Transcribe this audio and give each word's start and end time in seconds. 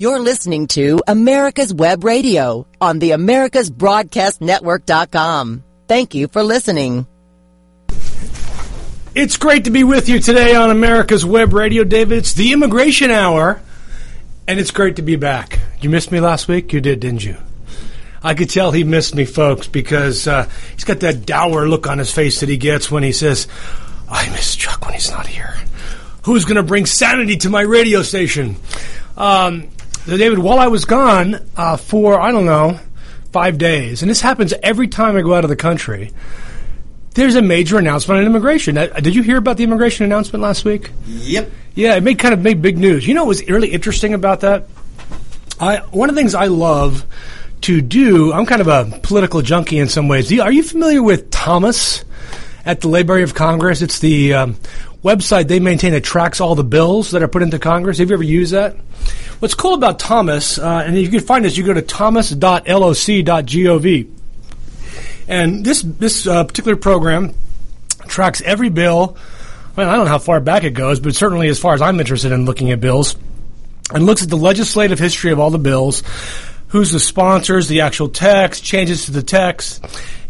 You're 0.00 0.18
listening 0.18 0.66
to 0.68 1.02
America's 1.06 1.74
Web 1.74 2.04
Radio 2.04 2.66
on 2.80 3.00
the 3.00 3.10
AmericasBroadcastNetwork.com. 3.10 5.62
Thank 5.88 6.14
you 6.14 6.26
for 6.26 6.42
listening. 6.42 7.06
It's 9.14 9.36
great 9.36 9.64
to 9.64 9.70
be 9.70 9.84
with 9.84 10.08
you 10.08 10.18
today 10.18 10.54
on 10.54 10.70
America's 10.70 11.26
Web 11.26 11.52
Radio, 11.52 11.84
David. 11.84 12.16
It's 12.16 12.32
the 12.32 12.54
Immigration 12.54 13.10
Hour, 13.10 13.60
and 14.48 14.58
it's 14.58 14.70
great 14.70 14.96
to 14.96 15.02
be 15.02 15.16
back. 15.16 15.58
You 15.82 15.90
missed 15.90 16.10
me 16.10 16.18
last 16.18 16.48
week? 16.48 16.72
You 16.72 16.80
did, 16.80 17.00
didn't 17.00 17.22
you? 17.22 17.36
I 18.22 18.32
could 18.32 18.48
tell 18.48 18.72
he 18.72 18.84
missed 18.84 19.14
me, 19.14 19.26
folks, 19.26 19.66
because 19.66 20.26
uh, 20.26 20.48
he's 20.72 20.84
got 20.84 21.00
that 21.00 21.26
dour 21.26 21.68
look 21.68 21.86
on 21.86 21.98
his 21.98 22.10
face 22.10 22.40
that 22.40 22.48
he 22.48 22.56
gets 22.56 22.90
when 22.90 23.02
he 23.02 23.12
says, 23.12 23.48
I 24.08 24.30
miss 24.30 24.56
Chuck 24.56 24.82
when 24.82 24.94
he's 24.94 25.10
not 25.10 25.26
here. 25.26 25.54
Who's 26.24 26.46
going 26.46 26.56
to 26.56 26.62
bring 26.62 26.86
sanity 26.86 27.36
to 27.36 27.50
my 27.50 27.60
radio 27.60 28.00
station? 28.00 28.56
Um, 29.18 29.68
David, 30.06 30.38
while 30.38 30.58
I 30.58 30.68
was 30.68 30.84
gone 30.84 31.40
uh, 31.56 31.76
for, 31.76 32.20
I 32.20 32.32
don't 32.32 32.46
know, 32.46 32.78
five 33.32 33.58
days, 33.58 34.02
and 34.02 34.10
this 34.10 34.20
happens 34.20 34.52
every 34.62 34.88
time 34.88 35.16
I 35.16 35.22
go 35.22 35.34
out 35.34 35.44
of 35.44 35.50
the 35.50 35.56
country, 35.56 36.12
there's 37.14 37.34
a 37.34 37.42
major 37.42 37.78
announcement 37.78 38.20
on 38.20 38.26
immigration. 38.26 38.78
Uh, 38.78 38.86
did 38.86 39.14
you 39.14 39.22
hear 39.22 39.36
about 39.36 39.56
the 39.56 39.64
immigration 39.64 40.04
announcement 40.04 40.42
last 40.42 40.64
week? 40.64 40.90
Yep. 41.06 41.50
Yeah, 41.74 41.96
it 41.96 42.02
made 42.02 42.18
kind 42.18 42.34
of 42.34 42.40
made 42.40 42.62
big 42.62 42.78
news. 42.78 43.06
You 43.06 43.14
know 43.14 43.24
what 43.24 43.28
was 43.28 43.48
really 43.48 43.68
interesting 43.68 44.14
about 44.14 44.40
that? 44.40 44.66
I 45.58 45.78
one 45.78 46.08
of 46.08 46.14
the 46.14 46.20
things 46.20 46.34
I 46.34 46.46
love 46.46 47.04
to 47.62 47.80
do. 47.80 48.32
I'm 48.32 48.46
kind 48.46 48.60
of 48.60 48.68
a 48.68 49.00
political 49.02 49.42
junkie 49.42 49.78
in 49.78 49.88
some 49.88 50.08
ways. 50.08 50.32
Are 50.40 50.52
you 50.52 50.62
familiar 50.62 51.02
with 51.02 51.30
Thomas 51.30 52.04
at 52.64 52.80
the 52.80 52.88
Library 52.88 53.22
of 53.22 53.34
Congress? 53.34 53.82
It's 53.82 53.98
the 53.98 54.34
um, 54.34 54.56
website 55.02 55.48
they 55.48 55.60
maintain 55.60 55.92
that 55.92 56.04
tracks 56.04 56.40
all 56.40 56.54
the 56.54 56.64
bills 56.64 57.12
that 57.12 57.22
are 57.22 57.28
put 57.28 57.42
into 57.42 57.58
Congress. 57.58 57.98
Have 57.98 58.10
you 58.10 58.14
ever 58.14 58.22
used 58.22 58.52
that? 58.52 58.76
What's 59.38 59.54
cool 59.54 59.74
about 59.74 59.98
Thomas, 59.98 60.58
uh, 60.58 60.84
and 60.86 60.96
you 60.96 61.08
can 61.08 61.20
find 61.20 61.44
this, 61.44 61.56
you 61.56 61.64
go 61.64 61.72
to 61.72 61.82
thomas.loc.gov. 61.82 64.10
And 65.28 65.64
this 65.64 65.82
this 65.82 66.26
uh, 66.26 66.44
particular 66.44 66.76
program 66.76 67.34
tracks 68.08 68.42
every 68.42 68.68
bill. 68.68 69.16
Mean, 69.76 69.88
I 69.88 69.96
don't 69.96 70.04
know 70.04 70.10
how 70.10 70.18
far 70.18 70.40
back 70.40 70.64
it 70.64 70.74
goes, 70.74 71.00
but 71.00 71.14
certainly 71.14 71.48
as 71.48 71.58
far 71.58 71.74
as 71.74 71.80
I'm 71.80 72.00
interested 72.00 72.32
in 72.32 72.44
looking 72.44 72.72
at 72.72 72.80
bills, 72.80 73.16
and 73.94 74.04
looks 74.04 74.22
at 74.22 74.28
the 74.28 74.36
legislative 74.36 74.98
history 74.98 75.32
of 75.32 75.38
all 75.38 75.50
the 75.50 75.58
bills, 75.58 76.02
who's 76.68 76.90
the 76.90 77.00
sponsors, 77.00 77.68
the 77.68 77.82
actual 77.82 78.08
text, 78.08 78.64
changes 78.64 79.06
to 79.06 79.12
the 79.12 79.22
text. 79.22 79.84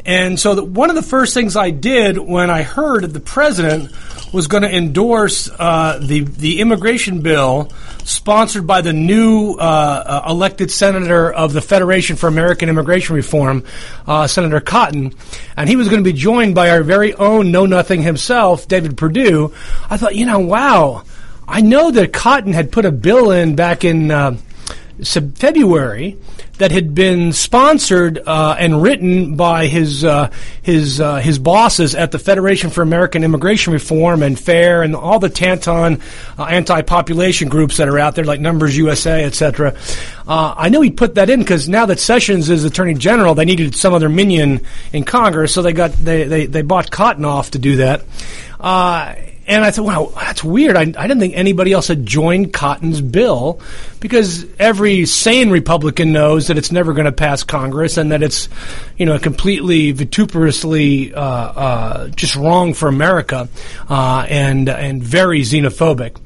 And 0.05 0.39
so 0.39 0.55
the, 0.55 0.65
one 0.65 0.91
of 0.91 0.97
the 0.97 1.03
first 1.03 1.35
things 1.35 1.57
I 1.57 1.71
did 1.71 2.19
when 2.19 2.51
I 2.51 2.63
heard 2.63 3.05
the 3.05 3.21
president 3.21 3.93
was 4.33 4.47
going 4.47 4.63
to 4.63 4.75
endorse 4.75 5.49
uh, 5.59 5.99
the 6.01 6.21
the 6.21 6.61
immigration 6.61 7.21
bill 7.21 7.71
sponsored 8.05 8.67
by 8.67 8.81
the 8.81 8.93
new 8.93 9.55
uh, 9.55 10.23
uh, 10.25 10.31
elected 10.31 10.71
senator 10.71 11.33
of 11.33 11.53
the 11.53 11.61
Federation 11.61 12.17
for 12.17 12.29
American 12.29 12.69
Immigration 12.69 13.17
Reform, 13.17 13.65
uh, 14.07 14.27
Senator 14.27 14.61
Cotton, 14.61 15.15
and 15.57 15.69
he 15.69 15.77
was 15.77 15.89
going 15.89 16.03
to 16.03 16.11
be 16.11 16.17
joined 16.17 16.55
by 16.55 16.71
our 16.71 16.83
very 16.83 17.15
own 17.15 17.51
Know 17.51 17.67
Nothing 17.67 18.03
himself, 18.03 18.69
David 18.69 18.97
Perdue. 18.97 19.53
I 19.89 19.97
thought, 19.97 20.17
you 20.17 20.27
know, 20.27 20.41
wow. 20.41 21.05
I 21.47 21.63
know 21.63 21.91
that 21.91 22.13
Cotton 22.13 22.53
had 22.53 22.71
put 22.71 22.85
a 22.85 22.93
bill 22.93 23.33
in 23.33 23.57
back 23.57 23.85
in 23.85 24.13
uh, 24.13 24.37
February 25.05 26.17
that 26.61 26.71
had 26.71 26.95
been 26.95 27.33
sponsored 27.33 28.19
uh, 28.27 28.55
and 28.59 28.83
written 28.83 29.35
by 29.35 29.67
his 29.67 30.05
uh, 30.05 30.31
his 30.63 31.01
uh, 31.01 31.17
his 31.17 31.39
bosses 31.39 31.95
at 31.95 32.13
the 32.13 32.19
Federation 32.19 32.69
for 32.69 32.83
American 32.83 33.25
Immigration 33.25 33.73
Reform 33.73 34.23
and 34.23 34.39
FAIR 34.39 34.83
and 34.83 34.95
all 34.95 35.19
the 35.19 35.31
Tanton 35.31 36.01
uh, 36.39 36.45
anti-population 36.45 37.49
groups 37.49 37.79
that 37.79 37.89
are 37.89 37.99
out 37.99 38.15
there 38.15 38.25
like 38.27 38.41
Numbers 38.41 38.77
USA, 38.77 39.25
etc. 39.25 39.75
Uh, 40.29 40.55
I 40.57 40.69
know 40.69 40.83
he 40.83 40.91
put 40.91 41.15
that 41.15 41.31
in 41.31 41.41
because 41.41 41.69
now 41.69 41.87
that 41.87 41.99
Sessions 41.99 42.51
is 42.51 42.65
Attorney 42.65 42.95
General, 42.95 43.35
they 43.35 43.47
needed 43.47 43.75
some 43.75 43.95
other 43.95 44.11
minion 44.11 44.61
in 44.93 45.05
Congress, 45.05 45.55
so 45.55 45.63
they 45.63 45.73
got 45.73 45.93
they 45.93 46.25
they, 46.25 46.47
they 46.47 46.63
bought 46.63 46.91
Cotton 46.91 47.25
off 47.25 47.53
to 47.53 47.59
do 47.59 47.77
that. 47.77 48.05
And 49.51 49.65
I 49.65 49.73
thought, 49.73 49.85
wow, 49.85 50.13
that's 50.15 50.45
weird. 50.45 50.77
I, 50.77 50.83
I 50.83 50.85
didn't 50.85 51.19
think 51.19 51.35
anybody 51.35 51.73
else 51.73 51.89
had 51.89 52.07
joined 52.07 52.53
Cotton's 52.53 53.01
bill 53.01 53.61
because 53.99 54.47
every 54.61 55.07
sane 55.07 55.51
Republican 55.51 56.13
knows 56.13 56.47
that 56.47 56.57
it's 56.57 56.71
never 56.71 56.93
going 56.93 57.07
to 57.07 57.13
pass 57.13 57.43
Congress 57.43 57.97
and 57.97 58.13
that 58.13 58.23
it's, 58.23 58.49
you 58.97 59.07
know, 59.07 59.19
completely 59.19 59.93
vituperously 59.93 61.13
uh, 61.13 61.17
uh, 61.17 62.09
just 62.11 62.37
wrong 62.37 62.75
for 62.75 62.89
America 62.89 63.49
uh, 63.89 64.25
and 64.29 64.69
and 64.69 65.03
very 65.03 65.41
xenophobic. 65.41 66.17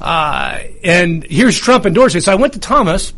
Uh, 0.00 0.58
and 0.82 1.22
here's 1.22 1.56
Trump 1.56 1.86
endorsing. 1.86 2.22
So 2.22 2.32
I 2.32 2.34
went 2.34 2.54
to 2.54 2.58
Thomas 2.58 3.12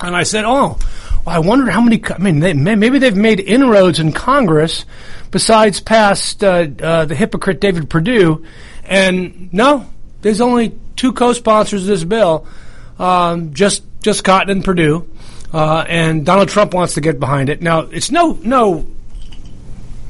and 0.00 0.14
I 0.14 0.22
said, 0.22 0.44
oh. 0.46 0.78
I 1.26 1.40
wonder 1.40 1.70
how 1.70 1.82
many. 1.82 2.02
I 2.08 2.16
mean, 2.16 2.40
they, 2.40 2.54
maybe 2.54 2.98
they've 2.98 3.14
made 3.14 3.38
inroads 3.38 3.98
in 3.98 4.12
Congress 4.12 4.86
besides 5.30 5.78
past 5.78 6.42
uh, 6.42 6.66
uh, 6.80 7.04
the 7.04 7.14
hypocrite 7.14 7.60
David 7.60 7.90
Perdue 7.90 8.46
and 8.88 9.52
no, 9.52 9.86
there's 10.22 10.40
only 10.40 10.78
two 10.96 11.12
co-sponsors 11.12 11.82
of 11.82 11.88
this 11.88 12.04
bill, 12.04 12.46
um, 12.98 13.54
just 13.54 13.82
just 14.00 14.24
Cotton 14.24 14.50
and 14.50 14.64
Perdue, 14.64 15.08
uh, 15.52 15.84
and 15.88 16.26
Donald 16.26 16.48
Trump 16.48 16.74
wants 16.74 16.94
to 16.94 17.00
get 17.00 17.20
behind 17.20 17.48
it. 17.48 17.62
Now, 17.62 17.80
it's 17.80 18.10
no 18.10 18.38
no. 18.42 18.86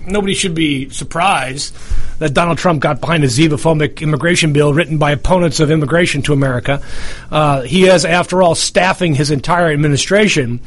Nobody 0.07 0.33
should 0.33 0.55
be 0.55 0.89
surprised 0.89 1.77
that 2.19 2.33
Donald 2.33 2.57
Trump 2.57 2.81
got 2.81 2.99
behind 2.99 3.25
a 3.25 3.27
xenophobic 3.27 4.01
immigration 4.01 4.55
bill 4.55 4.73
written 4.73 4.97
by 4.97 5.11
opponents 5.11 5.61
of 5.61 5.71
immigration 5.71 6.23
to 6.23 6.33
America. 6.33 6.81
Uh, 7.31 7.61
he 7.61 7.85
is, 7.85 8.07
after 8.07 8.43
all, 8.43 8.55
staffing 8.55 9.15
his 9.15 9.31
entire 9.31 9.71
administration 9.71 10.61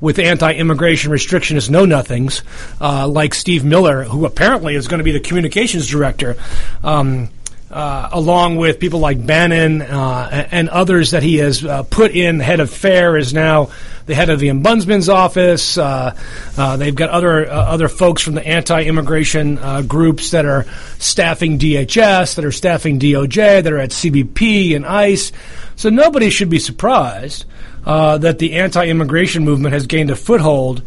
with 0.00 0.18
anti-immigration 0.18 1.12
restrictionist 1.12 1.70
know-nothings, 1.70 2.42
uh, 2.80 3.06
like 3.06 3.34
Steve 3.34 3.64
Miller, 3.64 4.02
who 4.02 4.26
apparently 4.26 4.74
is 4.74 4.88
going 4.88 4.98
to 4.98 5.04
be 5.04 5.12
the 5.12 5.20
communications 5.20 5.86
director. 5.86 6.34
Um, 6.82 7.28
uh, 7.70 8.08
along 8.12 8.56
with 8.56 8.80
people 8.80 9.00
like 9.00 9.24
Bannon 9.24 9.82
uh, 9.82 10.46
and 10.50 10.68
others 10.68 11.10
that 11.10 11.22
he 11.22 11.36
has 11.36 11.64
uh, 11.64 11.82
put 11.84 12.12
in. 12.12 12.40
Head 12.40 12.60
of 12.60 12.70
FAIR 12.70 13.16
is 13.16 13.34
now 13.34 13.70
the 14.06 14.14
head 14.14 14.30
of 14.30 14.40
the 14.40 14.48
ombudsman's 14.48 15.08
office. 15.08 15.76
Uh, 15.76 16.16
uh, 16.56 16.76
they've 16.78 16.94
got 16.94 17.10
other 17.10 17.50
uh, 17.50 17.54
other 17.54 17.88
folks 17.88 18.22
from 18.22 18.34
the 18.34 18.46
anti-immigration 18.46 19.86
groups 19.86 20.30
that 20.30 20.46
are 20.46 20.64
staffing 20.98 21.58
DHS, 21.58 22.36
that 22.36 22.44
are 22.44 22.52
staffing 22.52 22.98
DOJ, 22.98 23.62
that 23.62 23.72
are 23.72 23.78
at 23.78 23.90
CBP 23.90 24.74
and 24.74 24.86
ICE. 24.86 25.30
So 25.76 25.90
nobody 25.90 26.30
should 26.30 26.50
be 26.50 26.58
surprised 26.58 27.44
that 27.84 28.38
the 28.38 28.54
anti-immigration 28.54 29.44
movement 29.44 29.74
has 29.74 29.86
gained 29.86 30.10
a 30.10 30.16
foothold. 30.16 30.82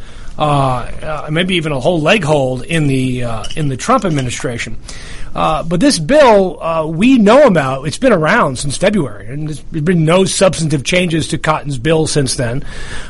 maybe 1.29 1.55
even 1.55 1.71
a 1.71 1.79
whole 1.79 2.01
leg 2.01 2.23
hold 2.23 2.63
in 2.63 2.87
the 2.87 3.21
in 3.55 3.67
the 3.67 3.77
Trump 3.77 4.03
administration. 4.03 4.77
Uh, 5.33 5.63
but 5.63 5.79
this 5.79 5.97
bill, 5.97 6.61
uh, 6.61 6.85
we 6.85 7.17
know 7.17 7.47
about. 7.47 7.87
It's 7.87 7.97
been 7.97 8.13
around 8.13 8.57
since 8.57 8.77
February, 8.77 9.27
and 9.27 9.47
there's 9.47 9.61
been 9.61 10.05
no 10.05 10.25
substantive 10.25 10.83
changes 10.83 11.29
to 11.29 11.37
Cotton's 11.37 11.77
bill 11.77 12.07
since 12.07 12.35
then. 12.35 12.65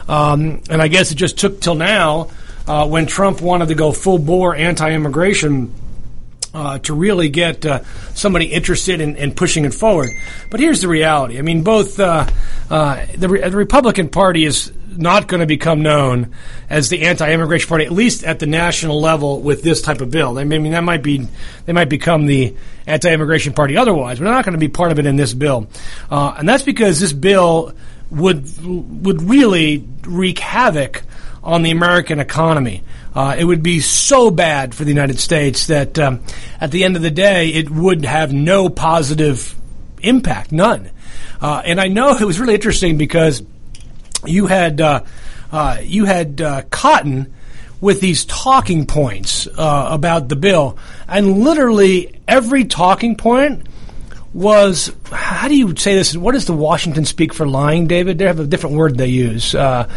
Um, 0.07 0.61
and 0.69 0.81
I 0.81 0.87
guess 0.87 1.11
it 1.11 1.15
just 1.15 1.39
took 1.39 1.61
till 1.61 1.75
now, 1.75 2.29
uh, 2.67 2.87
when 2.87 3.07
Trump 3.07 3.41
wanted 3.41 3.69
to 3.69 3.75
go 3.75 3.91
full 3.91 4.19
bore 4.19 4.55
anti-immigration. 4.55 5.73
Uh, 6.53 6.77
to 6.79 6.93
really 6.93 7.29
get 7.29 7.65
uh, 7.65 7.81
somebody 8.13 8.47
interested 8.47 8.99
in, 8.99 9.15
in, 9.15 9.33
pushing 9.33 9.63
it 9.63 9.73
forward. 9.73 10.09
But 10.49 10.59
here's 10.59 10.81
the 10.81 10.89
reality. 10.89 11.39
I 11.39 11.43
mean, 11.43 11.63
both 11.63 11.95
the, 11.95 12.29
the, 12.67 13.29
Republican 13.29 14.09
Party 14.09 14.43
is 14.43 14.69
not 14.97 15.27
going 15.27 15.39
to 15.39 15.45
become 15.45 15.81
known 15.81 16.33
as 16.69 16.89
the 16.89 17.03
anti-immigration 17.03 17.67
party, 17.67 17.85
at 17.85 17.91
least 17.91 18.23
at 18.23 18.39
the 18.39 18.45
national 18.45 18.99
level, 19.01 19.41
with 19.41 19.63
this 19.63 19.81
type 19.81 20.01
of 20.01 20.11
bill. 20.11 20.37
I 20.37 20.43
mean, 20.43 20.71
that 20.71 20.83
might 20.83 21.03
be 21.03 21.27
they 21.65 21.73
might 21.73 21.89
become 21.89 22.25
the 22.25 22.55
anti-immigration 22.87 23.53
party 23.53 23.77
otherwise, 23.77 24.19
but 24.19 24.25
they're 24.25 24.33
not 24.33 24.45
going 24.45 24.53
to 24.53 24.59
be 24.59 24.69
part 24.69 24.91
of 24.91 24.99
it 24.99 25.05
in 25.05 25.15
this 25.15 25.33
bill, 25.33 25.67
uh, 26.09 26.35
and 26.37 26.47
that's 26.47 26.63
because 26.63 26.99
this 26.99 27.13
bill 27.13 27.73
would 28.09 28.45
would 28.63 29.21
really 29.23 29.87
wreak 30.03 30.39
havoc 30.39 31.03
on 31.43 31.63
the 31.63 31.71
American 31.71 32.19
economy. 32.19 32.83
Uh, 33.13 33.35
it 33.37 33.43
would 33.43 33.63
be 33.63 33.79
so 33.79 34.31
bad 34.31 34.73
for 34.73 34.83
the 34.83 34.91
United 34.91 35.19
States 35.19 35.67
that 35.67 35.99
um, 35.99 36.23
at 36.59 36.71
the 36.71 36.83
end 36.83 36.95
of 36.95 37.01
the 37.01 37.11
day, 37.11 37.49
it 37.49 37.69
would 37.69 38.05
have 38.05 38.31
no 38.31 38.69
positive 38.69 39.55
impact, 40.01 40.51
none. 40.51 40.89
Uh, 41.41 41.61
and 41.65 41.81
I 41.81 41.87
know 41.87 42.15
it 42.19 42.23
was 42.23 42.39
really 42.39 42.55
interesting 42.55 42.97
because 42.97 43.41
you 44.25 44.47
had 44.47 44.81
uh, 44.81 45.03
uh, 45.51 45.77
you 45.81 46.05
had 46.05 46.41
uh, 46.41 46.63
Cotton 46.69 47.33
with 47.79 47.99
these 47.99 48.25
talking 48.25 48.85
points 48.85 49.47
uh, 49.47 49.87
about 49.91 50.29
the 50.29 50.35
bill, 50.35 50.77
and 51.07 51.39
literally 51.39 52.19
every 52.27 52.65
talking 52.65 53.15
point 53.15 53.67
was 54.33 54.93
how 55.11 55.47
do 55.47 55.55
you 55.55 55.75
say 55.75 55.95
this? 55.95 56.15
What 56.15 56.33
does 56.33 56.45
the 56.45 56.53
Washington 56.53 57.05
speak 57.05 57.33
for 57.33 57.47
lying, 57.47 57.87
David? 57.87 58.17
They 58.17 58.25
have 58.25 58.39
a 58.39 58.47
different 58.47 58.75
word 58.77 58.97
they 58.97 59.07
use. 59.07 59.53
Uh, 59.53 59.89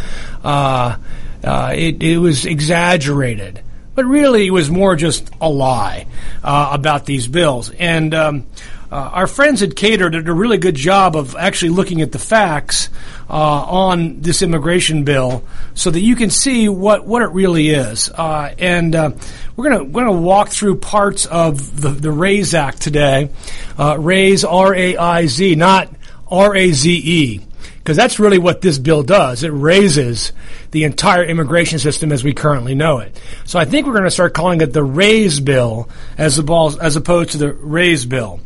uh, 0.43 0.97
it, 1.43 2.03
it 2.03 2.19
was 2.19 2.47
exaggerated 2.47 3.63
but 3.95 4.05
really 4.05 4.47
it 4.47 4.51
was 4.51 4.71
more 4.71 4.97
just 4.97 5.31
a 5.41 5.49
lie 5.49 6.07
uh, 6.43 6.71
about 6.73 7.07
these 7.07 7.27
bills. 7.27 7.71
And 7.71 8.15
um, 8.15 8.47
uh, 8.95 9.11
our 9.13 9.27
friends 9.27 9.61
at 9.61 9.75
Cato 9.75 10.09
did 10.09 10.29
a 10.29 10.33
really 10.33 10.57
good 10.57 10.77
job 10.77 11.17
of 11.17 11.35
actually 11.35 11.71
looking 11.71 12.01
at 12.01 12.13
the 12.13 12.19
facts 12.21 12.91
uh, 13.29 13.33
on 13.33 14.21
this 14.21 14.41
immigration 14.41 15.03
bill, 15.03 15.43
so 15.75 15.91
that 15.91 15.99
you 15.99 16.15
can 16.15 16.31
see 16.31 16.69
what, 16.69 17.05
what 17.05 17.21
it 17.21 17.31
really 17.31 17.71
is. 17.71 18.09
Uh, 18.09 18.55
and 18.57 18.95
uh, 18.95 19.11
we're 19.57 19.69
gonna 19.69 19.83
we're 19.83 20.05
gonna 20.05 20.21
walk 20.21 20.51
through 20.51 20.77
parts 20.77 21.27
of 21.27 21.81
the 21.81 21.89
the 21.89 22.13
RAISE 22.13 22.55
Act 22.55 22.81
today. 22.81 23.31
Uh, 23.77 23.97
RAISE 23.99 24.45
R 24.45 24.73
A 24.73 24.97
I 24.97 25.27
Z, 25.27 25.57
not 25.57 25.91
R 26.31 26.55
A 26.55 26.71
Z 26.71 26.89
E 26.89 27.41
because 27.79 27.97
that's 27.99 28.19
really 28.19 28.39
what 28.39 28.63
this 28.63 28.79
bill 28.79 29.03
does. 29.03 29.43
It 29.43 29.49
raises 29.49 30.33
the 30.71 30.85
entire 30.85 31.23
immigration 31.23 31.79
system 31.79 32.13
as 32.13 32.25
we 32.25 32.33
currently 32.33 32.75
know 32.75 33.01
it. 33.01 33.21
So 33.45 33.59
I 33.59 33.67
think 33.67 33.87
we're 33.87 33.93
going 33.93 34.05
to 34.05 34.11
start 34.11 34.33
calling 34.33 34.63
it 34.63 34.73
the 34.73 34.83
raise 34.83 35.39
bill 35.39 35.91
as, 36.17 36.37
the 36.37 36.79
as 36.81 36.97
opposed 36.97 37.33
to 37.33 37.39
the 37.39 37.53
raise 37.53 38.07
bill. 38.07 38.41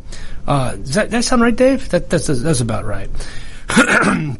Uh, 0.47 0.75
does 0.75 0.95
that, 0.95 1.11
that, 1.11 1.23
sound 1.23 1.41
right, 1.41 1.55
Dave? 1.55 1.89
That, 1.89 2.09
that's, 2.09 2.27
that's 2.27 2.61
about 2.61 2.85
right. 2.85 3.09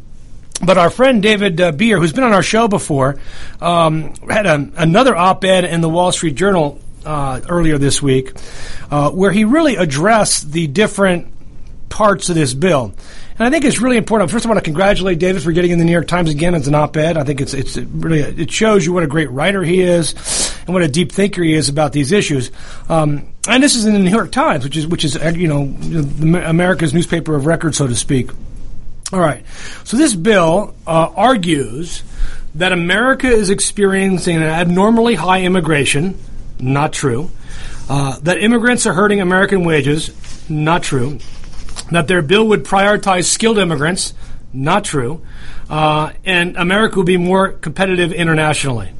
but 0.64 0.78
our 0.78 0.90
friend 0.90 1.22
David 1.22 1.60
uh, 1.62 1.72
Bier, 1.72 2.00
who's 2.00 2.14
been 2.14 2.24
on 2.24 2.34
our 2.34 2.44
show 2.44 2.68
before, 2.68 3.20
um, 3.62 4.14
had 4.30 4.46
a, 4.46 4.72
another 4.78 5.16
op-ed 5.16 5.66
in 5.66 5.82
the 5.82 5.90
Wall 5.90 6.12
Street 6.12 6.36
Journal 6.36 6.80
uh, 7.06 7.42
earlier 7.48 7.78
this 7.78 8.02
week, 8.02 8.34
uh, 8.92 9.12
where 9.12 9.32
he 9.32 9.46
really 9.46 9.76
addressed 9.76 10.52
the 10.52 10.68
different 10.68 11.28
parts 11.90 12.30
of 12.30 12.36
this 12.36 12.54
bill. 12.54 12.94
And 13.38 13.48
I 13.48 13.50
think 13.50 13.64
it's 13.64 13.80
really 13.80 13.98
important. 13.98 14.32
First, 14.32 14.46
I 14.46 14.50
want 14.50 14.60
to 14.60 14.64
congratulate 14.64 15.18
David 15.20 15.42
for 15.42 15.52
getting 15.52 15.72
in 15.72 15.80
the 15.80 15.86
New 15.86 15.94
York 15.94 16.08
Times 16.08 16.30
again 16.30 16.56
as 16.56 16.68
an 16.68 16.76
op-ed. 16.76 17.18
I 17.18 17.24
think 17.24 17.40
it's 17.40 17.54
it's 17.54 17.78
really 17.78 18.20
it 18.20 18.52
shows 18.52 18.86
you 18.86 18.92
what 18.92 19.04
a 19.04 19.08
great 19.08 19.32
writer 19.32 19.64
he 19.64 19.82
is 19.82 20.49
and 20.70 20.74
what 20.76 20.84
a 20.84 20.88
deep 20.88 21.12
thinker 21.12 21.42
he 21.42 21.56
is 21.56 21.68
about 21.68 21.94
these 21.94 22.12
issues. 22.12 22.52
Um, 22.90 23.34
and 23.48 23.64
this 23.64 23.76
is 23.76 23.88
in 23.88 23.94
the 23.94 24.00
New 24.00 24.12
York 24.12 24.32
Times, 24.32 24.64
which 24.64 24.78
is 24.78 24.86
which 24.86 25.04
is 25.04 25.16
you 25.36 25.48
know 25.48 25.64
America's 26.46 26.94
newspaper 26.94 27.34
of 27.34 27.48
record, 27.48 27.74
so 27.74 27.88
to 27.88 27.96
speak. 27.96 28.30
All 29.12 29.20
right. 29.20 29.44
So 29.84 29.98
this 29.98 30.14
bill 30.14 30.76
uh, 30.86 31.10
argues 31.16 32.04
that 32.54 32.72
America 32.72 33.28
is 33.28 33.50
experiencing 33.50 34.36
an 34.36 34.44
abnormally 34.44 35.16
high 35.16 35.42
immigration. 35.42 36.20
Not 36.60 36.94
true. 36.94 37.32
Uh, 37.90 38.20
that 38.20 38.38
immigrants 38.38 38.86
are 38.86 38.94
hurting 38.94 39.22
American 39.22 39.64
wages. 39.64 40.12
Not 40.48 40.84
true 40.84 41.18
that 41.90 42.08
their 42.08 42.22
bill 42.22 42.48
would 42.50 42.64
prioritize 42.64 43.26
skilled 43.26 43.58
immigrants. 43.58 44.14
Not 44.54 44.84
true. 44.84 45.26
Uh, 45.68 46.12
and 46.26 46.56
America 46.58 46.98
would 46.98 47.08
be 47.08 47.18
more 47.18 47.54
competitive 47.54 48.12
internationally. 48.12 48.92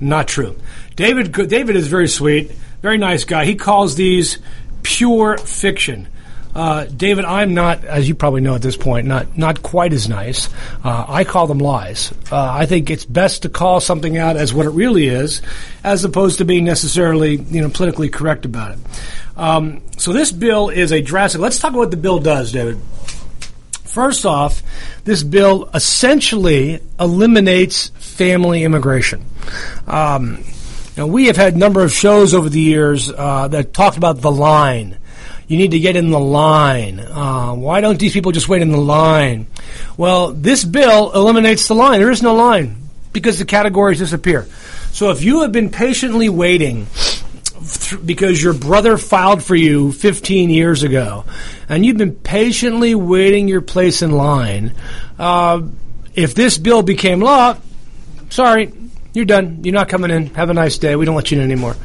Not 0.00 0.28
true. 0.28 0.56
David, 0.96 1.32
David 1.32 1.76
is 1.76 1.88
very 1.88 2.08
sweet, 2.08 2.50
very 2.82 2.98
nice 2.98 3.24
guy. 3.24 3.44
He 3.44 3.54
calls 3.54 3.96
these 3.96 4.38
pure 4.82 5.38
fiction. 5.38 6.08
Uh, 6.54 6.84
David, 6.84 7.24
I'm 7.24 7.52
not, 7.54 7.84
as 7.84 8.06
you 8.06 8.14
probably 8.14 8.40
know 8.40 8.54
at 8.54 8.62
this 8.62 8.76
point, 8.76 9.08
not 9.08 9.36
not 9.36 9.60
quite 9.60 9.92
as 9.92 10.08
nice. 10.08 10.48
Uh, 10.84 11.04
I 11.08 11.24
call 11.24 11.48
them 11.48 11.58
lies. 11.58 12.12
Uh, 12.30 12.40
I 12.40 12.66
think 12.66 12.90
it's 12.90 13.04
best 13.04 13.42
to 13.42 13.48
call 13.48 13.80
something 13.80 14.16
out 14.16 14.36
as 14.36 14.54
what 14.54 14.66
it 14.66 14.70
really 14.70 15.08
is, 15.08 15.42
as 15.82 16.04
opposed 16.04 16.38
to 16.38 16.44
being 16.44 16.64
necessarily 16.64 17.36
you 17.36 17.60
know 17.60 17.70
politically 17.70 18.08
correct 18.08 18.44
about 18.44 18.72
it. 18.72 18.78
Um, 19.36 19.82
so 19.96 20.12
this 20.12 20.30
bill 20.30 20.68
is 20.68 20.92
a 20.92 21.02
drastic. 21.02 21.40
Let's 21.40 21.58
talk 21.58 21.70
about 21.70 21.80
what 21.80 21.90
the 21.90 21.96
bill 21.96 22.20
does, 22.20 22.52
David. 22.52 22.78
First 23.82 24.24
off, 24.24 24.62
this 25.04 25.24
bill 25.24 25.68
essentially 25.74 26.80
eliminates 27.00 27.88
family 27.88 28.62
immigration. 28.62 29.24
Um, 29.88 30.44
now, 30.96 31.08
we 31.08 31.26
have 31.26 31.36
had 31.36 31.54
a 31.54 31.58
number 31.58 31.82
of 31.82 31.92
shows 31.92 32.34
over 32.34 32.48
the 32.48 32.60
years 32.60 33.10
uh, 33.10 33.48
that 33.48 33.72
talked 33.72 33.96
about 33.96 34.20
the 34.20 34.30
line. 34.30 34.96
You 35.48 35.58
need 35.58 35.72
to 35.72 35.80
get 35.80 35.96
in 35.96 36.10
the 36.10 36.20
line. 36.20 37.00
Uh, 37.00 37.52
why 37.54 37.80
don't 37.80 37.98
these 37.98 38.12
people 38.12 38.32
just 38.32 38.48
wait 38.48 38.62
in 38.62 38.70
the 38.70 38.78
line? 38.78 39.46
Well, 39.96 40.32
this 40.32 40.64
bill 40.64 41.12
eliminates 41.12 41.66
the 41.66 41.74
line. 41.74 41.98
There 41.98 42.10
is 42.10 42.22
no 42.22 42.34
line 42.34 42.76
because 43.12 43.38
the 43.38 43.44
categories 43.44 43.98
disappear. 43.98 44.46
So 44.92 45.10
if 45.10 45.22
you 45.22 45.42
have 45.42 45.50
been 45.50 45.68
patiently 45.68 46.28
waiting 46.28 46.86
because 48.04 48.42
your 48.42 48.52
brother 48.52 48.96
filed 48.96 49.42
for 49.42 49.54
you 49.54 49.92
15 49.92 50.50
years 50.50 50.82
ago, 50.82 51.24
and 51.68 51.84
you've 51.84 51.96
been 51.96 52.14
patiently 52.14 52.94
waiting 52.94 53.48
your 53.48 53.62
place 53.62 54.02
in 54.02 54.12
line. 54.12 54.74
Uh, 55.18 55.62
if 56.14 56.34
this 56.34 56.58
bill 56.58 56.82
became 56.82 57.20
law, 57.20 57.56
sorry, 58.30 58.72
you're 59.14 59.24
done. 59.24 59.60
You're 59.64 59.74
not 59.74 59.88
coming 59.88 60.10
in. 60.10 60.26
Have 60.34 60.50
a 60.50 60.54
nice 60.54 60.76
day. 60.76 60.96
We 60.96 61.06
don't 61.06 61.14
let 61.14 61.30
you 61.30 61.38
in 61.38 61.44
anymore. 61.44 61.76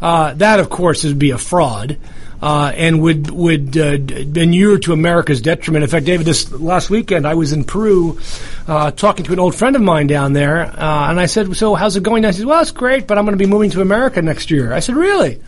Uh, 0.00 0.34
that, 0.34 0.60
of 0.60 0.68
course, 0.68 1.04
would 1.04 1.18
be 1.18 1.30
a 1.30 1.38
fraud. 1.38 1.96
Uh, 2.42 2.72
and 2.74 3.00
would 3.00 3.30
would 3.30 3.78
uh, 3.78 3.92
inure 4.34 4.76
to 4.76 4.92
America's 4.92 5.40
detriment. 5.40 5.84
In 5.84 5.88
fact, 5.88 6.04
David, 6.06 6.26
this 6.26 6.50
last 6.50 6.90
weekend 6.90 7.24
I 7.24 7.34
was 7.34 7.52
in 7.52 7.62
Peru 7.62 8.18
uh, 8.66 8.90
talking 8.90 9.24
to 9.26 9.32
an 9.32 9.38
old 9.38 9.54
friend 9.54 9.76
of 9.76 9.82
mine 9.82 10.08
down 10.08 10.32
there, 10.32 10.62
uh, 10.62 11.08
and 11.08 11.20
I 11.20 11.26
said, 11.26 11.56
"So 11.56 11.76
how's 11.76 11.94
it 11.94 12.02
going?" 12.02 12.24
I 12.24 12.32
said, 12.32 12.46
"Well, 12.46 12.60
it's 12.60 12.72
great, 12.72 13.06
but 13.06 13.16
I'm 13.16 13.26
going 13.26 13.38
to 13.38 13.44
be 13.44 13.48
moving 13.48 13.70
to 13.70 13.80
America 13.80 14.20
next 14.22 14.50
year." 14.50 14.72
I 14.72 14.80
said, 14.80 14.96
"Really?" 14.96 15.40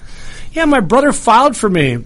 Yeah, 0.53 0.67
my 0.67 0.79
brother 0.79 1.13
filed 1.13 1.57
for 1.57 1.69
me 1.69 1.99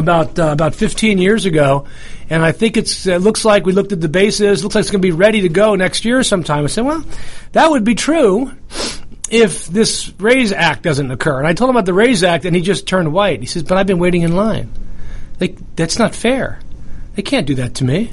about 0.00 0.38
uh, 0.38 0.48
about 0.48 0.74
15 0.74 1.18
years 1.18 1.44
ago, 1.44 1.86
and 2.30 2.42
I 2.44 2.52
think 2.52 2.76
it's 2.76 3.06
it 3.06 3.20
looks 3.20 3.44
like 3.44 3.66
we 3.66 3.72
looked 3.72 3.92
at 3.92 4.00
the 4.00 4.08
bases. 4.08 4.62
Looks 4.62 4.74
like 4.74 4.82
it's 4.82 4.90
going 4.90 5.02
to 5.02 5.06
be 5.06 5.12
ready 5.12 5.42
to 5.42 5.48
go 5.48 5.74
next 5.74 6.04
year 6.04 6.22
sometime. 6.22 6.64
I 6.64 6.66
said, 6.66 6.84
well, 6.84 7.04
that 7.52 7.70
would 7.70 7.84
be 7.84 7.94
true 7.94 8.52
if 9.30 9.66
this 9.66 10.12
Raise 10.18 10.52
Act 10.52 10.82
doesn't 10.82 11.10
occur. 11.10 11.38
And 11.38 11.46
I 11.46 11.52
told 11.52 11.70
him 11.70 11.76
about 11.76 11.86
the 11.86 11.94
Raise 11.94 12.22
Act, 12.22 12.44
and 12.44 12.54
he 12.54 12.62
just 12.62 12.86
turned 12.86 13.12
white. 13.12 13.40
He 13.40 13.46
says, 13.46 13.62
but 13.62 13.76
I've 13.76 13.86
been 13.86 13.98
waiting 13.98 14.22
in 14.22 14.36
line. 14.36 14.70
Like 15.40 15.58
that's 15.76 15.98
not 15.98 16.14
fair. 16.14 16.60
They 17.14 17.22
can't 17.22 17.46
do 17.46 17.54
that 17.56 17.74
to 17.76 17.84
me. 17.84 18.12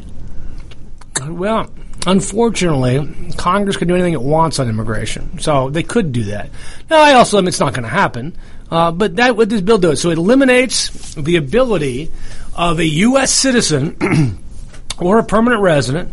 Well, 1.22 1.70
unfortunately, 2.08 3.32
Congress 3.38 3.78
can 3.78 3.88
do 3.88 3.94
anything 3.94 4.14
it 4.14 4.22
wants 4.22 4.60
on 4.60 4.70
immigration, 4.70 5.40
so 5.40 5.70
they 5.70 5.84
could 5.84 6.12
do 6.12 6.24
that. 6.26 6.50
Now, 6.90 7.02
I 7.02 7.14
also, 7.14 7.44
it's 7.46 7.60
not 7.60 7.74
going 7.74 7.84
to 7.84 7.90
happen. 7.90 8.36
Uh, 8.74 8.92
but 8.92 9.18
that 9.18 9.38
what 9.38 9.50
this 9.50 9.62
bill 9.62 9.78
does. 9.78 10.02
So 10.02 10.10
it 10.10 10.18
eliminates 10.18 11.14
the 11.14 11.36
ability 11.36 12.10
of 12.56 12.80
a 12.80 12.86
U.S. 12.86 13.32
citizen 13.32 14.40
or 15.00 15.20
a 15.20 15.24
permanent 15.24 15.62
resident 15.62 16.12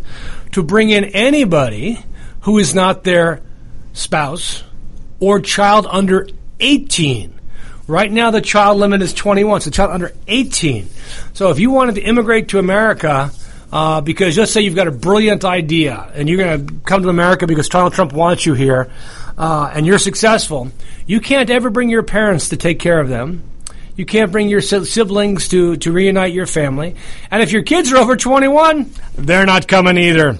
to 0.51 0.61
bring 0.61 0.91
in 0.91 1.05
anybody 1.05 2.05
who 2.41 2.59
is 2.59 2.75
not 2.75 3.03
their 3.03 3.41
spouse 3.93 4.63
or 5.19 5.39
child 5.39 5.87
under 5.89 6.27
18. 6.59 7.33
Right 7.87 8.11
now, 8.11 8.29
the 8.29 8.41
child 8.41 8.77
limit 8.77 9.01
is 9.01 9.11
21, 9.15 9.61
so 9.61 9.71
child 9.71 9.89
under 9.89 10.13
18. 10.27 10.87
So 11.33 11.49
if 11.49 11.59
you 11.59 11.71
wanted 11.71 11.95
to 11.95 12.01
immigrate 12.01 12.49
to 12.49 12.59
America, 12.59 13.31
uh, 13.71 14.01
because 14.01 14.35
just 14.35 14.53
say 14.53 14.61
you've 14.61 14.75
got 14.75 14.87
a 14.87 14.91
brilliant 14.91 15.45
idea 15.45 16.11
and 16.13 16.29
you're 16.29 16.37
going 16.37 16.67
to 16.67 16.73
come 16.81 17.01
to 17.01 17.09
America 17.09 17.47
because 17.47 17.69
Donald 17.69 17.93
Trump 17.93 18.13
wants 18.13 18.45
you 18.45 18.53
here, 18.53 18.91
uh, 19.41 19.71
and 19.73 19.87
you're 19.87 19.97
successful, 19.97 20.71
you 21.07 21.19
can't 21.19 21.49
ever 21.49 21.71
bring 21.71 21.89
your 21.89 22.03
parents 22.03 22.49
to 22.49 22.57
take 22.57 22.77
care 22.77 22.99
of 22.99 23.09
them. 23.09 23.41
You 23.95 24.05
can't 24.05 24.31
bring 24.31 24.49
your 24.49 24.61
siblings 24.61 25.47
to, 25.49 25.77
to 25.77 25.91
reunite 25.91 26.31
your 26.31 26.45
family. 26.45 26.95
And 27.31 27.41
if 27.41 27.51
your 27.51 27.63
kids 27.63 27.91
are 27.91 27.97
over 27.97 28.15
21, 28.15 28.91
they're 29.15 29.47
not 29.47 29.67
coming 29.67 29.97
either. 29.97 30.37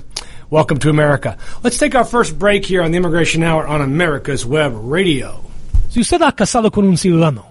Welcome 0.51 0.77
to 0.79 0.89
America. 0.89 1.37
Let's 1.63 1.79
take 1.79 1.95
our 1.95 2.05
first 2.05 2.37
break 2.37 2.63
here 2.63 2.83
on 2.83 2.91
the 2.91 2.97
Immigration 2.97 3.41
Hour 3.41 3.65
on 3.65 3.81
America's 3.81 4.45
Web 4.45 4.73
Radio. 4.75 5.43
Si 5.89 5.99
usted 5.99 6.21
ha 6.21 6.31
casado 6.33 6.71
con 6.71 6.85
un 6.85 6.95
ciudadano, 6.95 7.50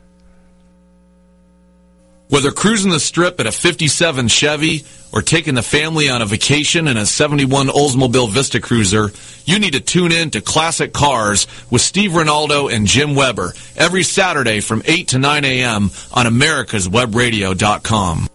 Whether 2.31 2.51
cruising 2.51 2.91
the 2.91 2.99
strip 3.01 3.41
at 3.41 3.45
a 3.45 3.51
57 3.51 4.29
Chevy 4.29 4.85
or 5.11 5.21
taking 5.21 5.55
the 5.55 5.61
family 5.61 6.07
on 6.07 6.21
a 6.21 6.25
vacation 6.25 6.87
in 6.87 6.95
a 6.95 7.05
71 7.05 7.67
Oldsmobile 7.67 8.29
Vista 8.29 8.61
Cruiser, 8.61 9.11
you 9.43 9.59
need 9.59 9.73
to 9.73 9.81
tune 9.81 10.13
in 10.13 10.29
to 10.29 10.39
Classic 10.39 10.93
Cars 10.93 11.45
with 11.69 11.81
Steve 11.81 12.11
Ronaldo 12.11 12.73
and 12.73 12.87
Jim 12.87 13.15
Weber 13.15 13.53
every 13.75 14.03
Saturday 14.03 14.61
from 14.61 14.81
8 14.85 15.09
to 15.09 15.19
9 15.19 15.43
a.m. 15.43 15.91
on 16.13 16.25
americaswebradio.com. 16.25 18.27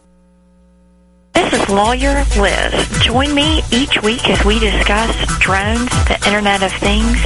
This 1.32 1.54
is 1.54 1.66
Lawyer 1.70 2.22
Liz. 2.38 2.98
Join 3.00 3.34
me 3.34 3.62
each 3.72 4.02
week 4.02 4.28
as 4.28 4.44
we 4.44 4.58
discuss 4.58 5.38
drones, 5.38 5.88
the 6.06 6.22
Internet 6.26 6.62
of 6.62 6.72
Things, 6.72 7.16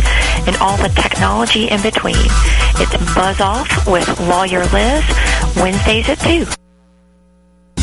and 0.46 0.56
all 0.58 0.76
the 0.76 0.90
technology 0.90 1.68
in 1.68 1.82
between. 1.82 2.14
It's 2.14 3.14
Buzz 3.16 3.40
Off 3.40 3.88
with 3.88 4.20
Lawyer 4.20 4.64
Liz, 4.66 5.04
Wednesdays 5.56 6.08
at 6.08 6.20
2. 6.20 6.46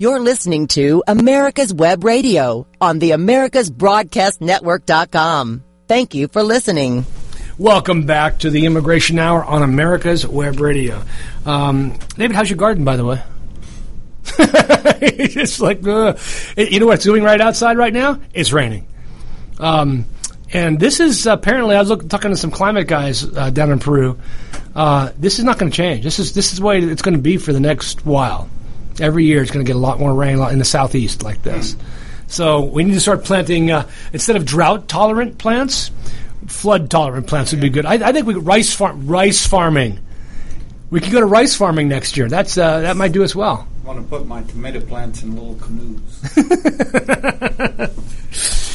You're 0.00 0.18
listening 0.18 0.66
to 0.68 1.04
America's 1.06 1.74
Web 1.74 2.04
Radio 2.04 2.66
on 2.80 3.00
the 3.00 3.10
AmericasBroadcastNetwork.com. 3.10 5.62
Thank 5.88 6.14
you 6.14 6.28
for 6.28 6.42
listening. 6.42 7.04
Welcome 7.58 8.06
back 8.06 8.38
to 8.38 8.48
the 8.48 8.64
Immigration 8.64 9.18
Hour 9.18 9.44
on 9.44 9.62
America's 9.62 10.26
Web 10.26 10.58
Radio. 10.58 11.02
Um, 11.44 11.98
David, 12.16 12.34
how's 12.34 12.48
your 12.48 12.56
garden, 12.56 12.82
by 12.82 12.96
the 12.96 13.04
way? 13.04 13.22
it's 14.38 15.60
like, 15.60 15.86
uh, 15.86 16.16
you 16.56 16.80
know 16.80 16.86
what's 16.86 17.04
doing 17.04 17.22
right 17.22 17.42
outside 17.42 17.76
right 17.76 17.92
now? 17.92 18.18
It's 18.32 18.54
raining. 18.54 18.86
Um, 19.58 20.06
and 20.50 20.80
this 20.80 21.00
is 21.00 21.26
apparently, 21.26 21.76
I 21.76 21.82
was 21.82 22.06
talking 22.06 22.30
to 22.30 22.38
some 22.38 22.50
climate 22.50 22.86
guys 22.86 23.22
uh, 23.22 23.50
down 23.50 23.70
in 23.70 23.78
Peru. 23.78 24.18
Uh, 24.74 25.10
this 25.18 25.38
is 25.38 25.44
not 25.44 25.58
going 25.58 25.70
to 25.70 25.76
change. 25.76 26.04
This 26.04 26.18
is 26.18 26.32
this 26.32 26.52
is 26.52 26.60
the 26.60 26.64
way 26.64 26.78
it's 26.78 27.02
going 27.02 27.18
to 27.18 27.22
be 27.22 27.36
for 27.36 27.52
the 27.52 27.60
next 27.60 28.06
while. 28.06 28.48
Every 28.98 29.24
year, 29.24 29.42
it's 29.42 29.50
going 29.50 29.64
to 29.64 29.68
get 29.68 29.76
a 29.76 29.80
lot 29.80 29.98
more 29.98 30.14
rain 30.14 30.38
in 30.38 30.58
the 30.58 30.64
southeast 30.64 31.22
like 31.22 31.42
this. 31.42 31.76
So 32.26 32.64
we 32.64 32.84
need 32.84 32.94
to 32.94 33.00
start 33.00 33.24
planting 33.24 33.70
uh, 33.70 33.88
instead 34.12 34.36
of 34.36 34.44
drought 34.44 34.88
tolerant 34.88 35.38
plants, 35.38 35.90
flood 36.46 36.90
tolerant 36.90 37.26
plants 37.26 37.52
would 37.52 37.60
be 37.60 37.70
good. 37.70 37.86
I, 37.86 37.94
I 37.94 38.12
think 38.12 38.26
we 38.26 38.34
rice 38.34 38.74
farm 38.74 39.06
rice 39.06 39.46
farming. 39.46 39.98
We 40.90 41.00
could 41.00 41.12
go 41.12 41.20
to 41.20 41.26
rice 41.26 41.56
farming 41.56 41.88
next 41.88 42.16
year. 42.16 42.28
That's 42.28 42.56
uh, 42.56 42.80
that 42.80 42.96
might 42.96 43.12
do 43.12 43.24
us 43.24 43.34
well. 43.34 43.66
I 43.82 43.86
want 43.86 44.00
to 44.00 44.08
put 44.08 44.26
my 44.26 44.42
tomato 44.42 44.80
plants 44.80 45.22
in 45.22 45.34
little 45.34 45.56
canoes. 45.56 46.00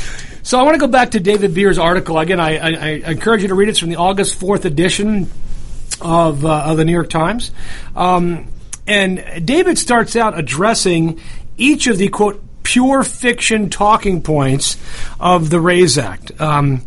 So 0.46 0.60
I 0.60 0.62
want 0.62 0.76
to 0.76 0.80
go 0.80 0.86
back 0.86 1.12
to 1.12 1.20
David 1.20 1.56
Bier's 1.56 1.80
article 1.80 2.20
again. 2.20 2.40
I, 2.40 2.58
I, 2.60 2.70
I 3.08 3.12
encourage 3.12 3.42
you 3.42 3.48
to 3.48 3.56
read 3.56 3.68
it. 3.68 3.72
It's 3.72 3.80
from 3.80 3.90
the 3.90 3.96
August 3.96 4.36
fourth 4.36 4.66
edition 4.66 5.28
of 6.02 6.46
uh, 6.46 6.66
of 6.66 6.78
the 6.78 6.86
New 6.86 6.92
York 6.92 7.10
Times. 7.10 7.50
Um, 7.96 8.48
and 8.88 9.46
David 9.46 9.78
starts 9.78 10.16
out 10.16 10.38
addressing 10.38 11.20
each 11.58 11.88
of 11.88 11.98
the 11.98 12.10
quote 12.10 12.42
pure 12.64 13.04
fiction 13.04 13.70
talking 13.70 14.22
points 14.22 14.78
of 15.20 15.50
the 15.50 15.60
RAISE 15.60 15.98
Act. 15.98 16.40
Um, 16.42 16.86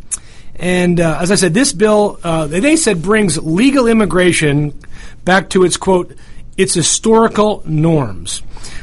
and 0.57 0.99
uh, 1.01 1.19
as 1.21 1.31
I 1.31 1.37
said, 1.37 1.55
this 1.55 1.73
bill, 1.73 2.19
uh, 2.25 2.47
they 2.47 2.77
said, 2.77 3.01
brings 3.01 3.39
legal 3.39 3.87
immigration 3.87 4.79
back 5.25 5.51
to 5.51 5.65
its 5.65 5.77
quote, 5.77 6.17
its 6.57 6.75
historical 6.75 7.63
norms. 7.65 8.43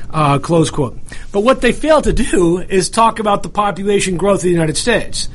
Uh, 0.10 0.39
close 0.39 0.69
quote. 0.69 0.98
But 1.34 1.41
what 1.41 1.60
they 1.60 1.74
fail 1.74 2.01
to 2.01 2.13
do 2.13 2.60
is 2.60 2.89
talk 2.89 3.19
about 3.19 3.43
the 3.43 3.50
population 3.50 4.15
growth 4.15 4.38
of 4.38 4.43
the 4.43 4.50
United 4.50 4.77
States. 4.77 5.27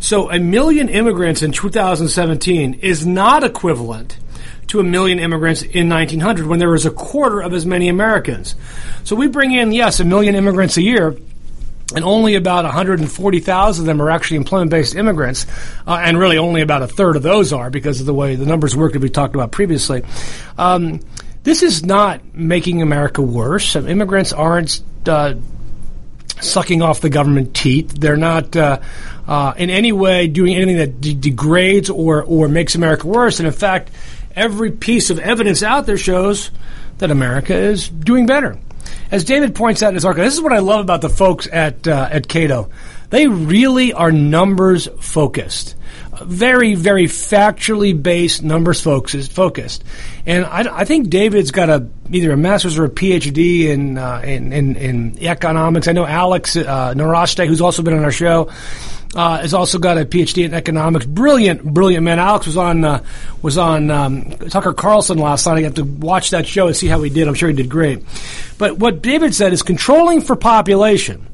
So 0.00 0.30
a 0.30 0.40
million 0.40 0.88
immigrants 0.88 1.42
in 1.42 1.52
2017 1.52 2.74
is 2.74 3.06
not 3.06 3.44
equivalent 3.44 4.16
to 4.68 4.80
a 4.80 4.82
million 4.82 5.18
immigrants 5.18 5.62
in 5.62 5.88
1900 5.88 6.46
when 6.46 6.58
there 6.58 6.70
was 6.70 6.86
a 6.86 6.90
quarter 6.90 7.40
of 7.40 7.52
as 7.52 7.66
many 7.66 7.88
Americans. 7.88 8.54
So 9.04 9.16
we 9.16 9.28
bring 9.28 9.52
in, 9.52 9.72
yes, 9.72 10.00
a 10.00 10.04
million 10.04 10.34
immigrants 10.34 10.76
a 10.76 10.82
year, 10.82 11.16
and 11.94 12.04
only 12.04 12.36
about 12.36 12.64
140,000 12.64 13.82
of 13.82 13.86
them 13.86 14.00
are 14.00 14.10
actually 14.10 14.38
employment-based 14.38 14.94
immigrants, 14.94 15.46
uh, 15.86 16.00
and 16.02 16.18
really 16.18 16.38
only 16.38 16.62
about 16.62 16.82
a 16.82 16.88
third 16.88 17.16
of 17.16 17.22
those 17.22 17.52
are 17.52 17.70
because 17.70 18.00
of 18.00 18.06
the 18.06 18.14
way 18.14 18.34
the 18.34 18.46
numbers 18.46 18.74
work 18.74 18.94
that 18.94 19.02
we 19.02 19.10
talked 19.10 19.34
about 19.34 19.52
previously. 19.52 20.02
Um, 20.56 21.00
this 21.42 21.62
is 21.62 21.84
not 21.84 22.34
making 22.34 22.82
America 22.82 23.20
worse. 23.20 23.74
Immigrants 23.74 24.32
aren't 24.32 24.80
uh, 25.06 25.34
sucking 26.40 26.82
off 26.82 27.00
the 27.00 27.10
government 27.10 27.54
teat. 27.54 27.88
They're 27.88 28.16
not 28.16 28.56
uh, 28.56 28.80
uh, 29.26 29.54
in 29.56 29.70
any 29.70 29.92
way 29.92 30.28
doing 30.28 30.54
anything 30.54 30.76
that 30.76 31.00
de- 31.00 31.14
degrades 31.14 31.90
or 31.90 32.22
or 32.22 32.48
makes 32.48 32.74
America 32.74 33.06
worse. 33.06 33.40
And 33.40 33.46
in 33.46 33.52
fact, 33.52 33.90
every 34.36 34.72
piece 34.72 35.10
of 35.10 35.18
evidence 35.18 35.62
out 35.62 35.86
there 35.86 35.96
shows 35.96 36.50
that 36.98 37.10
America 37.10 37.54
is 37.54 37.88
doing 37.88 38.26
better. 38.26 38.58
As 39.10 39.24
David 39.24 39.54
points 39.54 39.82
out 39.82 39.88
in 39.88 39.94
his 39.94 40.04
article, 40.04 40.24
this 40.24 40.34
is 40.34 40.40
what 40.40 40.52
I 40.52 40.58
love 40.58 40.80
about 40.80 41.00
the 41.00 41.08
folks 41.08 41.46
at 41.50 41.86
uh, 41.86 42.08
at 42.10 42.28
Cato. 42.28 42.70
They 43.10 43.26
really 43.26 43.92
are 43.92 44.10
numbers 44.10 44.88
focused 45.00 45.74
very, 46.26 46.74
very 46.74 47.04
factually 47.04 48.00
based, 48.00 48.42
numbers 48.42 48.80
focused. 48.80 49.32
focused. 49.32 49.84
And 50.26 50.44
I, 50.44 50.80
I, 50.80 50.84
think 50.84 51.08
David's 51.08 51.50
got 51.50 51.68
a 51.68 51.88
either 52.10 52.32
a 52.32 52.36
master's 52.36 52.78
or 52.78 52.84
a 52.84 52.90
PhD 52.90 53.64
in 53.64 53.98
uh, 53.98 54.22
in, 54.24 54.52
in, 54.52 54.76
in, 54.76 55.18
economics. 55.20 55.88
I 55.88 55.92
know 55.92 56.06
Alex 56.06 56.56
uh, 56.56 56.94
who's 56.94 57.60
also 57.60 57.82
been 57.82 57.94
on 57.94 58.04
our 58.04 58.12
show, 58.12 58.50
uh, 59.14 59.38
has 59.38 59.54
also 59.54 59.78
got 59.78 59.98
a 59.98 60.04
PhD 60.04 60.44
in 60.44 60.54
economics. 60.54 61.06
Brilliant, 61.06 61.62
brilliant 61.64 62.04
man. 62.04 62.18
Alex 62.18 62.46
was 62.46 62.56
on 62.56 62.84
uh, 62.84 63.04
was 63.42 63.58
on 63.58 63.90
um, 63.90 64.30
Tucker 64.50 64.72
Carlson 64.72 65.18
last 65.18 65.46
night. 65.46 65.58
I 65.58 65.62
have 65.62 65.74
to 65.74 65.84
watch 65.84 66.30
that 66.30 66.46
show 66.46 66.66
and 66.66 66.76
see 66.76 66.86
how 66.86 67.02
he 67.02 67.10
did. 67.10 67.28
I'm 67.28 67.34
sure 67.34 67.48
he 67.48 67.54
did 67.54 67.68
great. 67.68 68.04
But 68.58 68.78
what 68.78 69.02
David 69.02 69.34
said 69.34 69.52
is 69.52 69.62
controlling 69.62 70.20
for 70.20 70.36
population 70.36 71.26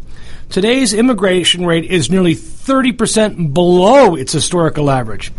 Today's 0.51 0.95
immigration 0.95 1.67
rate 1.67 1.85
is 1.85 2.11
nearly 2.11 2.35
30% 2.35 3.53
below 3.53 4.15
its 4.15 4.33
historical 4.33 4.91
average. 4.91 5.31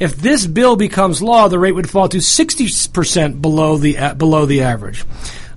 If 0.00 0.16
this 0.16 0.46
bill 0.46 0.76
becomes 0.76 1.20
law, 1.22 1.48
the 1.48 1.58
rate 1.58 1.72
would 1.72 1.90
fall 1.90 2.08
to 2.08 2.18
60% 2.18 3.42
below 3.42 3.76
the 3.76 3.98
uh, 3.98 4.14
below 4.14 4.46
the 4.46 4.62
average. 4.62 5.04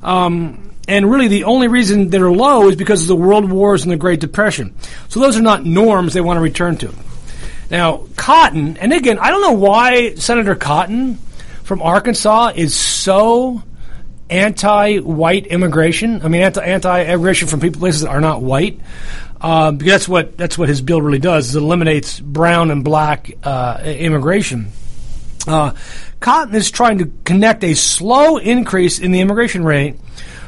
Um, 0.03 0.73
and 0.87 1.09
really, 1.09 1.27
the 1.27 1.45
only 1.45 1.67
reason 1.67 2.09
they're 2.09 2.31
low 2.31 2.67
is 2.67 2.75
because 2.75 3.01
of 3.01 3.07
the 3.07 3.15
world 3.15 3.49
wars 3.49 3.83
and 3.83 3.91
the 3.91 3.97
Great 3.97 4.19
Depression. 4.19 4.73
So 5.07 5.19
those 5.19 5.37
are 5.37 5.41
not 5.41 5.65
norms 5.65 6.13
they 6.13 6.21
want 6.21 6.37
to 6.37 6.41
return 6.41 6.77
to. 6.77 6.93
Now, 7.69 8.05
Cotton, 8.15 8.77
and 8.77 8.91
again, 8.91 9.19
I 9.19 9.29
don't 9.29 9.41
know 9.41 9.51
why 9.51 10.15
Senator 10.15 10.55
Cotton 10.55 11.15
from 11.63 11.81
Arkansas 11.81 12.53
is 12.55 12.75
so 12.75 13.63
anti-white 14.29 15.47
immigration. 15.47 16.21
I 16.21 16.27
mean, 16.27 16.41
anti- 16.41 16.63
anti-immigration 16.63 17.47
from 17.47 17.59
people 17.59 17.79
places 17.79 18.01
that 18.01 18.09
are 18.09 18.21
not 18.21 18.41
white. 18.41 18.79
Um, 19.41 19.77
because 19.77 19.93
that's 19.93 20.09
what 20.09 20.37
that's 20.37 20.57
what 20.57 20.67
his 20.67 20.81
bill 20.81 21.01
really 21.01 21.19
does. 21.19 21.49
Is 21.49 21.55
it 21.55 21.59
eliminates 21.59 22.19
brown 22.19 22.71
and 22.71 22.83
black 22.83 23.31
uh, 23.43 23.81
immigration. 23.85 24.71
Uh, 25.47 25.71
Cotton 26.19 26.53
is 26.55 26.69
trying 26.69 26.97
to 26.97 27.11
connect 27.23 27.63
a 27.63 27.73
slow 27.73 28.37
increase 28.37 28.99
in 28.99 29.11
the 29.11 29.21
immigration 29.21 29.63
rate 29.63 29.95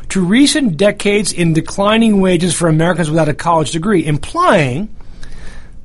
to 0.09 0.25
recent 0.25 0.75
decades 0.75 1.31
in 1.31 1.53
declining 1.53 2.19
wages 2.19 2.53
for 2.53 2.67
Americans 2.67 3.09
without 3.09 3.29
a 3.29 3.33
college 3.33 3.71
degree, 3.71 4.05
implying 4.05 4.93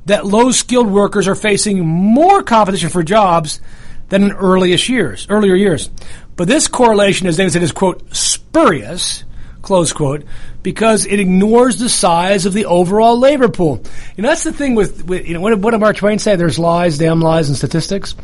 that 0.06 0.26
low 0.26 0.50
skilled 0.50 0.88
workers 0.88 1.28
are 1.28 1.36
facing 1.36 1.86
more 1.86 2.42
competition 2.42 2.88
for 2.88 3.04
jobs 3.04 3.60
than 4.08 4.24
in 4.24 4.32
earliest 4.32 4.88
years, 4.88 5.26
earlier 5.30 5.54
years. 5.54 5.90
But 6.36 6.48
this 6.48 6.68
correlation, 6.68 7.26
as 7.26 7.36
David 7.36 7.52
said, 7.52 7.62
is, 7.62 7.72
quote, 7.72 8.14
spurious, 8.14 9.24
close 9.62 9.92
quote, 9.92 10.24
because 10.62 11.06
it 11.06 11.18
ignores 11.18 11.78
the 11.78 11.88
size 11.88 12.46
of 12.46 12.52
the 12.52 12.66
overall 12.66 13.18
labor 13.18 13.48
pool. 13.48 13.82
You 14.16 14.22
know, 14.22 14.28
that's 14.28 14.44
the 14.44 14.52
thing 14.52 14.74
with, 14.74 15.04
with 15.06 15.26
you 15.26 15.34
know, 15.34 15.40
what, 15.40 15.58
what 15.58 15.70
did 15.70 15.80
Mark 15.80 15.96
Twain 15.96 16.18
say? 16.18 16.36
There's 16.36 16.58
lies, 16.58 16.98
damn 16.98 17.20
lies, 17.20 17.48
and 17.48 17.56
statistics. 17.56 18.14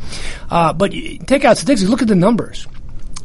Uh, 0.49 0.73
but 0.73 0.91
take 0.91 1.43
out 1.43 1.57
statistics, 1.57 1.89
look 1.89 2.01
at 2.01 2.07
the 2.07 2.15
numbers. 2.15 2.67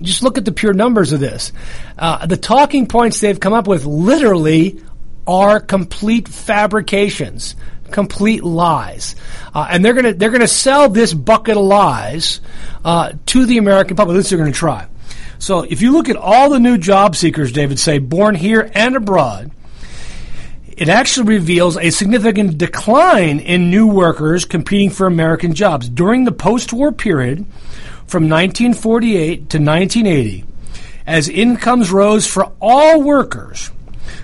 Just 0.01 0.23
look 0.23 0.39
at 0.39 0.45
the 0.45 0.53
pure 0.53 0.73
numbers 0.73 1.13
of 1.13 1.21
this. 1.21 1.53
Uh, 1.99 2.25
the 2.27 2.37
talking 2.37 2.87
points 2.87 3.21
they've 3.21 3.39
come 3.39 3.53
up 3.53 3.67
with 3.67 3.85
literally 3.85 4.81
are 5.27 5.61
complete 5.61 6.29
fabrications 6.29 7.55
complete 7.91 8.45
lies, 8.45 9.17
uh, 9.55 9.67
and 9.71 9.85
they're 9.85 9.95
gonna 9.95 10.15
they're 10.15 10.31
gonna 10.31 10.49
sell 10.49 10.89
this 10.89 11.13
bucket 11.15 11.57
of 11.57 11.65
lies 11.65 12.41
uh, 12.85 13.13
to 13.27 13.47
the 13.47 13.59
American 13.59 13.97
public. 13.97 14.17
Least 14.17 14.31
they're 14.31 14.39
gonna 14.39 14.53
try. 14.53 14.87
So 15.39 15.63
if 15.63 15.83
you 15.83 15.93
look 15.93 16.09
at 16.09 16.17
all 16.17 16.51
the 16.51 16.59
new 16.59 16.79
job 16.79 17.15
seekers, 17.15 17.53
David 17.53 17.79
say, 17.79 17.99
born 17.99 18.35
here 18.35 18.71
and 18.75 18.97
abroad, 18.97 19.53
it 20.79 20.89
actually 20.89 21.29
reveals 21.29 21.77
a 21.77 21.91
significant 21.91 22.59
decline 22.59 23.41
in 23.41 23.71
new 23.71 23.87
workers 23.87 24.45
competing 24.45 24.91
for 24.91 25.07
American 25.07 25.55
jobs 25.55 25.89
during 25.89 26.25
the 26.25 26.33
post-war 26.33 26.93
period 26.93 27.47
from 28.07 28.29
1948 28.29 29.51
to 29.51 29.59
1980. 29.59 30.45
As 31.07 31.29
incomes 31.29 31.91
rose 31.91 32.27
for 32.27 32.53
all 32.61 33.03
workers, 33.03 33.71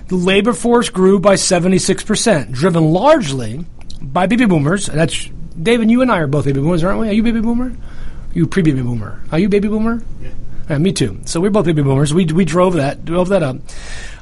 the 0.08 0.16
labor 0.16 0.52
force 0.52 0.88
grew 0.88 1.18
by 1.18 1.34
76%, 1.34 2.52
driven 2.52 2.92
largely 2.92 3.64
by 4.00 4.26
baby 4.26 4.46
boomers. 4.46 4.86
That's 4.86 5.30
David, 5.60 5.90
you 5.90 6.02
and 6.02 6.10
I 6.10 6.18
are 6.18 6.26
both 6.26 6.44
baby 6.44 6.60
boomers, 6.60 6.82
aren't 6.84 7.00
we? 7.00 7.08
Are 7.08 7.12
you 7.12 7.22
baby 7.22 7.40
boomer? 7.40 7.66
Are 7.66 8.38
you 8.38 8.46
pre-baby 8.46 8.82
boomer? 8.82 9.22
Are 9.30 9.38
you 9.38 9.48
baby 9.48 9.68
boomer? 9.68 10.02
Yeah. 10.20 10.30
yeah. 10.70 10.78
me 10.78 10.92
too. 10.92 11.20
So 11.24 11.40
we're 11.40 11.50
both 11.50 11.66
baby 11.66 11.82
boomers. 11.82 12.12
We, 12.12 12.26
we 12.26 12.44
drove 12.44 12.74
that 12.74 13.04
drove 13.04 13.28
that 13.28 13.42
up, 13.42 13.56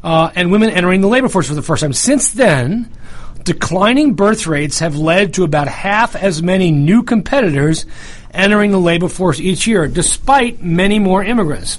uh, 0.05 0.31
and 0.35 0.53
women 0.53 0.71
entering 0.71 1.01
the 1.01 1.09
labor 1.09 1.29
force 1.29 1.49
for 1.49 1.55
the 1.55 1.63
first 1.63 1.81
time. 1.81 1.93
Since 1.93 2.33
then, 2.33 2.91
Declining 3.45 4.15
birth 4.15 4.47
rates 4.47 4.79
have 4.79 4.97
led 4.97 5.35
to 5.35 5.43
about 5.43 5.67
half 5.67 6.15
as 6.15 6.43
many 6.43 6.71
new 6.71 7.03
competitors 7.03 7.87
entering 8.33 8.71
the 8.71 8.79
labor 8.79 9.09
force 9.09 9.41
each 9.41 9.67
year, 9.67 9.89
despite 9.89 10.63
many 10.63 11.01
more 11.01 11.25
immigrants. 11.25 11.79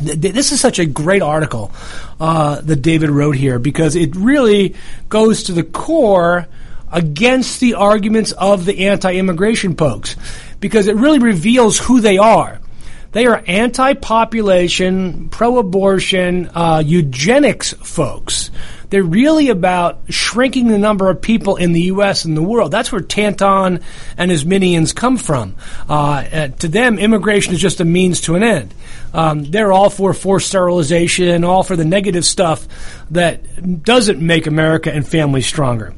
This 0.00 0.52
is 0.52 0.60
such 0.60 0.78
a 0.78 0.86
great 0.86 1.22
article 1.22 1.70
uh, 2.20 2.60
that 2.60 2.76
David 2.76 3.10
wrote 3.10 3.36
here 3.36 3.58
because 3.58 3.96
it 3.96 4.14
really 4.14 4.74
goes 5.08 5.44
to 5.44 5.52
the 5.52 5.62
core 5.62 6.46
against 6.92 7.60
the 7.60 7.74
arguments 7.74 8.32
of 8.32 8.64
the 8.64 8.86
anti 8.86 9.14
immigration 9.14 9.74
folks 9.74 10.16
because 10.60 10.86
it 10.86 10.96
really 10.96 11.18
reveals 11.18 11.78
who 11.78 12.00
they 12.00 12.18
are. 12.18 12.60
They 13.12 13.26
are 13.26 13.42
anti 13.46 13.94
population, 13.94 15.30
pro 15.30 15.58
abortion, 15.58 16.50
uh, 16.54 16.82
eugenics 16.84 17.72
folks. 17.72 18.50
They're 18.90 19.02
really 19.02 19.48
about 19.48 20.00
shrinking 20.08 20.68
the 20.68 20.78
number 20.78 21.10
of 21.10 21.20
people 21.20 21.56
in 21.56 21.72
the 21.72 21.82
U.S. 21.82 22.24
and 22.24 22.36
the 22.36 22.42
world. 22.42 22.70
That's 22.70 22.92
where 22.92 23.00
Tanton 23.00 23.80
and 24.16 24.30
his 24.30 24.44
minions 24.44 24.92
come 24.92 25.16
from. 25.16 25.56
Uh, 25.88 25.92
uh, 26.32 26.48
to 26.48 26.68
them, 26.68 26.98
immigration 26.98 27.54
is 27.54 27.60
just 27.60 27.80
a 27.80 27.84
means 27.84 28.20
to 28.22 28.34
an 28.36 28.42
end. 28.42 28.74
Um, 29.12 29.44
they're 29.44 29.72
all 29.72 29.90
for 29.90 30.12
forced 30.12 30.48
sterilization, 30.48 31.42
all 31.42 31.62
for 31.62 31.74
the 31.74 31.84
negative 31.84 32.24
stuff 32.24 32.66
that 33.10 33.82
doesn't 33.82 34.20
make 34.20 34.46
America 34.46 34.92
and 34.92 35.06
families 35.06 35.46
stronger. 35.46 35.94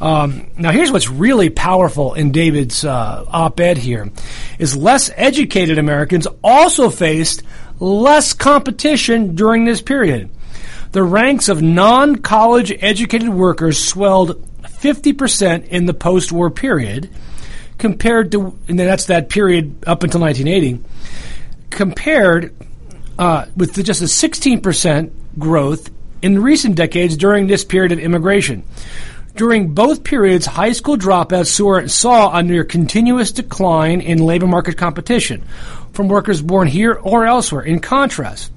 Um, 0.00 0.50
now, 0.56 0.70
here's 0.70 0.90
what's 0.90 1.08
really 1.08 1.50
powerful 1.50 2.14
in 2.14 2.32
David's 2.32 2.84
uh, 2.84 3.24
op-ed 3.28 3.78
here: 3.78 4.10
is 4.58 4.76
less 4.76 5.10
educated 5.14 5.78
Americans 5.78 6.26
also 6.42 6.90
faced 6.90 7.42
less 7.80 8.32
competition 8.32 9.34
during 9.34 9.64
this 9.64 9.82
period 9.82 10.30
the 10.94 11.02
ranks 11.02 11.48
of 11.48 11.60
non 11.60 12.14
college 12.16 12.72
educated 12.78 13.28
workers 13.28 13.82
swelled 13.82 14.40
50% 14.62 15.66
in 15.66 15.86
the 15.86 15.92
post 15.92 16.30
war 16.30 16.50
period 16.50 17.10
compared 17.78 18.30
to, 18.30 18.56
and 18.68 18.78
that's 18.78 19.06
that 19.06 19.28
period 19.28 19.82
up 19.88 20.04
until 20.04 20.20
1980, 20.20 20.84
compared 21.70 22.54
uh, 23.18 23.46
with 23.56 23.84
just 23.84 24.02
a 24.02 24.04
16% 24.04 25.10
growth 25.36 25.90
in 26.22 26.40
recent 26.40 26.76
decades 26.76 27.16
during 27.16 27.48
this 27.48 27.64
period 27.64 27.90
of 27.90 27.98
immigration. 27.98 28.62
During 29.34 29.74
both 29.74 30.04
periods, 30.04 30.46
high 30.46 30.70
school 30.70 30.96
dropouts 30.96 31.90
saw 31.90 32.36
a 32.36 32.40
near 32.40 32.62
continuous 32.62 33.32
decline 33.32 34.00
in 34.00 34.18
labor 34.18 34.46
market 34.46 34.78
competition 34.78 35.42
from 35.92 36.06
workers 36.06 36.40
born 36.40 36.68
here 36.68 36.94
or 36.94 37.26
elsewhere. 37.26 37.62
In 37.62 37.80
contrast, 37.80 38.52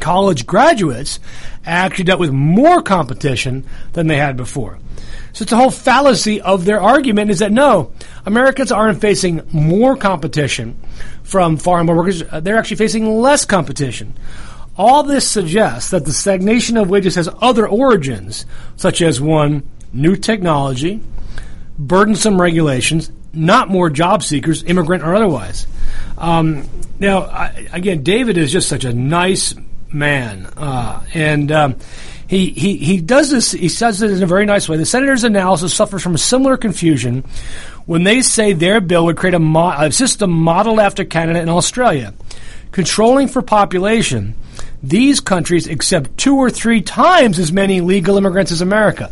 college 0.00 0.46
graduates 0.46 1.20
actually 1.64 2.04
dealt 2.04 2.20
with 2.20 2.30
more 2.30 2.82
competition 2.82 3.64
than 3.92 4.06
they 4.06 4.16
had 4.16 4.36
before. 4.36 4.78
So 5.32 5.42
it's 5.42 5.52
a 5.52 5.56
whole 5.56 5.70
fallacy 5.70 6.40
of 6.40 6.64
their 6.64 6.80
argument 6.80 7.30
is 7.30 7.40
that 7.40 7.52
no, 7.52 7.92
Americans 8.24 8.72
aren't 8.72 9.00
facing 9.00 9.42
more 9.52 9.96
competition 9.96 10.80
from 11.24 11.58
foreign 11.58 11.86
workers. 11.86 12.22
Uh, 12.22 12.40
they're 12.40 12.56
actually 12.56 12.78
facing 12.78 13.20
less 13.20 13.44
competition. 13.44 14.14
All 14.78 15.02
this 15.02 15.28
suggests 15.28 15.90
that 15.90 16.04
the 16.04 16.12
stagnation 16.12 16.76
of 16.76 16.88
wages 16.88 17.14
has 17.16 17.28
other 17.40 17.68
origins, 17.68 18.46
such 18.76 19.02
as 19.02 19.20
one, 19.20 19.68
new 19.92 20.16
technology, 20.16 21.02
burdensome 21.78 22.40
regulations, 22.40 23.10
not 23.32 23.68
more 23.68 23.90
job 23.90 24.22
seekers, 24.22 24.62
immigrant 24.64 25.02
or 25.02 25.14
otherwise. 25.14 25.66
Um, 26.16 26.68
now, 26.98 27.22
I, 27.22 27.68
again, 27.72 28.02
David 28.02 28.38
is 28.38 28.50
just 28.52 28.68
such 28.68 28.84
a 28.84 28.92
nice 28.92 29.54
man. 29.96 30.46
Uh, 30.56 31.02
and 31.14 31.50
um, 31.50 31.76
he, 32.28 32.50
he, 32.50 32.76
he 32.76 33.00
does 33.00 33.30
this, 33.30 33.52
he 33.52 33.68
says 33.68 34.02
it 34.02 34.10
in 34.10 34.22
a 34.22 34.26
very 34.26 34.46
nice 34.46 34.68
way. 34.68 34.76
The 34.76 34.86
Senator's 34.86 35.24
analysis 35.24 35.74
suffers 35.74 36.02
from 36.02 36.14
a 36.14 36.18
similar 36.18 36.56
confusion 36.56 37.24
when 37.86 38.04
they 38.04 38.22
say 38.22 38.52
their 38.52 38.80
bill 38.80 39.04
would 39.06 39.16
create 39.16 39.34
a, 39.34 39.38
mo- 39.38 39.74
a 39.76 39.92
system 39.92 40.30
modeled 40.30 40.80
after 40.80 41.04
Canada 41.04 41.40
and 41.40 41.50
Australia. 41.50 42.14
Controlling 42.72 43.28
for 43.28 43.42
population, 43.42 44.34
these 44.82 45.20
countries 45.20 45.66
accept 45.66 46.16
two 46.18 46.36
or 46.36 46.50
three 46.50 46.82
times 46.82 47.38
as 47.38 47.52
many 47.52 47.80
legal 47.80 48.18
immigrants 48.18 48.52
as 48.52 48.60
America. 48.60 49.10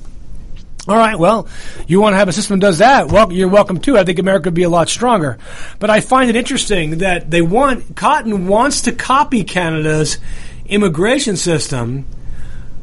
All 0.87 0.97
right, 0.97 1.19
well, 1.19 1.49
you 1.87 1.99
want 1.99 2.13
to 2.13 2.19
have 2.19 2.29
a 2.29 2.33
system 2.33 2.59
that 2.59 2.67
does 2.67 2.79
that? 2.79 3.09
Well, 3.09 3.33
you're 3.33 3.49
welcome 3.49 3.81
to. 3.81 3.97
I 3.97 4.05
think 4.05 4.19
America 4.19 4.49
would 4.49 4.55
be 4.55 4.65
a 4.65 4.69
lot 4.69 4.91
stronger. 4.91 5.39
But 5.79 5.89
I 5.89 6.01
find 6.01 6.29
it 6.29 6.37
interesting 6.37 6.99
that 6.99 7.31
they 7.31 7.41
want, 7.41 7.97
Cotton 7.97 8.49
wants 8.49 8.83
to 8.83 8.93
copy 8.93 9.45
Canada's 9.45 10.19
immigration 10.67 11.37
system, 11.37 12.07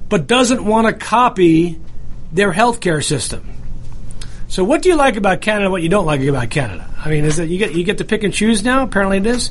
but 0.10 0.28
doesn't 0.28 0.64
want 0.64 0.88
to 0.88 0.94
copy 0.94 1.80
their 2.32 2.52
healthcare 2.52 3.04
system. 3.04 3.50
So, 4.48 4.64
what 4.64 4.82
do 4.82 4.90
you 4.90 4.96
like 4.96 5.16
about 5.16 5.42
Canada? 5.42 5.70
What 5.70 5.82
you 5.82 5.90
don't 5.90 6.06
like 6.06 6.22
about 6.22 6.50
Canada? 6.50 6.90
I 6.98 7.10
mean, 7.10 7.24
is 7.24 7.38
that 7.38 7.48
you 7.48 7.58
get 7.58 7.74
you 7.74 7.84
get 7.84 8.00
to 8.00 8.06
pick 8.06 8.24
and 8.24 8.34
choose 8.34 8.64
now? 8.64 8.84
Apparently, 8.84 9.18
it 9.18 9.26
is. 9.26 9.50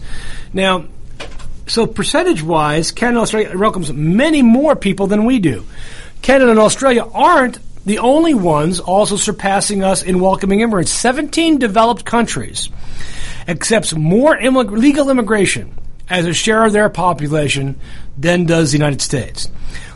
Now, 0.53 0.85
so 1.67 1.87
percentage 1.87 2.43
wise, 2.43 2.93
Canada 2.93 3.21
Australia 3.21 3.57
welcomes 3.57 3.93
many 3.93 4.43
more 4.43 4.77
people 4.77 5.07
than 5.07 5.25
we 5.25 5.39
do. 5.39 5.65
Canada 6.21 6.51
and 6.51 6.61
Australia 6.61 7.09
aren't 7.15 7.59
the 7.87 8.01
only 8.01 8.35
ones 8.35 8.79
also 8.79 9.17
surpassing 9.17 9.83
us 9.83 10.03
in 10.03 10.21
welcoming 10.21 10.61
immigrants. 10.61 10.91
17 10.93 11.59
developed 11.59 12.05
countries 12.05 12.69
accepts 13.49 13.95
more 13.95 14.37
immig- 14.37 14.71
legal 14.71 15.09
immigration 15.09 15.75
as 16.11 16.27
a 16.27 16.35
share 16.35 16.65
of 16.65 16.73
their 16.73 16.91
population 16.91 17.79
than 18.19 18.45
does 18.45 18.73
the 18.73 18.79
United 18.79 19.01
States. 19.01 19.49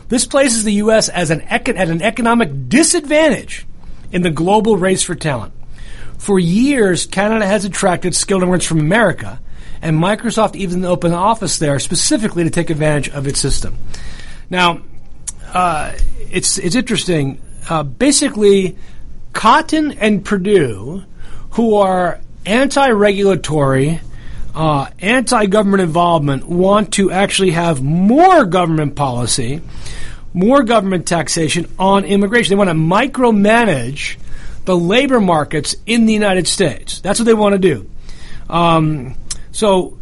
This 0.07 0.25
places 0.25 0.63
the 0.63 0.73
U.S. 0.73 1.09
as 1.09 1.29
an 1.29 1.41
at 1.41 1.67
an 1.67 2.01
economic 2.01 2.69
disadvantage 2.69 3.65
in 4.11 4.21
the 4.21 4.31
global 4.31 4.77
race 4.77 5.03
for 5.03 5.15
talent. 5.15 5.53
For 6.17 6.39
years, 6.39 7.05
Canada 7.05 7.45
has 7.45 7.65
attracted 7.65 8.15
skilled 8.15 8.41
immigrants 8.41 8.65
from 8.65 8.79
America, 8.79 9.39
and 9.81 9.97
Microsoft 9.97 10.55
even 10.55 10.85
opened 10.85 11.13
an 11.13 11.19
office 11.19 11.59
there 11.59 11.79
specifically 11.79 12.43
to 12.43 12.49
take 12.49 12.69
advantage 12.69 13.09
of 13.09 13.27
its 13.27 13.39
system. 13.39 13.77
Now, 14.49 14.81
uh, 15.53 15.93
it's 16.31 16.57
it's 16.57 16.75
interesting. 16.75 17.41
Uh, 17.69 17.83
basically, 17.83 18.77
Cotton 19.33 19.91
and 19.93 20.23
Perdue, 20.23 21.03
who 21.51 21.75
are 21.75 22.21
anti-regulatory 22.45 23.99
uh, 24.55 24.89
anti 24.99 25.45
government 25.47 25.81
involvement 25.81 26.47
want 26.47 26.93
to 26.93 27.11
actually 27.11 27.51
have 27.51 27.83
more 27.83 28.45
government 28.45 28.95
policy, 28.95 29.61
more 30.33 30.63
government 30.63 31.05
taxation 31.05 31.69
on 31.77 32.05
immigration. 32.05 32.51
They 32.51 32.55
want 32.55 32.69
to 32.69 32.73
micromanage 32.73 34.17
the 34.63 34.75
labor 34.75 35.19
markets 35.19 35.75
in 35.85 36.05
the 36.05 36.13
United 36.13 36.47
States. 36.47 37.01
That's 37.01 37.19
what 37.19 37.25
they 37.25 37.33
want 37.33 37.53
to 37.53 37.59
do. 37.59 37.89
Um, 38.49 39.15
so, 39.51 39.97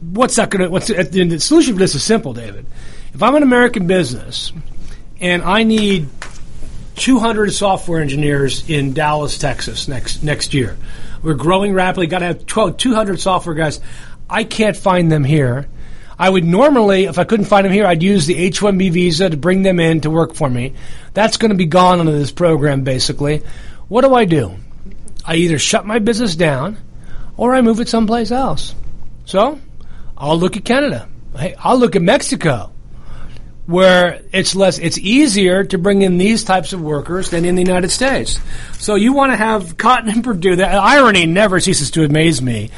what's 0.00 0.36
that 0.36 0.50
going 0.50 0.64
to? 0.64 0.70
What's 0.70 0.86
the, 0.86 1.02
the 1.02 1.38
solution 1.38 1.74
for 1.74 1.78
this 1.78 1.94
is 1.94 2.02
simple, 2.02 2.32
David. 2.32 2.66
If 3.12 3.22
I'm 3.22 3.36
an 3.36 3.42
American 3.42 3.86
business 3.86 4.52
and 5.20 5.42
I 5.42 5.62
need 5.62 6.08
200 6.96 7.52
software 7.52 8.00
engineers 8.00 8.68
in 8.68 8.94
Dallas, 8.94 9.36
Texas 9.36 9.86
next 9.86 10.22
next 10.22 10.54
year. 10.54 10.76
We're 11.24 11.34
growing 11.34 11.72
rapidly. 11.72 12.06
Got 12.06 12.18
to 12.18 12.26
have 12.26 12.46
12, 12.46 12.76
200 12.76 13.18
software 13.18 13.54
guys. 13.54 13.80
I 14.28 14.44
can't 14.44 14.76
find 14.76 15.10
them 15.10 15.24
here. 15.24 15.66
I 16.18 16.28
would 16.28 16.44
normally, 16.44 17.04
if 17.06 17.18
I 17.18 17.24
couldn't 17.24 17.46
find 17.46 17.64
them 17.64 17.72
here, 17.72 17.86
I'd 17.86 18.02
use 18.02 18.26
the 18.26 18.36
H-1B 18.36 18.92
visa 18.92 19.30
to 19.30 19.36
bring 19.36 19.62
them 19.62 19.80
in 19.80 20.02
to 20.02 20.10
work 20.10 20.34
for 20.34 20.48
me. 20.48 20.74
That's 21.14 21.38
going 21.38 21.50
to 21.50 21.56
be 21.56 21.64
gone 21.64 21.98
under 21.98 22.12
this 22.12 22.30
program, 22.30 22.84
basically. 22.84 23.42
What 23.88 24.02
do 24.02 24.14
I 24.14 24.26
do? 24.26 24.54
I 25.24 25.36
either 25.36 25.58
shut 25.58 25.86
my 25.86 25.98
business 25.98 26.36
down 26.36 26.76
or 27.38 27.54
I 27.54 27.62
move 27.62 27.80
it 27.80 27.88
someplace 27.88 28.30
else. 28.30 28.74
So 29.24 29.58
I'll 30.16 30.38
look 30.38 30.58
at 30.58 30.64
Canada. 30.66 31.08
Hey, 31.36 31.54
I'll 31.58 31.78
look 31.78 31.96
at 31.96 32.02
Mexico 32.02 32.73
where 33.66 34.20
it's 34.32 34.54
less 34.54 34.78
it's 34.78 34.98
easier 34.98 35.64
to 35.64 35.78
bring 35.78 36.02
in 36.02 36.18
these 36.18 36.44
types 36.44 36.72
of 36.72 36.82
workers 36.82 37.30
than 37.30 37.44
in 37.44 37.54
the 37.54 37.62
United 37.62 37.90
States. 37.90 38.38
So 38.78 38.94
you 38.94 39.12
want 39.12 39.32
to 39.32 39.36
have 39.36 39.76
Cotton 39.78 40.10
and 40.10 40.22
Perdue. 40.22 40.56
The 40.56 40.66
irony 40.66 41.26
never 41.26 41.60
ceases 41.60 41.90
to 41.92 42.04
amaze 42.04 42.42
me 42.42 42.70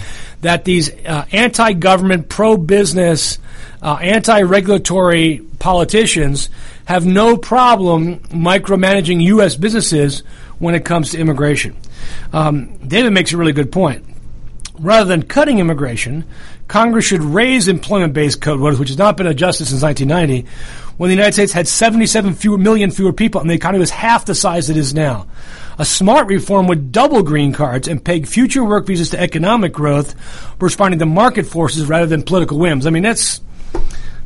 that 0.43 0.65
these 0.65 0.91
uh, 1.05 1.25
anti-government, 1.33 2.29
pro-business, 2.29 3.39
uh, 3.83 3.95
anti-regulatory 3.95 5.41
politicians 5.59 6.51
have 6.85 7.05
no 7.05 7.37
problem 7.37 8.21
micromanaging 8.21 9.23
U.S. 9.23 9.57
businesses 9.57 10.21
when 10.59 10.75
it 10.75 10.85
comes 10.85 11.11
to 11.11 11.19
immigration. 11.19 11.77
Um, 12.33 12.77
David 12.79 13.13
makes 13.13 13.33
a 13.33 13.37
really 13.37 13.53
good 13.53 13.73
point. 13.73 14.05
Rather 14.79 15.09
than 15.09 15.23
cutting 15.23 15.59
immigration, 15.59 16.25
Congress 16.69 17.05
should 17.05 17.23
raise 17.23 17.69
employment-based 17.69 18.41
code 18.41 18.61
which 18.61 18.89
has 18.89 18.99
not 18.99 19.17
been 19.17 19.27
adjusted 19.27 19.67
since 19.67 19.83
1990, 19.83 20.49
when 20.97 21.09
the 21.09 21.15
United 21.15 21.33
States 21.33 21.53
had 21.53 21.69
77 21.69 22.35
fewer, 22.35 22.59
million 22.59 22.91
fewer 22.91 23.13
people 23.13 23.41
and 23.41 23.49
the 23.49 23.55
economy 23.55 23.79
was 23.79 23.91
half 23.91 24.25
the 24.25 24.35
size 24.35 24.71
it 24.71 24.77
is 24.77 24.95
now. 24.95 25.27
A 25.79 25.85
smart 25.85 26.27
reform 26.29 26.67
would 26.69 26.91
double 26.91 27.23
green 27.23 27.53
cards 27.53 27.87
and 27.87 28.03
peg 28.03 28.27
future 28.27 28.65
work 28.65 28.87
visas 28.87 29.11
to 29.11 29.21
economic 29.21 29.73
growth, 29.73 30.15
responding 30.61 30.99
to 30.99 31.07
market 31.07 31.45
forces 31.45 31.87
rather 31.87 32.07
than 32.07 32.23
political 32.23 32.59
whims. 32.59 32.87
I 32.87 32.91
mean, 32.91 33.03
that's 33.03 33.41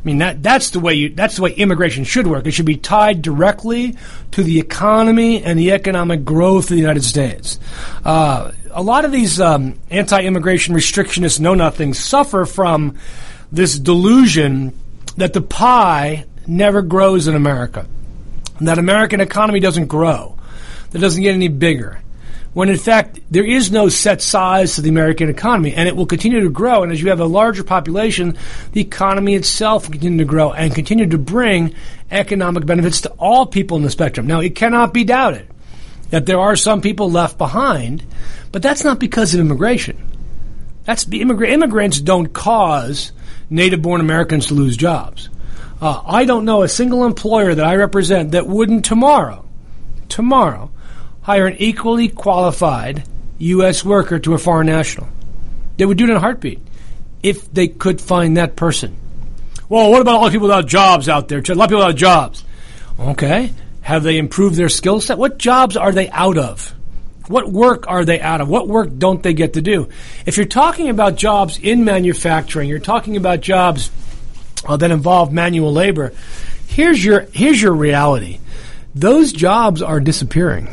I 0.01 0.07
mean 0.07 0.17
that 0.17 0.41
that's 0.41 0.71
the 0.71 0.79
way 0.79 0.95
you 0.95 1.09
that's 1.09 1.35
the 1.35 1.43
way 1.43 1.53
immigration 1.53 2.03
should 2.05 2.25
work. 2.25 2.47
It 2.47 2.51
should 2.51 2.65
be 2.65 2.77
tied 2.77 3.21
directly 3.21 3.97
to 4.31 4.41
the 4.41 4.59
economy 4.59 5.43
and 5.43 5.59
the 5.59 5.71
economic 5.71 6.25
growth 6.25 6.65
of 6.65 6.69
the 6.69 6.81
United 6.81 7.03
States. 7.03 7.59
Uh, 8.03 8.51
a 8.71 8.81
lot 8.81 9.05
of 9.05 9.11
these 9.11 9.39
um, 9.39 9.79
anti-immigration 9.91 10.73
restrictionists 10.73 11.39
know 11.39 11.53
nothing 11.53 11.93
suffer 11.93 12.45
from 12.45 12.97
this 13.51 13.77
delusion 13.77 14.73
that 15.17 15.33
the 15.33 15.41
pie 15.41 16.25
never 16.47 16.81
grows 16.81 17.27
in 17.27 17.35
America, 17.35 17.85
and 18.57 18.67
that 18.67 18.79
American 18.79 19.19
economy 19.19 19.59
doesn't 19.59 19.85
grow, 19.85 20.35
that 20.91 20.99
doesn't 20.99 21.21
get 21.21 21.35
any 21.35 21.47
bigger 21.49 22.01
when 22.53 22.69
in 22.69 22.77
fact 22.77 23.19
there 23.29 23.45
is 23.45 23.71
no 23.71 23.87
set 23.87 24.21
size 24.21 24.75
to 24.75 24.81
the 24.81 24.89
American 24.89 25.29
economy 25.29 25.73
and 25.73 25.87
it 25.87 25.95
will 25.95 26.05
continue 26.05 26.41
to 26.41 26.49
grow. 26.49 26.83
And 26.83 26.91
as 26.91 27.01
you 27.01 27.09
have 27.09 27.19
a 27.19 27.25
larger 27.25 27.63
population, 27.63 28.37
the 28.73 28.81
economy 28.81 29.35
itself 29.35 29.85
will 29.85 29.93
continue 29.93 30.17
to 30.17 30.25
grow 30.25 30.51
and 30.51 30.75
continue 30.75 31.07
to 31.07 31.17
bring 31.17 31.73
economic 32.09 32.65
benefits 32.65 33.01
to 33.01 33.09
all 33.11 33.45
people 33.45 33.77
in 33.77 33.83
the 33.83 33.89
spectrum. 33.89 34.27
Now, 34.27 34.41
it 34.41 34.55
cannot 34.55 34.93
be 34.93 35.03
doubted 35.03 35.47
that 36.09 36.25
there 36.25 36.39
are 36.39 36.57
some 36.57 36.81
people 36.81 37.09
left 37.09 37.37
behind, 37.37 38.03
but 38.51 38.61
that's 38.61 38.83
not 38.83 38.99
because 38.99 39.33
of 39.33 39.39
immigration. 39.39 39.97
That's 40.83 41.05
immigra- 41.05 41.49
immigrants 41.49 42.01
don't 42.01 42.33
cause 42.33 43.13
native 43.49 43.81
born 43.81 44.01
Americans 44.01 44.47
to 44.47 44.53
lose 44.53 44.75
jobs. 44.75 45.29
Uh, 45.79 46.01
I 46.05 46.25
don't 46.25 46.45
know 46.45 46.63
a 46.63 46.67
single 46.69 47.05
employer 47.05 47.55
that 47.55 47.65
I 47.65 47.75
represent 47.75 48.31
that 48.31 48.45
wouldn't 48.45 48.85
tomorrow, 48.85 49.45
tomorrow, 50.09 50.69
hire 51.21 51.47
an 51.47 51.55
equally 51.59 52.09
qualified 52.09 53.03
U.S. 53.39 53.83
worker 53.83 54.19
to 54.19 54.33
a 54.33 54.37
foreign 54.37 54.67
national. 54.67 55.07
They 55.77 55.85
would 55.85 55.97
do 55.97 56.05
it 56.05 56.09
in 56.09 56.15
a 56.15 56.19
heartbeat 56.19 56.59
if 57.23 57.51
they 57.51 57.67
could 57.67 58.01
find 58.01 58.37
that 58.37 58.55
person. 58.55 58.95
Well, 59.69 59.91
what 59.91 60.01
about 60.01 60.15
all 60.15 60.25
the 60.25 60.31
people 60.31 60.47
without 60.47 60.67
jobs 60.67 61.07
out 61.07 61.27
there? 61.27 61.39
A 61.39 61.55
lot 61.55 61.65
of 61.65 61.69
people 61.69 61.85
without 61.85 61.95
jobs. 61.95 62.43
Okay. 62.99 63.51
Have 63.81 64.03
they 64.03 64.17
improved 64.17 64.55
their 64.55 64.69
skill 64.69 65.01
set? 65.01 65.17
What 65.17 65.37
jobs 65.37 65.77
are 65.77 65.91
they 65.91 66.09
out 66.09 66.37
of? 66.37 66.73
What 67.27 67.49
work 67.49 67.85
are 67.87 68.03
they 68.03 68.19
out 68.19 68.41
of? 68.41 68.49
What 68.49 68.67
work 68.67 68.97
don't 68.97 69.23
they 69.23 69.33
get 69.33 69.53
to 69.53 69.61
do? 69.61 69.89
If 70.25 70.37
you're 70.37 70.45
talking 70.45 70.89
about 70.89 71.15
jobs 71.15 71.57
in 71.57 71.85
manufacturing, 71.85 72.67
you're 72.67 72.79
talking 72.79 73.15
about 73.15 73.41
jobs 73.41 73.89
uh, 74.67 74.77
that 74.77 74.91
involve 74.91 75.31
manual 75.31 75.71
labor. 75.71 76.13
Here's 76.67 77.03
your 77.03 77.21
here's 77.31 77.61
your 77.61 77.73
reality. 77.73 78.39
Those 78.93 79.31
jobs 79.31 79.81
are 79.81 79.99
disappearing 79.99 80.67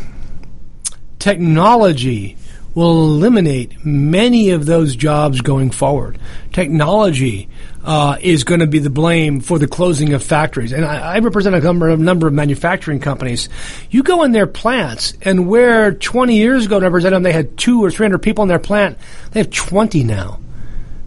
technology 1.19 2.37
will 2.75 3.05
eliminate 3.05 3.85
many 3.85 4.51
of 4.51 4.67
those 4.67 4.95
jobs 4.95 5.41
going 5.41 5.71
forward. 5.71 6.19
Technology 6.53 7.49
uh, 7.83 8.17
is 8.21 8.45
going 8.45 8.61
to 8.61 8.67
be 8.67 8.79
the 8.79 8.91
blame 8.91 9.41
for 9.41 9.59
the 9.59 9.67
closing 9.67 10.13
of 10.13 10.23
factories. 10.23 10.73
And 10.73 10.85
I, 10.85 11.17
I 11.17 11.19
represent 11.19 11.57
a 11.57 11.61
number, 11.61 11.89
a 11.89 11.97
number 11.97 12.29
of 12.29 12.35
manufacturing 12.35 13.01
companies. 13.01 13.49
You 13.91 14.03
go 14.03 14.23
in 14.23 14.33
their 14.33 14.47
plants, 14.47 15.15
and 15.23 15.49
where 15.49 15.93
20 15.93 16.37
years 16.37 16.67
ago, 16.67 16.77
I 16.77 17.11
them, 17.11 17.23
they 17.23 17.33
had 17.33 17.57
two 17.57 17.85
or 17.85 17.91
300 17.91 18.19
people 18.19 18.43
in 18.43 18.49
their 18.49 18.59
plant, 18.59 18.99
they 19.33 19.41
have 19.41 19.51
20 19.51 20.05
now 20.05 20.39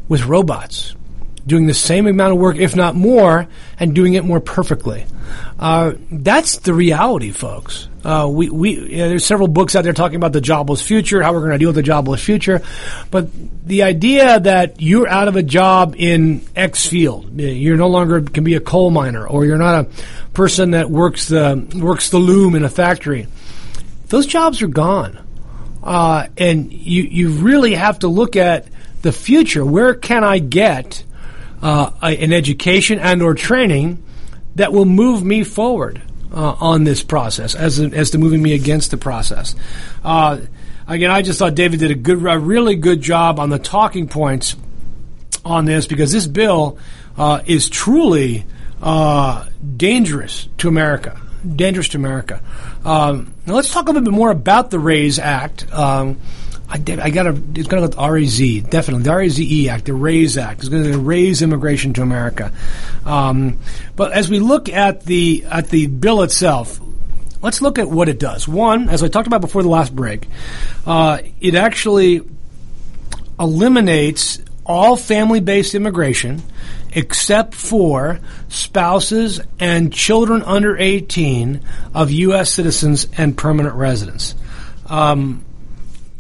with 0.10 0.26
robots 0.26 0.96
doing 1.46 1.68
the 1.68 1.74
same 1.74 2.08
amount 2.08 2.34
of 2.34 2.40
work, 2.40 2.58
if 2.58 2.76
not 2.76 2.96
more, 2.96 3.48
and 3.80 3.96
doing 3.96 4.14
it 4.14 4.24
more 4.24 4.40
perfectly. 4.40 5.06
Uh, 5.60 5.94
that's 6.12 6.58
the 6.60 6.74
reality, 6.74 7.32
folks. 7.32 7.88
Uh, 8.04 8.28
we, 8.30 8.50
we 8.50 8.72
you 8.72 8.98
know, 8.98 9.10
there's 9.10 9.26
several 9.26 9.48
books 9.48 9.76
out 9.76 9.84
there 9.84 9.94
talking 9.94 10.16
about 10.16 10.34
the 10.34 10.42
jobless 10.42 10.82
future, 10.82 11.22
how 11.22 11.34
we're 11.34 11.40
going 11.40 11.52
to 11.52 11.58
deal 11.60 11.70
with 11.70 11.76
the 11.76 11.84
jobless 11.84 12.24
future. 12.24 12.62
But 13.12 13.30
the 13.66 13.84
idea 13.84 14.40
that 14.40 14.82
you're 14.82 15.08
out 15.08 15.28
of 15.28 15.36
a 15.36 15.44
job 15.44 15.96
in 15.98 16.42
X 16.56 16.88
field, 16.88 17.40
you're 17.40 17.78
no 17.78 17.88
longer 17.88 18.22
can 18.22 18.44
be 18.44 18.56
a 18.56 18.60
coal 18.60 18.90
miner, 18.90 19.28
or 19.28 19.46
you're 19.46 19.58
not 19.58 19.86
a 19.86 19.90
person 20.34 20.72
that 20.72 20.90
works 20.90 21.28
the 21.28 21.70
works 21.76 22.10
the 22.10 22.18
loom 22.18 22.56
in 22.56 22.64
a 22.64 22.70
factory. 22.70 23.28
Those 24.08 24.26
jobs 24.26 24.62
are 24.62 24.68
gone, 24.68 25.20
uh, 25.84 26.28
and 26.38 26.74
you 26.74 27.04
you 27.04 27.30
really 27.30 27.76
have 27.76 28.00
to 28.00 28.08
look 28.08 28.36
at 28.36 28.66
the 29.04 29.12
future. 29.12 29.64
Where 29.64 29.94
can 29.94 30.24
I 30.24 30.40
get 30.40 31.04
uh, 31.62 31.92
an 32.02 32.34
education 32.34 33.00
and 33.00 33.22
or 33.22 33.34
training 33.34 34.04
that 34.56 34.74
will 34.74 34.86
move 34.86 35.24
me 35.24 35.44
forward 35.44 36.02
uh, 36.34 36.56
on 36.60 36.84
this 36.84 37.04
process 37.04 37.56
as 37.56 37.80
as 37.80 38.12
to 38.12 38.18
moving 38.18 38.42
me 38.42 38.54
against 38.54 38.92
the 38.92 38.98
process. 38.98 39.56
Uh, 40.04 40.40
again, 40.88 41.12
I 41.12 41.22
just 41.22 41.40
thought 41.40 41.56
David 41.56 41.80
did 41.80 41.92
a 41.92 41.96
good, 41.96 42.26
a 42.26 42.40
really 42.40 42.76
good 42.76 43.02
job 43.02 43.40
on 43.40 43.50
the 43.50 43.60
talking 43.60 44.08
points 44.08 44.56
on 45.44 45.66
this 45.66 45.88
because 45.88 46.12
this 46.12 46.28
bill 46.28 46.78
uh, 47.18 47.42
is 47.46 47.70
truly 47.70 48.46
uh, 48.82 49.46
dangerous 49.78 50.48
to 50.60 50.68
America. 50.68 51.20
Dangerous 51.44 51.90
to 51.90 51.98
America. 51.98 52.42
Um, 52.86 53.34
now 53.48 53.56
let's 53.56 53.72
talk 53.72 53.86
a 53.86 53.92
little 53.92 54.04
bit 54.04 54.14
more 54.14 54.30
about 54.30 54.70
the 54.70 54.80
RAISE 54.80 55.18
Act. 55.18 55.72
Um, 55.74 56.20
I, 56.72 56.76
I 57.02 57.10
got 57.10 57.24
to. 57.24 57.44
It's 57.56 57.68
to 57.68 57.88
go 57.90 58.10
RAZ 58.10 58.40
definitely 58.70 59.04
the 59.04 59.14
RAZE 59.14 59.68
Act, 59.68 59.86
the 59.86 59.94
RAISE 59.94 60.38
Act 60.38 60.64
is 60.64 60.70
going 60.70 60.90
to 60.90 60.98
raise 60.98 61.42
immigration 61.42 61.92
to 61.94 62.02
America. 62.02 62.54
Um, 63.06 63.60
but 63.98 64.14
as 64.14 64.30
we 64.30 64.40
look 64.40 64.70
at 64.70 65.04
the 65.04 65.44
at 65.50 65.68
the 65.70 65.88
bill 65.88 66.24
itself, 66.24 66.80
let's 67.42 67.62
look 67.62 67.78
at 67.78 67.90
what 67.90 68.08
it 68.08 68.20
does. 68.20 68.48
One, 68.48 68.88
as 68.88 69.04
I 69.04 69.10
talked 69.10 69.28
about 69.28 69.42
before 69.42 69.64
the 69.64 69.70
last 69.70 69.94
break, 69.94 70.30
uh, 70.86 71.20
it 71.42 71.56
actually 71.56 72.22
eliminates 73.38 74.42
all 74.66 74.96
family-based 74.96 75.76
immigration 75.76 76.42
except 76.94 77.54
for 77.54 78.20
spouses 78.48 79.42
and 79.60 79.92
children 79.92 80.42
under 80.44 80.78
18 80.78 81.60
of 81.94 82.12
U.S. 82.12 82.52
citizens 82.52 83.08
and 83.18 83.38
permanent 83.38 83.76
residents. 83.76 84.36
Um, 84.88 85.44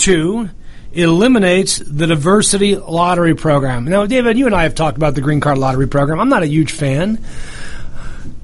Two, 0.01 0.49
eliminates 0.93 1.77
the 1.77 2.07
diversity 2.07 2.75
lottery 2.75 3.35
program. 3.35 3.85
Now, 3.85 4.07
David, 4.07 4.37
you 4.37 4.47
and 4.47 4.55
I 4.55 4.63
have 4.63 4.73
talked 4.73 4.97
about 4.97 5.13
the 5.13 5.21
green 5.21 5.39
card 5.39 5.59
lottery 5.59 5.87
program. 5.87 6.19
I'm 6.19 6.29
not 6.29 6.41
a 6.41 6.47
huge 6.47 6.71
fan 6.71 7.23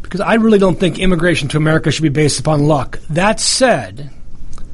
because 0.04 0.22
I 0.22 0.36
really 0.36 0.60
don't 0.60 0.80
think 0.80 1.00
immigration 1.00 1.50
to 1.50 1.58
America 1.58 1.92
should 1.92 2.04
be 2.04 2.10
based 2.10 2.40
upon 2.40 2.68
luck. 2.68 3.00
That 3.10 3.40
said, 3.40 4.12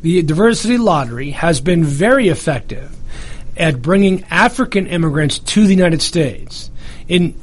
the 0.01 0.21
diversity 0.23 0.77
lottery 0.77 1.31
has 1.31 1.61
been 1.61 1.85
very 1.85 2.27
effective 2.27 2.95
at 3.55 3.81
bringing 3.81 4.25
African 4.25 4.85
immigrants 4.85 5.39
to 5.39 5.65
the 5.65 5.73
United 5.73 6.01
States. 6.01 6.69
In 7.07 7.33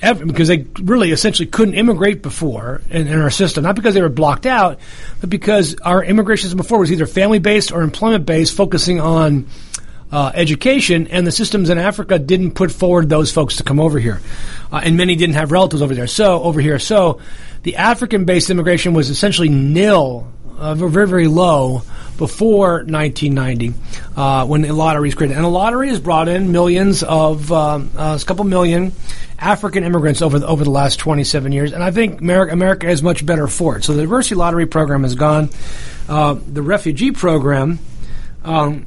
because 0.00 0.48
they 0.48 0.66
really 0.82 1.10
essentially 1.10 1.46
couldn't 1.46 1.74
immigrate 1.74 2.22
before 2.22 2.82
in, 2.90 3.06
in, 3.06 3.18
our 3.18 3.30
system, 3.30 3.64
not 3.64 3.76
because 3.76 3.94
they 3.94 4.02
were 4.02 4.08
blocked 4.08 4.46
out, 4.46 4.78
but 5.20 5.30
because 5.30 5.74
our 5.76 6.04
immigration 6.04 6.44
system 6.44 6.58
before 6.58 6.78
was 6.78 6.92
either 6.92 7.06
family 7.06 7.38
based 7.38 7.72
or 7.72 7.82
employment 7.82 8.26
based, 8.26 8.54
focusing 8.54 9.00
on 9.00 9.46
uh, 10.12 10.30
education, 10.34 11.06
and 11.08 11.26
the 11.26 11.32
systems 11.32 11.70
in 11.70 11.78
Africa 11.78 12.18
didn't 12.18 12.52
put 12.52 12.70
forward 12.70 13.08
those 13.08 13.32
folks 13.32 13.56
to 13.56 13.64
come 13.64 13.80
over 13.80 13.98
here, 13.98 14.20
uh, 14.70 14.80
and 14.84 14.96
many 14.96 15.16
didn't 15.16 15.34
have 15.34 15.50
relatives 15.50 15.82
over 15.82 15.94
there. 15.94 16.06
So 16.06 16.42
over 16.42 16.60
here, 16.60 16.78
so 16.78 17.20
the 17.62 17.76
African 17.76 18.24
based 18.24 18.50
immigration 18.50 18.92
was 18.92 19.10
essentially 19.10 19.48
nil, 19.48 20.30
uh, 20.58 20.74
very 20.74 21.08
very 21.08 21.26
low 21.26 21.82
before 22.16 22.84
1990 22.84 23.74
uh, 24.16 24.46
when 24.46 24.62
the 24.62 24.72
lottery 24.72 25.08
is 25.08 25.14
created. 25.14 25.36
And 25.36 25.44
the 25.44 25.50
lottery 25.50 25.88
has 25.88 26.00
brought 26.00 26.28
in 26.28 26.52
millions 26.52 27.02
of, 27.02 27.50
um, 27.52 27.90
uh, 27.96 28.18
a 28.20 28.24
couple 28.24 28.44
million 28.44 28.92
African 29.38 29.84
immigrants 29.84 30.22
over 30.22 30.38
the, 30.38 30.46
over 30.46 30.64
the 30.64 30.70
last 30.70 30.98
27 30.98 31.52
years. 31.52 31.72
And 31.72 31.82
I 31.82 31.90
think 31.90 32.20
America, 32.20 32.52
America 32.52 32.88
is 32.88 33.02
much 33.02 33.24
better 33.24 33.46
for 33.46 33.76
it. 33.76 33.84
So 33.84 33.94
the 33.94 34.02
diversity 34.02 34.34
lottery 34.34 34.66
program 34.66 35.04
is 35.04 35.14
gone. 35.14 35.50
Uh, 36.08 36.34
the 36.34 36.62
refugee 36.62 37.12
program 37.12 37.78
um, 38.44 38.86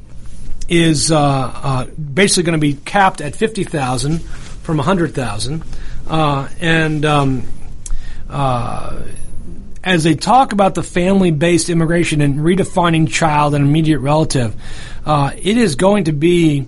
is 0.67 1.11
uh, 1.11 1.19
uh, 1.19 1.85
basically 1.85 2.43
going 2.43 2.59
to 2.59 2.61
be 2.61 2.73
capped 2.73 3.21
at 3.21 3.35
50,000 3.35 4.19
from 4.21 4.77
100,000. 4.77 5.63
Uh, 6.07 6.47
and 6.59 7.05
um, 7.05 7.43
as 9.83 10.03
they 10.03 10.15
talk 10.15 10.51
about 10.51 10.75
the 10.75 10.83
family 10.83 11.31
based 11.31 11.69
immigration 11.69 12.21
and 12.21 12.39
redefining 12.39 13.09
child 13.09 13.55
and 13.55 13.65
immediate 13.65 13.99
relative, 13.99 14.55
uh, 15.05 15.31
it 15.37 15.57
is 15.57 15.75
going 15.75 16.05
to 16.05 16.11
be 16.11 16.67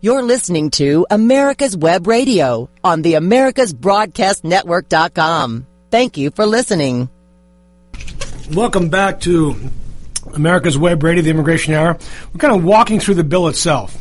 You're 0.00 0.22
listening 0.22 0.70
to 0.70 1.04
America's 1.10 1.76
Web 1.76 2.06
Radio 2.06 2.70
on 2.84 3.02
the 3.02 3.14
AmericasBroadcastNetwork.com. 3.14 5.66
Thank 5.90 6.16
you 6.16 6.30
for 6.30 6.46
listening. 6.46 7.08
Welcome 8.52 8.90
back 8.90 9.18
to 9.22 9.56
America's 10.34 10.78
Web 10.78 11.02
Radio, 11.02 11.22
the 11.22 11.30
Immigration 11.30 11.74
Hour. 11.74 11.98
We're 12.32 12.38
kind 12.38 12.54
of 12.54 12.64
walking 12.64 13.00
through 13.00 13.14
the 13.14 13.24
bill 13.24 13.48
itself. 13.48 13.96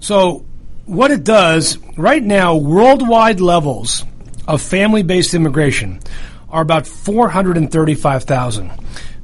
So, 0.00 0.44
what 0.86 1.10
it 1.10 1.24
does 1.24 1.78
right 1.96 2.22
now, 2.22 2.56
worldwide 2.56 3.40
levels 3.40 4.04
of 4.48 4.60
family 4.60 5.02
based 5.02 5.34
immigration 5.34 6.00
are 6.48 6.62
about 6.62 6.86
435,000. 6.86 8.70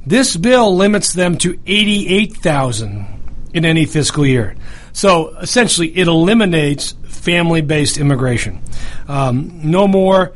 This 0.05 0.37
bill 0.37 0.75
limits 0.75 1.13
them 1.13 1.37
to 1.39 1.59
88,000 1.65 3.05
in 3.53 3.65
any 3.65 3.85
fiscal 3.85 4.25
year. 4.25 4.55
So, 4.93 5.35
essentially, 5.37 5.95
it 5.97 6.07
eliminates 6.07 6.93
family 7.03 7.61
based 7.61 7.97
immigration. 7.97 8.61
Um, 9.07 9.69
no 9.69 9.87
more 9.87 10.33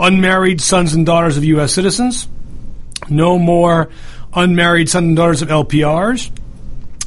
unmarried 0.00 0.60
sons 0.60 0.94
and 0.94 1.04
daughters 1.04 1.36
of 1.36 1.44
U.S. 1.44 1.72
citizens. 1.72 2.28
No 3.08 3.38
more 3.38 3.90
unmarried 4.34 4.88
sons 4.88 5.06
and 5.08 5.16
daughters 5.16 5.42
of 5.42 5.48
LPRs, 5.48 6.30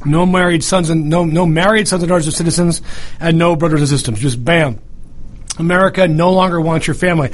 no 0.06 0.26
married 0.26 0.64
sons 0.64 0.90
and 0.90 1.10
no 1.10 1.26
no 1.26 1.46
married 1.46 1.88
sons 1.88 2.04
and 2.04 2.10
daughters 2.10 2.28
of 2.28 2.34
citizens, 2.34 2.82
and 3.20 3.38
no 3.38 3.56
brothers 3.56 3.82
and 3.82 3.90
sisters. 3.90 4.20
Just 4.20 4.44
bam. 4.44 4.80
America 5.58 6.08
no 6.08 6.34
longer 6.34 6.60
wants 6.60 6.86
your 6.86 6.96
family. 6.96 7.32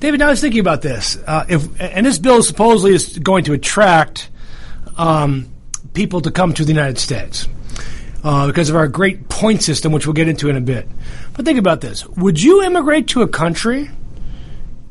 David, 0.00 0.20
now 0.20 0.28
I 0.28 0.30
was 0.30 0.40
thinking 0.40 0.60
about 0.60 0.82
this. 0.82 1.16
Uh, 1.26 1.44
if 1.48 1.80
and 1.80 2.06
this 2.06 2.18
bill 2.18 2.42
supposedly 2.42 2.94
is 2.94 3.18
going 3.18 3.44
to 3.44 3.52
attract 3.52 4.30
um, 4.96 5.48
people 5.92 6.20
to 6.22 6.30
come 6.30 6.54
to 6.54 6.64
the 6.64 6.72
United 6.72 6.98
States 6.98 7.48
uh, 8.24 8.46
because 8.46 8.70
of 8.70 8.76
our 8.76 8.88
great 8.88 9.28
point 9.28 9.62
system, 9.62 9.92
which 9.92 10.06
we'll 10.06 10.14
get 10.14 10.28
into 10.28 10.48
in 10.48 10.56
a 10.56 10.60
bit. 10.60 10.88
But 11.34 11.44
think 11.44 11.58
about 11.58 11.80
this: 11.80 12.06
Would 12.06 12.40
you 12.40 12.62
immigrate 12.62 13.08
to 13.08 13.22
a 13.22 13.28
country 13.28 13.90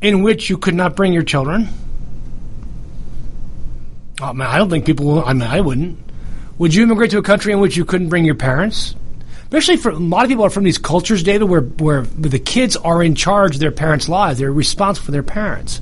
in 0.00 0.22
which 0.22 0.48
you 0.48 0.56
could 0.56 0.74
not 0.74 0.94
bring 0.94 1.12
your 1.12 1.24
children? 1.24 1.68
Oh 4.20 4.32
man, 4.32 4.48
I 4.48 4.58
don't 4.58 4.70
think 4.70 4.84
people. 4.84 5.06
Will, 5.06 5.24
I 5.24 5.32
mean, 5.32 5.42
I 5.42 5.60
wouldn't. 5.60 5.98
Would 6.58 6.74
you 6.74 6.82
immigrate 6.82 7.12
to 7.12 7.18
a 7.18 7.22
country 7.22 7.52
in 7.52 7.60
which 7.60 7.76
you 7.76 7.84
couldn't 7.84 8.08
bring 8.08 8.24
your 8.24 8.34
parents? 8.34 8.94
Especially 9.44 9.76
for 9.76 9.90
a 9.90 9.96
lot 9.96 10.24
of 10.24 10.28
people 10.28 10.44
are 10.44 10.50
from 10.50 10.64
these 10.64 10.76
cultures, 10.76 11.22
David, 11.22 11.48
where 11.48 11.62
where 11.62 12.02
the 12.02 12.38
kids 12.38 12.76
are 12.76 13.02
in 13.02 13.14
charge 13.14 13.54
of 13.54 13.60
their 13.60 13.70
parents' 13.70 14.08
lives. 14.08 14.38
They're 14.38 14.52
responsible 14.52 15.06
for 15.06 15.12
their 15.12 15.22
parents. 15.22 15.80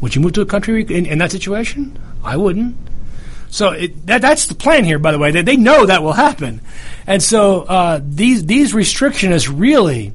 Would 0.00 0.14
you 0.14 0.20
move 0.20 0.32
to 0.32 0.40
a 0.40 0.46
country 0.46 0.82
in, 0.82 1.06
in 1.06 1.18
that 1.18 1.30
situation? 1.30 1.98
I 2.22 2.36
wouldn't. 2.36 2.76
So 3.48 3.70
it, 3.70 4.06
that, 4.06 4.20
that's 4.20 4.46
the 4.46 4.54
plan 4.56 4.84
here, 4.84 4.98
by 4.98 5.12
the 5.12 5.18
way. 5.18 5.30
They, 5.30 5.42
they 5.42 5.56
know 5.56 5.86
that 5.86 6.02
will 6.02 6.12
happen, 6.12 6.60
and 7.06 7.22
so 7.22 7.62
uh, 7.62 8.00
these 8.02 8.46
these 8.46 8.72
restrictionists 8.72 9.48
really 9.54 10.12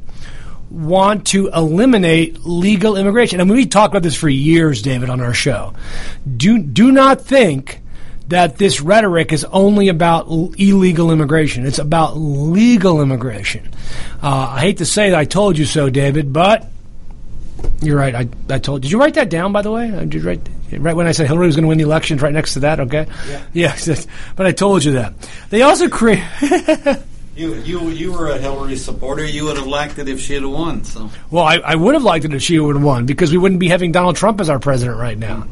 want 0.69 1.27
to 1.27 1.47
eliminate 1.47 2.45
legal 2.45 2.95
immigration. 2.95 3.39
And 3.39 3.49
we 3.49 3.65
talked 3.65 3.93
about 3.93 4.03
this 4.03 4.15
for 4.15 4.29
years, 4.29 4.81
David, 4.81 5.09
on 5.09 5.21
our 5.21 5.33
show. 5.33 5.73
Do 6.37 6.59
do 6.59 6.91
not 6.91 7.21
think 7.21 7.81
that 8.27 8.57
this 8.57 8.79
rhetoric 8.79 9.33
is 9.33 9.43
only 9.45 9.89
about 9.89 10.27
illegal 10.29 11.11
immigration. 11.11 11.65
It's 11.65 11.79
about 11.79 12.15
legal 12.15 13.01
immigration. 13.01 13.67
Uh, 14.21 14.53
I 14.55 14.59
hate 14.61 14.77
to 14.77 14.85
say 14.85 15.09
that 15.09 15.17
I 15.17 15.25
told 15.25 15.57
you 15.57 15.65
so, 15.65 15.89
David, 15.89 16.31
but 16.31 16.67
you're 17.81 17.97
right. 17.97 18.13
I, 18.13 18.29
I 18.49 18.59
told. 18.59 18.83
Did 18.83 18.91
you 18.91 18.99
write 18.99 19.15
that 19.15 19.29
down, 19.29 19.51
by 19.51 19.63
the 19.63 19.71
way? 19.71 19.89
Did 19.89 20.13
you 20.13 20.21
write 20.21 20.47
right 20.71 20.95
when 20.95 21.07
I 21.07 21.11
said 21.11 21.25
Hillary 21.25 21.47
was 21.47 21.55
going 21.55 21.63
to 21.63 21.69
win 21.69 21.79
the 21.79 21.83
elections? 21.83 22.21
Right 22.21 22.33
next 22.33 22.53
to 22.53 22.59
that, 22.61 22.79
okay? 22.81 23.07
Yeah. 23.27 23.43
Yes, 23.53 24.07
but 24.35 24.45
I 24.45 24.51
told 24.51 24.83
you 24.83 24.93
that. 24.93 25.13
They 25.49 25.63
also 25.63 25.89
create. 25.89 26.23
You, 27.39 27.55
you, 27.55 27.87
you 27.91 28.11
were 28.11 28.27
a 28.27 28.37
Hillary 28.37 28.75
supporter. 28.75 29.23
You 29.23 29.45
would 29.45 29.55
have 29.55 29.65
liked 29.65 29.97
it 29.97 30.09
if 30.09 30.19
she 30.19 30.33
had 30.33 30.43
won. 30.43 30.83
So, 30.83 31.09
well, 31.31 31.45
I, 31.45 31.55
I 31.59 31.75
would 31.75 31.93
have 31.93 32.03
liked 32.03 32.25
it 32.25 32.33
if 32.33 32.41
she 32.41 32.59
would 32.59 32.75
have 32.75 32.83
won 32.83 33.05
because 33.05 33.31
we 33.31 33.37
wouldn't 33.37 33.61
be 33.61 33.69
having 33.69 33.93
Donald 33.93 34.17
Trump 34.17 34.41
as 34.41 34.49
our 34.49 34.59
president 34.59 34.97
right 34.97 35.17
now. 35.17 35.47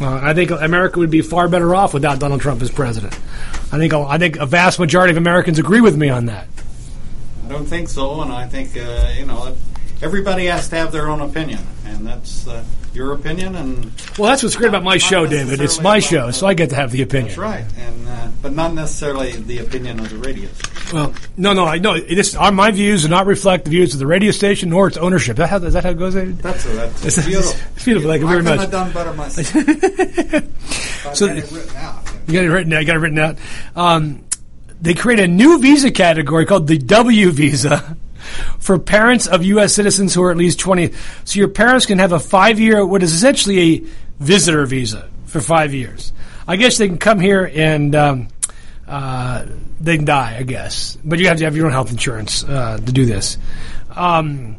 Uh, 0.00 0.18
I 0.20 0.34
think 0.34 0.50
America 0.50 0.98
would 0.98 1.12
be 1.12 1.22
far 1.22 1.46
better 1.46 1.76
off 1.76 1.94
without 1.94 2.18
Donald 2.18 2.40
Trump 2.40 2.60
as 2.60 2.72
president. 2.72 3.14
I 3.70 3.78
think 3.78 3.94
I 3.94 4.18
think 4.18 4.38
a 4.38 4.46
vast 4.46 4.80
majority 4.80 5.12
of 5.12 5.16
Americans 5.16 5.60
agree 5.60 5.80
with 5.80 5.96
me 5.96 6.08
on 6.08 6.26
that. 6.26 6.48
I 7.44 7.48
don't 7.50 7.66
think 7.66 7.88
so, 7.88 8.20
and 8.20 8.32
I 8.32 8.48
think 8.48 8.76
uh, 8.76 9.12
you 9.16 9.24
know 9.24 9.54
everybody 10.02 10.46
has 10.46 10.68
to 10.70 10.76
have 10.76 10.92
their 10.92 11.08
own 11.08 11.20
opinion, 11.20 11.60
and 11.84 12.06
that's 12.06 12.46
uh, 12.46 12.64
your 12.92 13.12
opinion. 13.12 13.54
And 13.54 13.92
well, 14.18 14.30
that's 14.30 14.42
what's 14.42 14.56
great 14.56 14.68
about 14.68 14.82
my 14.82 14.98
show, 14.98 15.26
David. 15.26 15.60
It's 15.60 15.80
my 15.80 15.98
show, 15.98 16.30
so 16.30 16.46
I 16.46 16.54
get 16.54 16.70
to 16.70 16.76
have 16.76 16.90
the 16.90 17.02
opinion. 17.02 17.28
That's 17.28 17.38
right, 17.38 17.64
and 17.78 18.08
uh, 18.08 18.28
but 18.42 18.52
not 18.52 18.74
necessarily 18.74 19.32
the 19.32 19.58
opinion 19.58 20.00
of 20.00 20.10
the 20.10 20.18
radio. 20.18 20.48
Station. 20.50 20.96
Well, 20.96 21.14
no, 21.36 21.52
no, 21.52 21.64
I 21.64 21.78
know. 21.78 22.00
This, 22.00 22.34
our, 22.34 22.52
my 22.52 22.70
views 22.70 23.02
do 23.02 23.08
not 23.08 23.26
reflect 23.26 23.64
the 23.64 23.70
views 23.70 23.92
of 23.94 24.00
the 24.00 24.06
radio 24.06 24.30
station 24.30 24.70
nor 24.70 24.88
its 24.88 24.96
ownership. 24.96 25.36
That 25.36 25.48
how, 25.48 25.58
is 25.58 25.74
that 25.74 25.84
how 25.84 25.90
it 25.90 25.98
goes? 25.98 26.14
David? 26.14 26.38
That's, 26.38 26.64
a, 26.64 26.68
that's 26.68 27.04
it's, 27.04 27.26
beautiful. 27.26 27.60
It's 27.76 27.84
beautiful. 27.84 28.10
Thank 28.10 28.22
you 28.22 28.28
very 28.28 28.42
much. 28.42 28.60
have 28.60 28.70
done 28.70 28.92
better 28.92 29.12
myself. 29.12 29.48
so 31.14 31.26
got 31.26 31.36
it 31.36 31.50
written 31.50 31.76
out. 31.76 32.12
You 32.26 32.34
got 32.34 32.44
it 32.44 32.48
written 32.48 32.72
out. 32.72 32.80
You 32.80 32.86
got 32.86 32.96
it 32.96 33.00
written 33.00 33.18
out. 33.18 33.38
Um, 33.76 34.24
they 34.80 34.94
create 34.94 35.20
a 35.20 35.28
new 35.28 35.58
visa 35.58 35.90
category 35.90 36.46
called 36.46 36.68
the 36.68 36.78
W 36.78 37.30
visa 37.30 37.96
for 38.58 38.78
parents 38.78 39.26
of 39.26 39.44
U.S. 39.44 39.74
citizens 39.74 40.14
who 40.14 40.22
are 40.22 40.30
at 40.30 40.36
least 40.36 40.58
20. 40.58 40.92
So 41.24 41.38
your 41.38 41.48
parents 41.48 41.86
can 41.86 41.98
have 41.98 42.12
a 42.12 42.20
five 42.20 42.60
year, 42.60 42.84
what 42.84 43.02
is 43.02 43.12
essentially 43.12 43.60
a 43.60 43.84
visitor 44.18 44.66
visa 44.66 45.08
for 45.26 45.40
five 45.40 45.74
years. 45.74 46.12
I 46.46 46.56
guess 46.56 46.78
they 46.78 46.88
can 46.88 46.98
come 46.98 47.20
here 47.20 47.50
and 47.54 47.94
um, 47.94 48.28
uh, 48.86 49.44
they 49.80 49.96
can 49.96 50.06
die, 50.06 50.36
I 50.38 50.42
guess. 50.42 50.96
But 51.04 51.18
you 51.18 51.28
have 51.28 51.38
to 51.38 51.44
have 51.44 51.56
your 51.56 51.66
own 51.66 51.72
health 51.72 51.90
insurance 51.90 52.42
uh, 52.44 52.78
to 52.78 52.92
do 52.92 53.04
this. 53.04 53.36
Um, 53.94 54.56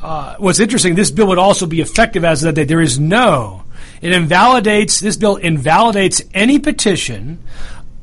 uh, 0.00 0.36
what's 0.38 0.60
interesting, 0.60 0.94
this 0.94 1.10
bill 1.10 1.28
would 1.28 1.38
also 1.38 1.66
be 1.66 1.80
effective 1.80 2.24
as 2.24 2.42
that 2.42 2.54
there 2.54 2.80
is 2.80 2.98
no. 2.98 3.64
It 4.00 4.12
invalidates, 4.12 5.00
this 5.00 5.16
bill 5.16 5.36
invalidates 5.36 6.22
any 6.34 6.58
petition 6.58 7.42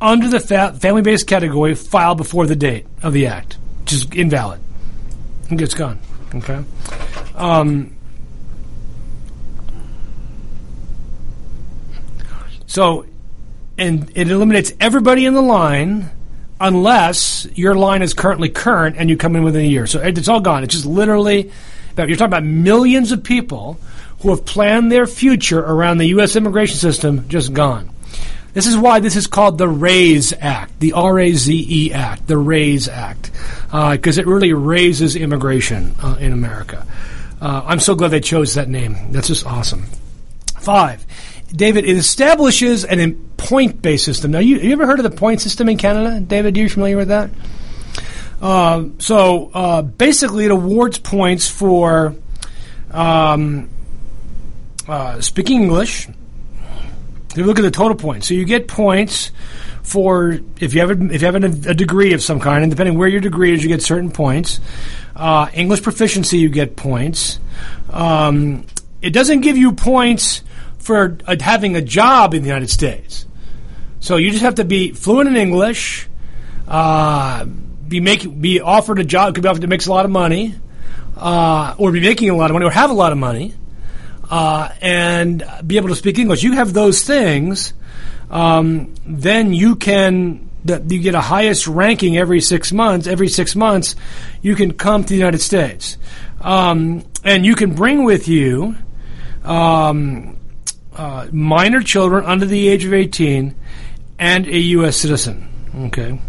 under 0.01 0.29
the 0.29 0.39
fa- 0.39 0.73
family 0.79 1.01
based 1.01 1.27
category 1.27 1.75
filed 1.75 2.17
before 2.17 2.47
the 2.47 2.55
date 2.55 2.87
of 3.03 3.13
the 3.13 3.27
act, 3.27 3.57
which 3.81 3.93
is 3.93 4.07
invalid. 4.11 4.61
It's 5.51 5.73
gone. 5.73 5.99
Okay. 6.35 6.63
Um, 7.35 7.95
so, 12.67 13.05
and 13.77 14.11
it 14.15 14.29
eliminates 14.29 14.73
everybody 14.79 15.25
in 15.25 15.33
the 15.33 15.41
line 15.41 16.09
unless 16.61 17.47
your 17.55 17.75
line 17.75 18.01
is 18.01 18.13
currently 18.13 18.49
current 18.49 18.95
and 18.97 19.09
you 19.09 19.17
come 19.17 19.35
in 19.35 19.43
within 19.43 19.61
a 19.61 19.67
year. 19.67 19.87
So 19.87 20.01
it's 20.01 20.27
all 20.27 20.41
gone. 20.41 20.63
It's 20.63 20.73
just 20.73 20.85
literally 20.85 21.51
you're 22.07 22.15
talking 22.15 22.31
about 22.31 22.43
millions 22.43 23.11
of 23.11 23.23
people 23.23 23.77
who 24.21 24.29
have 24.29 24.45
planned 24.45 24.91
their 24.91 25.07
future 25.07 25.59
around 25.59 25.97
the 25.97 26.07
U.S. 26.07 26.35
immigration 26.35 26.77
system 26.77 27.27
just 27.27 27.53
gone. 27.53 27.89
This 28.59 28.67
is 28.67 28.75
why 28.75 28.99
this 28.99 29.15
is 29.15 29.25
called 29.25 29.57
the 29.57 29.69
RAISE 29.69 30.33
Act, 30.33 30.81
the 30.81 30.91
R 30.91 31.17
A 31.17 31.31
Z 31.31 31.65
E 31.69 31.93
Act, 31.93 32.27
the 32.27 32.37
RAISE 32.37 32.89
Act, 32.89 33.31
because 33.71 34.17
uh, 34.17 34.21
it 34.21 34.27
really 34.27 34.51
raises 34.51 35.15
immigration 35.15 35.95
uh, 36.03 36.17
in 36.19 36.33
America. 36.33 36.85
Uh, 37.39 37.63
I'm 37.65 37.79
so 37.79 37.95
glad 37.95 38.09
they 38.09 38.19
chose 38.19 38.55
that 38.55 38.67
name. 38.67 39.13
That's 39.13 39.29
just 39.29 39.45
awesome. 39.45 39.85
Five, 40.59 41.05
David, 41.55 41.85
it 41.85 41.95
establishes 41.95 42.83
an 42.83 43.31
point 43.37 43.81
based 43.81 44.03
system. 44.03 44.31
Now, 44.31 44.39
you, 44.39 44.57
you 44.57 44.73
ever 44.73 44.85
heard 44.85 44.99
of 44.99 45.09
the 45.09 45.17
point 45.17 45.39
system 45.39 45.69
in 45.69 45.77
Canada? 45.77 46.19
David, 46.19 46.57
are 46.57 46.59
you 46.59 46.67
familiar 46.67 46.97
with 46.97 47.07
that? 47.07 47.29
Uh, 48.41 48.87
so 48.97 49.51
uh, 49.53 49.83
basically, 49.83 50.43
it 50.43 50.51
awards 50.51 50.99
points 50.99 51.47
for 51.47 52.13
um, 52.91 53.69
uh, 54.85 55.21
speaking 55.21 55.61
English, 55.61 56.09
you 57.35 57.43
look 57.43 57.59
at 57.59 57.61
the 57.61 57.71
total 57.71 57.95
points. 57.95 58.27
So 58.27 58.33
you 58.33 58.45
get 58.45 58.67
points 58.67 59.31
for 59.83 60.39
if 60.59 60.73
you 60.73 60.81
have 60.81 60.89
a, 60.89 61.13
if 61.13 61.21
you 61.21 61.25
have 61.31 61.35
a, 61.35 61.73
degree 61.73 62.13
of 62.13 62.21
some 62.21 62.39
kind, 62.39 62.63
and 62.63 62.71
depending 62.71 62.97
where 62.97 63.07
your 63.07 63.21
degree 63.21 63.53
is, 63.53 63.63
you 63.63 63.69
get 63.69 63.81
certain 63.81 64.11
points. 64.11 64.59
Uh, 65.15 65.47
English 65.53 65.81
proficiency, 65.81 66.37
you 66.37 66.49
get 66.49 66.75
points. 66.75 67.39
Um, 67.89 68.65
it 69.01 69.11
doesn't 69.11 69.41
give 69.41 69.57
you 69.57 69.73
points 69.73 70.43
for 70.77 71.17
uh, 71.25 71.35
having 71.39 71.75
a 71.75 71.81
job 71.81 72.33
in 72.33 72.41
the 72.41 72.47
United 72.47 72.69
States. 72.69 73.25
So 73.99 74.17
you 74.17 74.31
just 74.31 74.43
have 74.43 74.55
to 74.55 74.65
be 74.65 74.91
fluent 74.91 75.27
in 75.27 75.35
English, 75.35 76.07
uh, 76.67 77.45
be 77.45 77.99
make, 77.99 78.39
be 78.39 78.61
offered 78.61 78.99
a 78.99 79.03
job, 79.03 79.35
could 79.35 79.43
be 79.43 79.49
offered 79.49 79.61
to 79.61 79.67
make 79.67 79.85
a 79.85 79.89
lot 79.89 80.05
of 80.05 80.11
money, 80.11 80.55
uh, 81.17 81.75
or 81.77 81.91
be 81.91 81.99
making 81.99 82.29
a 82.29 82.35
lot 82.35 82.49
of 82.49 82.53
money, 82.53 82.65
or 82.65 82.71
have 82.71 82.89
a 82.89 82.93
lot 82.93 83.11
of 83.11 83.17
money, 83.17 83.53
uh, 84.29 84.69
and 84.81 85.43
be 85.65 85.77
able 85.77 85.89
to 85.89 85.95
speak 85.95 86.19
English. 86.19 86.43
You 86.43 86.53
have 86.53 86.73
those 86.73 87.03
things, 87.03 87.73
um, 88.29 88.93
then 89.05 89.53
you 89.53 89.75
can 89.75 90.49
you 90.65 90.99
get 90.99 91.15
a 91.15 91.21
highest 91.21 91.67
ranking 91.67 92.17
every 92.17 92.41
six 92.41 92.71
months. 92.71 93.07
Every 93.07 93.29
six 93.29 93.55
months, 93.55 93.95
you 94.41 94.55
can 94.55 94.73
come 94.73 95.03
to 95.03 95.09
the 95.09 95.15
United 95.15 95.41
States, 95.41 95.97
um, 96.41 97.03
and 97.23 97.45
you 97.45 97.55
can 97.55 97.73
bring 97.73 98.03
with 98.03 98.27
you 98.27 98.75
um, 99.43 100.37
uh, 100.95 101.27
minor 101.31 101.81
children 101.81 102.25
under 102.25 102.45
the 102.45 102.67
age 102.67 102.85
of 102.85 102.93
eighteen 102.93 103.55
and 104.19 104.47
a 104.47 104.59
U.S. 104.59 104.97
citizen. 104.97 105.47
Okay. 105.75 106.19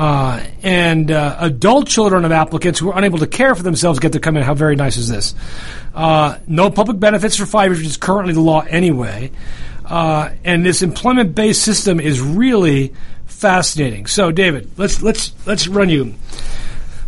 Uh, 0.00 0.42
and 0.62 1.10
uh, 1.10 1.36
adult 1.40 1.86
children 1.86 2.24
of 2.24 2.32
applicants 2.32 2.78
who 2.80 2.90
are 2.90 2.96
unable 2.96 3.18
to 3.18 3.26
care 3.26 3.54
for 3.54 3.62
themselves 3.62 3.98
get 3.98 4.14
to 4.14 4.18
come 4.18 4.34
in. 4.34 4.42
How 4.42 4.54
very 4.54 4.74
nice 4.74 4.96
is 4.96 5.10
this? 5.10 5.34
Uh, 5.94 6.38
no 6.46 6.70
public 6.70 6.98
benefits 6.98 7.36
for 7.36 7.44
five 7.44 7.70
years, 7.70 7.80
which 7.80 7.86
is 7.86 7.96
currently 7.98 8.32
the 8.32 8.40
law 8.40 8.62
anyway. 8.62 9.30
Uh, 9.84 10.30
and 10.42 10.64
this 10.64 10.80
employment-based 10.80 11.60
system 11.60 12.00
is 12.00 12.18
really 12.18 12.94
fascinating. 13.26 14.06
So, 14.06 14.32
David, 14.32 14.70
let's 14.78 15.02
let's 15.02 15.34
let's 15.44 15.68
run 15.68 15.90
you 15.90 16.14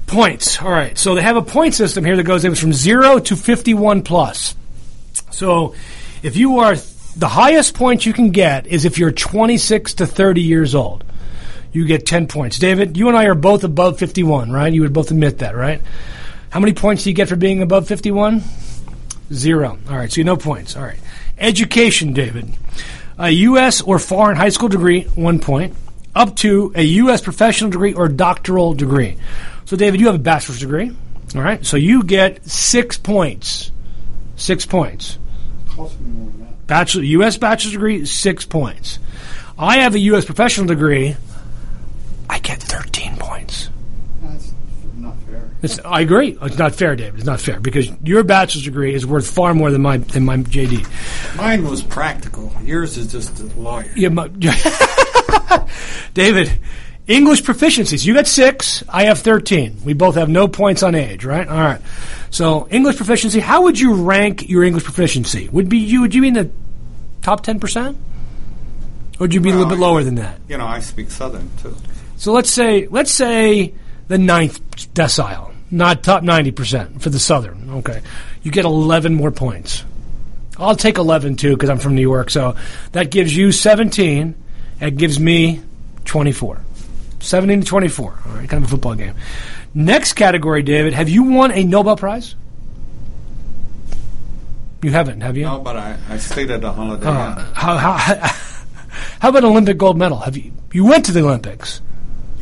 points. 0.06 0.60
All 0.60 0.70
right. 0.70 0.98
So 0.98 1.14
they 1.14 1.22
have 1.22 1.36
a 1.36 1.42
point 1.42 1.72
system 1.72 2.04
here 2.04 2.18
that 2.18 2.24
goes 2.24 2.44
from 2.44 2.74
zero 2.74 3.18
to 3.20 3.36
fifty-one 3.36 4.02
plus. 4.02 4.54
So, 5.30 5.74
if 6.22 6.36
you 6.36 6.58
are 6.58 6.76
the 7.16 7.28
highest 7.28 7.72
point 7.72 8.04
you 8.04 8.12
can 8.12 8.32
get 8.32 8.66
is 8.66 8.84
if 8.84 8.98
you're 8.98 9.12
26 9.12 9.94
to 9.94 10.06
30 10.06 10.42
years 10.42 10.74
old. 10.74 11.04
You 11.72 11.86
get 11.86 12.06
10 12.06 12.26
points. 12.26 12.58
David, 12.58 12.96
you 12.96 13.08
and 13.08 13.16
I 13.16 13.24
are 13.24 13.34
both 13.34 13.64
above 13.64 13.98
51, 13.98 14.50
right? 14.50 14.72
You 14.72 14.82
would 14.82 14.92
both 14.92 15.10
admit 15.10 15.38
that, 15.38 15.56
right? 15.56 15.80
How 16.50 16.60
many 16.60 16.74
points 16.74 17.04
do 17.04 17.10
you 17.10 17.16
get 17.16 17.28
for 17.28 17.36
being 17.36 17.62
above 17.62 17.88
51? 17.88 18.42
Zero. 19.32 19.78
All 19.88 19.96
right, 19.96 20.12
so 20.12 20.20
you 20.20 20.24
no 20.24 20.36
points. 20.36 20.76
All 20.76 20.82
right. 20.82 20.98
Education, 21.38 22.12
David. 22.12 22.52
A 23.18 23.30
U.S. 23.30 23.80
or 23.80 23.98
foreign 23.98 24.36
high 24.36 24.50
school 24.50 24.68
degree, 24.68 25.04
one 25.14 25.38
point. 25.38 25.74
Up 26.14 26.36
to 26.36 26.72
a 26.74 26.82
U.S. 26.82 27.22
professional 27.22 27.70
degree 27.70 27.94
or 27.94 28.08
doctoral 28.08 28.74
degree. 28.74 29.16
So, 29.64 29.76
David, 29.76 30.00
you 30.00 30.06
have 30.06 30.14
a 30.16 30.18
bachelor's 30.18 30.60
degree. 30.60 30.94
All 31.34 31.40
right, 31.40 31.64
so 31.64 31.78
you 31.78 32.02
get 32.02 32.44
six 32.44 32.98
points. 32.98 33.70
Six 34.36 34.66
points. 34.66 35.18
Cost 35.70 35.98
me 36.00 36.10
more 36.10 36.30
than 36.30 36.40
that. 36.40 36.66
Bachelor, 36.66 37.02
U.S. 37.04 37.38
bachelor's 37.38 37.72
degree, 37.72 38.04
six 38.04 38.44
points. 38.44 38.98
I 39.58 39.78
have 39.78 39.94
a 39.94 39.98
U.S. 39.98 40.26
professional 40.26 40.66
degree. 40.66 41.16
I 42.28 42.38
get 42.38 42.62
13 42.62 43.16
points. 43.16 43.68
That's 44.22 44.52
not 44.96 45.16
fair. 45.22 45.50
It's, 45.62 45.78
I 45.84 46.00
agree. 46.00 46.38
It's 46.42 46.58
not 46.58 46.74
fair, 46.74 46.96
David. 46.96 47.16
It's 47.16 47.26
not 47.26 47.40
fair 47.40 47.60
because 47.60 47.90
your 48.02 48.22
bachelor's 48.24 48.64
degree 48.64 48.94
is 48.94 49.06
worth 49.06 49.28
far 49.28 49.54
more 49.54 49.70
than 49.70 49.82
my 49.82 49.98
than 49.98 50.24
my 50.24 50.38
JD. 50.38 51.36
Mine 51.36 51.64
was 51.68 51.82
practical. 51.82 52.52
Yours 52.62 52.96
is 52.96 53.10
just 53.10 53.40
a 53.40 53.44
lawyer. 53.60 53.90
Yeah, 53.96 54.08
my, 54.08 54.28
David, 56.14 56.52
English 57.06 57.42
proficiencies. 57.42 58.04
You 58.04 58.14
got 58.14 58.26
six. 58.26 58.84
I 58.88 59.04
have 59.04 59.18
13. 59.18 59.82
We 59.84 59.92
both 59.92 60.14
have 60.14 60.28
no 60.28 60.48
points 60.48 60.82
on 60.82 60.94
age, 60.94 61.24
right? 61.24 61.46
All 61.46 61.60
right. 61.60 61.80
So 62.30 62.68
English 62.70 62.96
proficiency. 62.96 63.40
How 63.40 63.62
would 63.62 63.78
you 63.78 63.94
rank 63.94 64.48
your 64.48 64.64
English 64.64 64.84
proficiency? 64.84 65.48
Would 65.48 65.68
be 65.68 65.78
you? 65.78 66.02
Would 66.02 66.14
you 66.14 66.22
be 66.22 66.28
in 66.28 66.34
the 66.34 66.50
top 67.22 67.42
10 67.42 67.60
percent? 67.60 67.96
Or 69.18 69.24
would 69.24 69.34
you 69.34 69.40
be 69.40 69.50
a 69.50 69.52
little 69.52 69.68
bit 69.68 69.78
lower 69.78 70.02
than 70.02 70.16
that? 70.16 70.40
You 70.48 70.58
know, 70.58 70.66
I 70.66 70.80
speak 70.80 71.10
Southern 71.10 71.50
too. 71.62 71.76
So 72.22 72.32
let's 72.32 72.52
say 72.52 72.86
let's 72.86 73.10
say 73.10 73.74
the 74.06 74.16
ninth 74.16 74.60
decile, 74.94 75.52
not 75.72 76.04
top 76.04 76.22
ninety 76.22 76.52
percent 76.52 77.02
for 77.02 77.10
the 77.10 77.18
Southern. 77.18 77.68
Okay, 77.78 78.00
you 78.44 78.52
get 78.52 78.64
eleven 78.64 79.12
more 79.12 79.32
points. 79.32 79.82
I'll 80.56 80.76
take 80.76 80.98
eleven 80.98 81.34
too 81.34 81.50
because 81.56 81.68
I'm 81.68 81.78
from 81.78 81.96
New 81.96 82.00
York. 82.00 82.30
So 82.30 82.54
that 82.92 83.10
gives 83.10 83.36
you 83.36 83.50
seventeen. 83.50 84.36
That 84.78 84.96
gives 84.96 85.18
me 85.18 85.62
twenty-four. 86.04 86.60
Seventeen 87.18 87.62
to 87.62 87.66
twenty-four. 87.66 88.16
All 88.24 88.32
right, 88.34 88.48
kind 88.48 88.62
of 88.62 88.68
a 88.68 88.70
football 88.70 88.94
game. 88.94 89.16
Next 89.74 90.12
category, 90.12 90.62
David. 90.62 90.92
Have 90.92 91.08
you 91.08 91.24
won 91.24 91.50
a 91.50 91.64
Nobel 91.64 91.96
Prize? 91.96 92.36
You 94.80 94.92
haven't, 94.92 95.22
have 95.22 95.36
you? 95.36 95.42
No, 95.42 95.58
but 95.58 95.76
I, 95.76 95.98
I 96.08 96.18
stayed 96.18 96.52
at 96.52 96.62
a 96.62 96.70
holiday. 96.70 97.04
Uh, 97.04 97.30
Inn. 97.30 97.46
how, 97.52 97.76
how, 97.76 97.98
how 99.18 99.28
about 99.28 99.42
Olympic 99.42 99.76
gold 99.76 99.98
medal? 99.98 100.18
Have 100.18 100.36
you? 100.36 100.52
You 100.72 100.84
went 100.84 101.06
to 101.06 101.12
the 101.12 101.22
Olympics. 101.22 101.80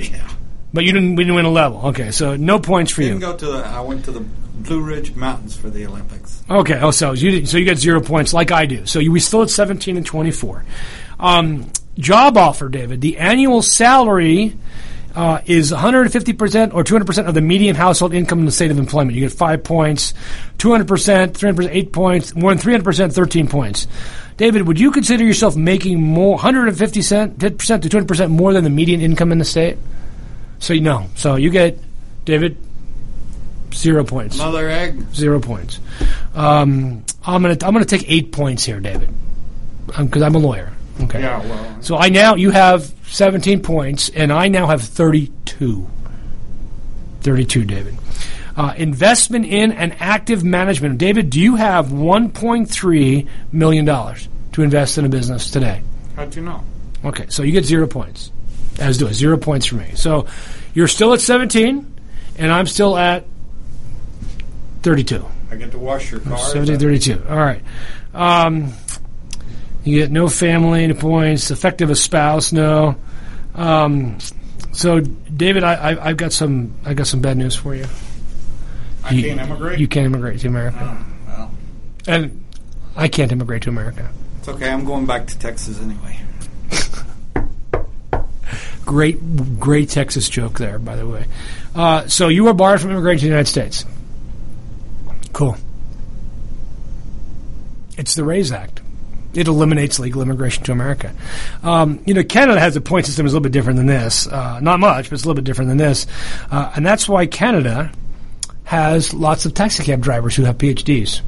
Yeah. 0.00 0.28
But 0.72 0.84
you 0.84 0.92
didn't. 0.92 1.16
We 1.16 1.24
didn't 1.24 1.34
win 1.34 1.44
a 1.46 1.50
level. 1.50 1.86
Okay, 1.88 2.12
so 2.12 2.36
no 2.36 2.60
points 2.60 2.92
for 2.92 3.02
Didn't 3.02 3.16
you. 3.20 3.26
go 3.26 3.36
to 3.36 3.46
the. 3.46 3.58
I 3.66 3.80
went 3.80 4.04
to 4.04 4.12
the 4.12 4.20
Blue 4.20 4.80
Ridge 4.80 5.16
Mountains 5.16 5.56
for 5.56 5.68
the 5.68 5.84
Olympics. 5.86 6.44
Okay. 6.48 6.78
Oh, 6.80 6.92
so 6.92 7.12
you 7.12 7.30
did, 7.32 7.48
so 7.48 7.58
you 7.58 7.64
get 7.64 7.78
zero 7.78 8.00
points, 8.00 8.32
like 8.32 8.52
I 8.52 8.66
do. 8.66 8.86
So 8.86 9.00
you 9.00 9.10
we 9.10 9.18
still 9.18 9.42
at 9.42 9.50
seventeen 9.50 9.96
and 9.96 10.06
twenty 10.06 10.30
four. 10.30 10.64
Um, 11.18 11.72
job 11.98 12.36
offer, 12.36 12.68
David. 12.68 13.00
The 13.00 13.18
annual 13.18 13.62
salary 13.62 14.56
uh, 15.16 15.40
is 15.46 15.72
one 15.72 15.80
hundred 15.80 16.02
and 16.02 16.12
fifty 16.12 16.34
percent 16.34 16.72
or 16.72 16.84
two 16.84 16.94
hundred 16.94 17.06
percent 17.06 17.26
of 17.26 17.34
the 17.34 17.40
median 17.40 17.74
household 17.74 18.14
income 18.14 18.38
in 18.38 18.44
the 18.44 18.52
state 18.52 18.70
of 18.70 18.78
employment. 18.78 19.16
You 19.16 19.22
get 19.22 19.32
five 19.32 19.64
points, 19.64 20.14
two 20.56 20.70
hundred 20.70 20.86
percent, 20.86 21.36
three 21.36 21.48
hundred 21.48 21.56
percent, 21.56 21.74
eight 21.74 21.92
points, 21.92 22.36
more 22.36 22.52
than 22.52 22.58
three 22.58 22.74
hundred 22.74 22.84
percent, 22.84 23.12
thirteen 23.12 23.48
points. 23.48 23.88
David, 24.40 24.66
would 24.66 24.80
you 24.80 24.90
consider 24.90 25.22
yourself 25.22 25.54
making 25.54 26.00
more, 26.00 26.30
one 26.30 26.38
hundred 26.38 26.68
and 26.68 26.78
fifty 26.78 27.00
percent 27.00 27.38
to 27.38 27.50
two 27.90 27.94
hundred 27.94 28.08
percent 28.08 28.30
more 28.30 28.54
than 28.54 28.64
the 28.64 28.70
median 28.70 29.02
income 29.02 29.32
in 29.32 29.38
the 29.38 29.44
state? 29.44 29.76
So 30.60 30.72
you 30.72 30.80
know. 30.80 31.08
So 31.14 31.36
you 31.36 31.50
get, 31.50 31.78
David, 32.24 32.56
zero 33.74 34.02
points. 34.02 34.38
Mother 34.38 34.70
egg. 34.70 34.98
Zero 35.12 35.40
points. 35.40 35.78
Um, 36.34 37.04
I'm 37.22 37.42
gonna 37.42 37.58
I'm 37.60 37.74
gonna 37.74 37.84
take 37.84 38.10
eight 38.10 38.32
points 38.32 38.64
here, 38.64 38.80
David, 38.80 39.10
because 39.88 40.22
I'm 40.22 40.34
a 40.34 40.38
lawyer. 40.38 40.72
Okay. 41.02 41.20
Yeah, 41.20 41.40
well, 41.40 41.82
So 41.82 41.98
I 41.98 42.08
now 42.08 42.34
you 42.34 42.50
have 42.50 42.94
17 43.08 43.60
points, 43.60 44.08
and 44.08 44.32
I 44.32 44.48
now 44.48 44.66
have 44.68 44.80
32. 44.80 45.86
32, 47.20 47.64
David. 47.66 47.94
Uh, 48.56 48.74
investment 48.76 49.46
in 49.46 49.72
and 49.72 49.94
active 50.00 50.42
management. 50.44 50.98
David, 50.98 51.30
do 51.30 51.40
you 51.40 51.56
have 51.56 51.86
1.3 51.86 53.28
million 53.52 53.84
dollars 53.84 54.28
to 54.52 54.62
invest 54.62 54.98
in 54.98 55.04
a 55.04 55.08
business 55.08 55.50
today? 55.50 55.82
How 56.16 56.24
do 56.26 56.40
you 56.40 56.46
know? 56.46 56.64
Okay, 57.04 57.26
so 57.28 57.42
you 57.42 57.52
get 57.52 57.64
zero 57.64 57.86
points. 57.86 58.32
As 58.78 58.98
do 58.98 59.06
it. 59.06 59.14
Zero 59.14 59.36
points 59.36 59.66
for 59.66 59.76
me. 59.76 59.92
So 59.94 60.26
you're 60.74 60.88
still 60.88 61.12
at 61.14 61.20
17, 61.20 61.94
and 62.38 62.52
I'm 62.52 62.66
still 62.66 62.96
at 62.96 63.24
32. 64.82 65.24
I 65.50 65.56
get 65.56 65.72
to 65.72 65.78
wash 65.78 66.10
your 66.10 66.20
car. 66.20 66.38
70, 66.38 66.76
32. 66.78 67.24
All 67.28 67.36
right. 67.36 67.62
Um, 68.14 68.72
you 69.84 69.98
get 69.98 70.10
no 70.10 70.28
family, 70.28 70.86
no 70.86 70.94
points. 70.94 71.50
Effective 71.50 71.90
a 71.90 71.96
spouse, 71.96 72.52
no. 72.52 72.96
Um, 73.54 74.18
so, 74.72 75.00
David, 75.00 75.64
I, 75.64 75.74
I, 75.74 76.08
I've 76.10 76.16
got 76.16 76.32
some. 76.32 76.74
I 76.84 76.94
got 76.94 77.06
some 77.06 77.20
bad 77.20 77.36
news 77.36 77.56
for 77.56 77.74
you. 77.74 77.86
I 79.04 79.12
You- 79.12 79.22
can't 79.28 79.40
immigrate. 79.40 79.78
You 79.78 79.88
can't 79.88 80.06
immigrate 80.06 80.40
to 80.40 80.48
America, 80.48 80.78
Oh, 80.80 81.04
well, 81.28 81.50
and 82.06 82.44
I 82.96 83.08
can't 83.08 83.32
immigrate 83.32 83.62
to 83.62 83.70
America. 83.70 84.08
it's 84.38 84.48
okay. 84.48 84.70
I'm 84.70 84.84
going 84.84 85.06
back 85.06 85.26
to 85.28 85.38
Texas 85.38 85.80
anyway. 85.80 86.18
Great, 88.86 89.60
great 89.60 89.88
Texas 89.88 90.28
joke 90.28 90.58
there, 90.58 90.78
by 90.78 90.96
the 90.96 91.06
way. 91.06 91.26
Uh, 91.76 92.08
so 92.08 92.26
you 92.28 92.48
are 92.48 92.54
barred 92.54 92.80
from 92.80 92.90
immigrating 92.90 93.20
to 93.20 93.24
the 93.26 93.28
United 93.28 93.48
States. 93.48 93.84
Cool. 95.32 95.56
It's 97.96 98.14
the 98.16 98.24
RAISE 98.24 98.50
Act. 98.50 98.80
It 99.32 99.46
eliminates 99.46 100.00
legal 100.00 100.22
immigration 100.22 100.64
to 100.64 100.72
America. 100.72 101.12
Um, 101.62 102.00
you 102.04 102.14
know, 102.14 102.24
Canada 102.24 102.58
has 102.58 102.74
a 102.74 102.80
point 102.80 103.06
system 103.06 103.26
that's 103.26 103.32
a 103.32 103.36
little 103.36 103.44
bit 103.44 103.52
different 103.52 103.76
than 103.76 103.86
this. 103.86 104.26
Uh, 104.26 104.58
not 104.60 104.80
much, 104.80 105.04
but 105.08 105.12
it's 105.12 105.22
a 105.22 105.26
little 105.28 105.40
bit 105.40 105.44
different 105.44 105.68
than 105.68 105.76
this. 105.78 106.08
Uh, 106.50 106.72
and 106.74 106.84
that's 106.84 107.08
why 107.08 107.26
Canada 107.26 107.92
has 108.70 109.12
lots 109.12 109.46
of 109.46 109.52
taxi 109.54 109.82
cab 109.82 110.00
drivers 110.00 110.36
who 110.36 110.44
have 110.44 110.56
PhDs. 110.56 111.22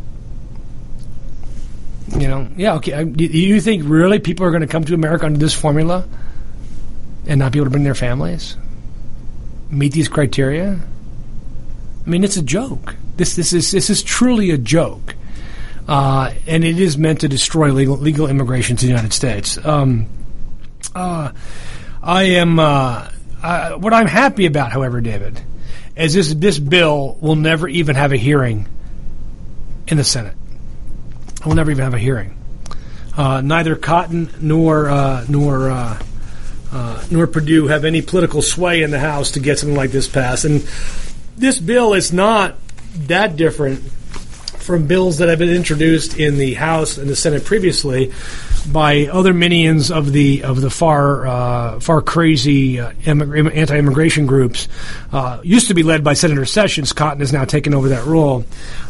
You 2.17 2.29
know, 2.29 2.49
yeah, 2.57 2.75
okay. 2.75 3.05
Do 3.05 3.25
you 3.25 3.61
think 3.61 3.83
really 3.87 4.21
people 4.21 4.47
are 4.47 4.51
going 4.51 4.61
to 4.63 4.69
come 4.69 4.85
to 4.85 4.95
America 4.95 5.27
under 5.27 5.39
this 5.39 5.55
formula? 5.55 6.07
and 7.27 7.39
not 7.39 7.53
be 7.53 7.59
able 7.59 7.67
to 7.67 7.71
bring 7.71 7.85
their 7.85 7.95
families 7.95 8.57
meet 9.71 9.93
these 9.93 10.09
criteria 10.09 10.77
i 12.05 12.11
mean 12.11 12.25
it's 12.25 12.37
a 12.37 12.43
joke 12.43 12.97
this 13.17 13.37
this 13.37 13.53
is 13.53 13.71
this 13.71 13.91
is 13.91 14.03
truly 14.03 14.51
a 14.51 14.59
joke 14.59 15.15
uh, 15.87 16.33
and 16.47 16.65
it 16.65 16.81
is 16.81 16.99
meant 16.99 17.21
to 17.21 17.29
destroy 17.29 17.73
legal 17.73 17.97
legal 17.97 18.27
immigration 18.27 18.75
to 18.75 18.87
the 18.87 18.91
united 18.91 19.13
states 19.13 19.57
um, 19.65 20.07
uh, 20.97 21.31
I 22.03 22.23
am. 22.25 22.59
Uh, 22.59 23.09
what 23.79 23.93
I'm 23.95 24.07
happy 24.07 24.47
about, 24.47 24.73
however, 24.73 25.01
David, 25.01 25.41
is 25.97 26.15
this 26.15 26.33
this 26.35 26.59
bill 26.59 27.17
will 27.21 27.37
never 27.37 27.69
even 27.69 27.97
have 27.97 28.13
a 28.13 28.17
hearing 28.17 28.69
in 29.87 29.97
the 29.97 30.05
Senate. 30.05 30.37
We'll 31.45 31.55
never 31.55 31.71
even 31.71 31.85
have 31.85 31.95
a 31.95 31.99
hearing. 31.99 32.39
Uh, 33.17 33.41
neither 33.43 33.77
Cotton 33.77 34.31
nor 34.41 34.89
uh, 34.89 35.27
nor 35.29 35.71
uh, 35.71 36.03
uh, 36.73 37.05
nor 37.11 37.27
Perdue 37.27 37.67
have 37.67 37.85
any 37.85 38.01
political 38.01 38.41
sway 38.41 38.83
in 38.83 38.91
the 38.91 38.99
House 38.99 39.33
to 39.33 39.41
get 39.41 39.59
something 39.59 39.77
like 39.77 39.91
this 39.91 40.09
passed. 40.09 40.45
And 40.45 40.67
this 41.37 41.59
bill 41.59 41.93
is 41.93 42.13
not 42.13 42.57
that 43.07 43.37
different 43.37 43.81
from 43.81 44.87
bills 44.87 45.19
that 45.19 45.29
have 45.29 45.39
been 45.39 45.51
introduced 45.51 46.19
in 46.19 46.39
the 46.39 46.55
House 46.55 46.97
and 46.97 47.11
the 47.11 47.17
Senate 47.17 47.45
previously 47.45 48.13
by 48.71 49.07
other 49.07 49.33
minions 49.35 49.91
of 49.91 50.13
the 50.13 50.45
of 50.45 50.61
the 50.61 50.71
far 50.71 51.27
uh, 51.27 51.81
far 51.81 52.03
crazy 52.03 52.81
uh, 52.81 52.93
immig- 53.03 53.55
anti-immigration 53.55 54.27
groups. 54.27 54.69
Uh, 55.13 55.41
used 55.43 55.69
to 55.69 55.75
be 55.75 55.83
led 55.83 56.05
by 56.05 56.15
Senator 56.15 56.45
Sessions. 56.45 56.93
Cotton 56.93 57.21
has 57.21 57.33
now 57.33 57.45
taken 57.45 57.75
over 57.75 57.91
that 57.91 58.05
role, 58.05 58.45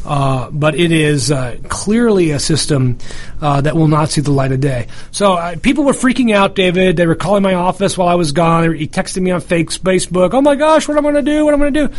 uh, 0.05 0.51
but 0.51 0.75
it 0.75 0.93
is 0.93 1.31
uh, 1.31 1.57
clearly 1.69 2.31
a 2.31 2.39
system 2.39 2.99
uh, 3.41 3.61
that 3.61 3.77
will 3.77 3.89
not 3.89 4.11
see 4.11 4.21
the 4.21 4.31
light 4.31 4.53
of 4.53 4.61
day. 4.61 4.89
So 5.11 5.57
people 5.63 5.85
were 5.85 5.93
freaking 5.93 6.35
out, 6.35 6.55
David. 6.55 6.97
They 6.97 7.07
were 7.07 7.15
calling 7.15 7.43
my 7.43 7.55
office 7.55 7.97
while 7.97 8.09
I 8.09 8.15
was 8.15 8.33
gone. 8.33 8.69
Were 8.69 8.75
texting 8.75 9.23
me 9.23 9.31
on 9.31 9.41
fake 9.41 9.71
Facebook. 9.71 10.35
Oh 10.35 10.43
my 10.43 10.55
gosh, 10.55 10.89
what 10.89 10.97
am 10.97 11.07
I 11.07 11.13
going 11.13 11.25
to 11.25 11.31
do? 11.31 11.45
What 11.45 11.55
am 11.55 11.63
I 11.63 11.71
going 11.71 11.75
to 11.75 11.89
do? 11.89 11.95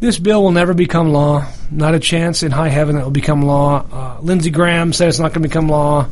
This 0.00 0.18
bill 0.18 0.42
will 0.42 0.52
never 0.52 0.74
become 0.74 1.12
law. 1.12 1.46
Not 1.70 1.94
a 1.94 1.98
chance 1.98 2.44
in 2.44 2.52
high 2.52 2.68
heaven 2.68 2.94
that 2.94 3.00
it 3.00 3.04
will 3.04 3.10
become 3.10 3.42
law. 3.42 3.84
Uh, 3.90 4.20
Lindsey 4.20 4.50
Graham 4.50 4.92
said 4.92 5.08
it's 5.08 5.18
not 5.18 5.32
going 5.32 5.42
to 5.42 5.48
become 5.48 5.68
law. 5.68 6.06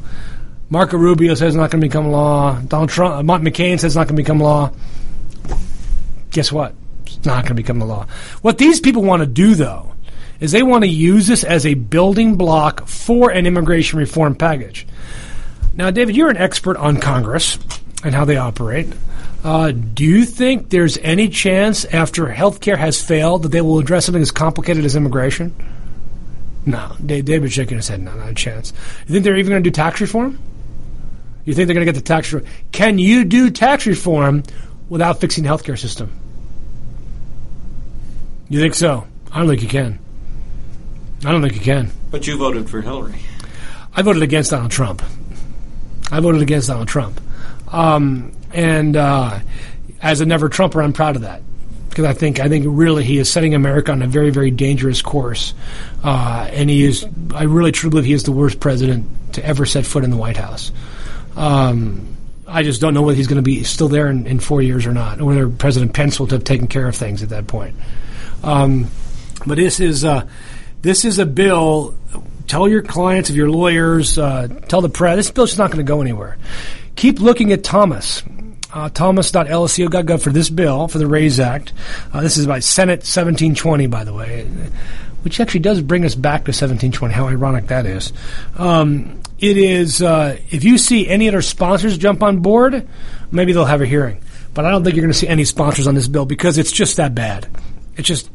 Marco 0.69 0.97
Rubio 0.97 1.35
says 1.35 1.55
it's 1.55 1.57
not 1.57 1.71
going 1.71 1.81
to 1.81 1.87
become 1.87 2.11
law. 2.11 2.61
Donald 2.61 2.91
Trump, 2.91 3.15
uh, 3.15 3.23
Mark 3.23 3.43
McCain 3.43 3.79
says 3.79 3.85
it's 3.85 3.95
not 3.95 4.09
going 4.09 4.17
to 4.17 4.23
become 4.23 4.41
law. 4.41 4.73
Guess 6.33 6.51
what? 6.51 6.75
It's 7.07 7.25
not 7.25 7.45
going 7.45 7.51
to 7.51 7.55
become 7.55 7.79
the 7.79 7.87
law. 7.87 8.07
What 8.43 8.59
these 8.59 8.81
people 8.81 9.05
want 9.05 9.21
to 9.21 9.27
do, 9.27 9.55
though, 9.55 9.95
is 10.41 10.51
they 10.51 10.65
want 10.65 10.83
to 10.83 10.91
use 10.91 11.29
this 11.29 11.45
as 11.45 11.65
a 11.65 11.75
building 11.75 12.37
block 12.37 12.89
for 12.89 13.31
an 13.31 13.47
immigration 13.47 14.01
reform 14.01 14.35
package. 14.35 14.87
Now, 15.75 15.93
David, 15.93 16.17
you're 16.17 16.31
an 16.31 16.37
expert 16.37 16.77
on 16.77 16.99
Congress 16.99 17.59
and 18.03 18.15
how 18.15 18.25
they 18.25 18.37
operate. 18.37 18.89
Uh, 19.47 19.71
do 19.71 20.05
you 20.05 20.25
think 20.25 20.71
there's 20.71 20.99
any 20.99 21.29
chance 21.29 21.85
after 21.85 22.27
healthcare 22.27 22.77
has 22.77 23.01
failed 23.01 23.45
that 23.45 23.51
they 23.51 23.61
will 23.61 23.79
address 23.79 24.07
something 24.07 24.21
as 24.21 24.33
complicated 24.33 24.85
as 24.85 24.97
immigration? 24.97 25.55
No. 26.67 26.97
David 27.07 27.53
shaking 27.53 27.77
his 27.77 27.87
head. 27.87 28.01
No, 28.01 28.13
not 28.17 28.29
a 28.29 28.35
chance. 28.35 28.73
You 29.07 29.13
think 29.13 29.23
they're 29.23 29.37
even 29.37 29.51
going 29.51 29.63
to 29.63 29.71
do 29.71 29.73
tax 29.73 30.01
reform? 30.01 30.37
You 31.45 31.55
think 31.55 31.69
they're 31.69 31.75
going 31.75 31.87
to 31.87 31.93
get 31.93 31.97
the 31.97 32.05
tax 32.05 32.33
reform? 32.33 32.53
Can 32.73 32.99
you 32.99 33.25
do 33.25 33.49
tax 33.51 33.87
reform 33.87 34.43
without 34.89 35.21
fixing 35.21 35.45
the 35.45 35.51
healthcare 35.51 35.79
system? 35.79 36.11
You 38.49 38.59
think 38.59 38.75
so? 38.75 39.07
I 39.31 39.39
don't 39.39 39.49
think 39.49 39.63
you 39.63 39.69
can. 39.69 40.01
I 41.25 41.31
don't 41.31 41.41
think 41.41 41.55
you 41.55 41.61
can. 41.61 41.93
But 42.11 42.27
you 42.27 42.37
voted 42.37 42.69
for 42.69 42.81
Hillary. 42.81 43.21
I 43.95 44.03
voted 44.03 44.25
against 44.25 44.51
Donald 44.51 44.73
Trump. 44.73 45.05
I 46.11 46.19
voted 46.19 46.43
against 46.43 46.67
Donald 46.67 46.89
Trump. 46.89 47.21
Um, 47.69 48.33
and 48.57 48.97
uh, 48.97 49.39
as 50.01 50.21
a 50.21 50.27
never 50.27 50.49
Trumper, 50.49 50.83
I'm 50.83 50.95
proud 50.95 51.15
of 51.17 51.23
that 51.23 51.43
because 51.91 52.07
I 52.07 52.15
think 52.15 52.41
I 52.41 52.49
think 52.49 52.65
really 52.67 53.05
he 53.05 53.19
is 53.19 53.31
setting 53.31 53.55
America 53.55 53.93
on 53.93 54.03
a 54.03 54.07
very 54.07 54.31
very 54.31 54.51
dangerous 54.51 55.03
course, 55.03 55.55
uh, 56.03 56.49
and 56.51 56.69
he 56.71 56.85
is. 56.85 57.07
I 57.35 57.45
really 57.45 57.71
truly 57.71 57.91
believe 57.91 58.07
he 58.07 58.13
is 58.15 58.25
the 58.25 58.33
worst 58.33 58.59
president 58.59 59.35
to 59.35 59.45
ever 59.45 59.67
set 59.67 59.85
foot 59.85 60.05
in 60.05 60.11
the 60.11 60.17
White 60.17 60.39
House. 60.39 60.73
Um, 61.37 62.17
I 62.49 62.63
just 62.63 62.81
don't 62.81 62.95
know 62.95 63.03
whether 63.03 63.17
he's 63.17 63.27
going 63.27 63.37
to 63.37 63.43
be 63.43 63.63
still 63.65 63.89
there 63.89 64.09
in, 64.09 64.27
in, 64.27 64.41
four 64.41 64.63
years 64.63 64.87
or 64.87 64.93
not, 64.93 65.21
or 65.21 65.27
whether 65.27 65.49
President 65.49 65.93
Pence 65.93 66.19
will 66.19 66.29
have 66.29 66.45
taken 66.45 66.67
care 66.67 66.89
of 66.89 66.97
things 66.97 67.23
at 67.23 67.29
that 67.31 67.47
point. 67.47 67.75
Um, 68.43 68.87
but 69.47 69.57
this 69.57 69.81
is 69.81 70.03
uh, 70.03 70.27
this 70.81 71.05
is 71.05 71.19
a 71.19 71.27
bill. 71.27 71.95
Tell 72.47 72.69
your 72.69 72.83
clients, 72.83 73.29
of 73.29 73.37
your 73.37 73.51
lawyers, 73.51 74.17
uh, 74.19 74.49
tell 74.69 74.81
the 74.81 74.89
press. 74.89 75.17
This 75.17 75.31
bill's 75.31 75.59
not 75.59 75.71
going 75.71 75.85
to 75.85 75.89
go 75.91 76.01
anywhere. 76.01 76.39
Keep 76.95 77.21
looking 77.21 77.53
at 77.53 77.65
Thomas 77.65 78.23
uh, 78.77 78.91
thomas.lsu.gov 78.91 80.21
for 80.21 80.29
this 80.29 80.51
bill, 80.51 80.87
for 80.87 80.99
the 80.99 81.07
RAISE 81.07 81.41
Act. 81.41 81.73
Uh, 82.13 82.21
this 82.21 82.37
is 82.37 82.47
by 82.47 82.59
Senate 82.59 82.99
1720, 82.99 83.87
by 83.87 84.05
the 84.05 84.13
way, 84.13 84.45
which 85.23 85.41
actually 85.41 85.61
does 85.61 85.81
bring 85.81 86.05
us 86.05 86.15
back 86.15 86.41
to 86.45 86.51
1720. 86.51 87.15
How 87.15 87.27
ironic 87.27 87.69
that 87.69 87.87
is. 87.87 88.13
Um, 88.59 89.19
it 89.39 89.57
is, 89.57 90.03
uh, 90.03 90.39
if 90.51 90.63
you 90.63 90.77
see 90.77 91.09
any 91.09 91.27
of 91.27 91.33
other 91.33 91.41
sponsors 91.41 91.97
jump 91.97 92.23
on 92.23 92.41
board, 92.41 92.87
maybe 93.31 93.55
they'll 93.55 93.65
have 93.65 93.81
a 93.81 93.87
hearing. 93.87 94.23
But 94.53 94.67
I 94.67 94.71
don't 94.71 94.85
think 94.85 94.95
you're 94.95 95.05
going 95.05 95.13
to 95.13 95.19
see 95.19 95.29
any 95.29 95.47
sponsors 95.47 95.87
on 95.87 95.95
this 95.95 96.09
bill 96.09 96.27
because 96.27 96.59
it's 96.59 96.73
just 96.73 96.99
that 96.99 97.15
bad. 97.15 97.49
It's 97.97 98.07
just 98.07 98.31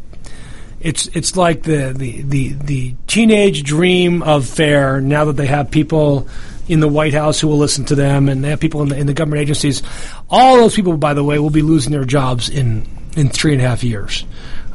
it's 0.79 1.05
it's 1.07 1.37
like 1.37 1.61
the, 1.61 1.93
the, 1.95 2.23
the, 2.23 2.53
the 2.53 2.95
teenage 3.05 3.61
dream 3.61 4.23
of 4.23 4.47
fair 4.47 5.01
now 5.01 5.25
that 5.25 5.33
they 5.33 5.45
have 5.45 5.69
people 5.69 6.27
in 6.71 6.79
the 6.79 6.87
White 6.87 7.13
House 7.13 7.39
who 7.39 7.49
will 7.49 7.57
listen 7.57 7.83
to 7.85 7.95
them, 7.95 8.29
and 8.29 8.43
they 8.43 8.49
have 8.49 8.61
people 8.61 8.81
in 8.81 8.87
the, 8.87 8.97
in 8.97 9.05
the 9.05 9.13
government 9.13 9.41
agencies. 9.41 9.83
All 10.29 10.55
those 10.55 10.73
people, 10.73 10.95
by 10.95 11.13
the 11.13 11.23
way, 11.23 11.37
will 11.37 11.49
be 11.49 11.61
losing 11.61 11.91
their 11.91 12.05
jobs 12.05 12.49
in 12.49 12.87
in 13.17 13.27
three 13.27 13.51
and 13.51 13.61
a 13.61 13.67
half 13.67 13.83
years. 13.83 14.23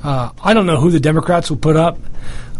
Uh, 0.05 0.30
I 0.44 0.53
don't 0.53 0.66
know 0.66 0.78
who 0.78 0.90
the 0.90 1.01
Democrats 1.01 1.49
will 1.49 1.57
put 1.57 1.74
up. 1.74 1.99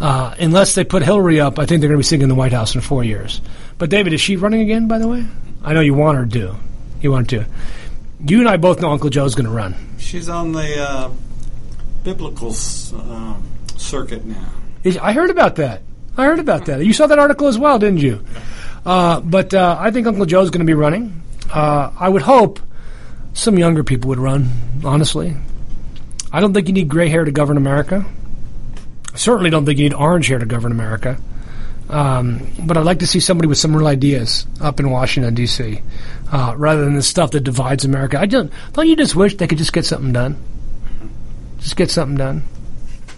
Uh, 0.01 0.35
unless 0.39 0.75
they 0.75 0.85
put 0.85 1.03
Hillary 1.03 1.39
up, 1.39 1.59
I 1.59 1.67
think 1.67 1.81
they're 1.81 1.89
going 1.89 1.99
to 1.99 2.05
be 2.05 2.05
sitting 2.05 2.23
in 2.23 2.29
the 2.31 2.35
White 2.35 2.53
House 2.53 2.75
in 2.75 2.81
four 2.81 3.05
years. 3.05 3.43
But 3.77 3.91
David, 3.91 4.15
is 4.15 4.23
she 4.23 4.37
running 4.37 4.63
again? 4.63 4.89
By 4.89 4.99
the 4.99 5.09
way, 5.09 5.27
I 5.63 5.75
know 5.75 5.81
you 5.81 5.95
want 5.95 6.17
her 6.17 6.27
to. 6.27 6.57
You 7.03 7.13
want 7.13 7.29
to. 7.31 7.45
You 8.27 8.41
and 8.41 8.49
I 8.49 8.57
both 8.57 8.81
know 8.81 8.91
Uncle 8.91 9.11
Joe's 9.11 9.35
going 9.35 9.47
to 9.47 9.53
run. 9.53 9.75
She's 9.99 10.31
on 10.31 10.53
the 10.53 10.81
uh, 10.81 11.11
biblical 12.05 12.51
uh, 12.51 13.35
circuit 13.77 14.25
now. 14.25 14.51
I 15.03 15.13
heard 15.13 15.31
about 15.31 15.57
that. 15.57 15.83
I 16.17 16.25
heard 16.25 16.39
about 16.39 16.67
that. 16.67 16.85
You 16.85 16.95
saw 16.95 17.07
that 17.07 17.19
article 17.19 17.49
as 17.49 17.59
well, 17.59 17.79
didn't 17.79 17.99
you? 17.99 18.25
Uh, 18.87 19.21
but 19.21 19.53
uh, 19.53 19.77
I 19.79 19.91
think 19.91 20.07
Uncle 20.07 20.27
Joe's 20.27 20.51
going 20.51 20.61
to 20.61 20.67
be 20.67 20.75
running. 20.75 21.21
Uh, 21.53 21.91
I 21.99 22.09
would 22.09 22.23
hope 22.23 22.61
some 23.35 23.59
younger 23.59 23.83
people 23.83 24.09
would 24.09 24.19
run, 24.21 24.49
honestly. 24.85 25.37
I 26.33 26.39
don't 26.39 26.55
think 26.55 26.69
you 26.69 26.73
need 26.75 26.89
gray 26.89 27.09
hair 27.09 27.25
to 27.25 27.33
govern 27.33 27.57
America. 27.57 28.05
I 29.13 29.17
certainly 29.17 29.51
don't 29.51 29.67
think 29.67 29.79
you 29.79 29.89
need 29.89 29.95
orange 29.95 30.29
hair 30.29 30.39
to 30.39 30.47
govern 30.47 30.71
America. 30.71 31.19
Um, 31.89 32.47
but 32.65 32.77
I'd 32.77 32.85
like 32.85 33.01
to 33.01 33.07
see 33.07 33.21
somebody 33.21 33.49
with 33.49 33.59
some 33.59 33.75
real 33.77 33.87
ideas 33.89 34.47
up 34.61 34.79
in 34.79 34.91
Washington, 34.91 35.35
D.C., 35.35 35.81
uh, 36.33 36.55
rather 36.57 36.85
than 36.85 36.95
the 36.95 37.03
stuff 37.03 37.33
that 37.33 37.41
divides 37.41 37.85
America. 37.85 38.21
I 38.21 38.27
don't, 38.27 38.53
don't 38.73 38.89
you 38.89 38.97
just 38.97 39.17
wish 39.17 39.37
they 39.37 39.47
could 39.47 39.59
just 39.59 39.73
get 39.73 39.85
something 39.85 40.13
done? 40.13 40.37
Just 41.59 41.77
get 41.77 41.91
something 41.91 42.17
done. 42.17 42.43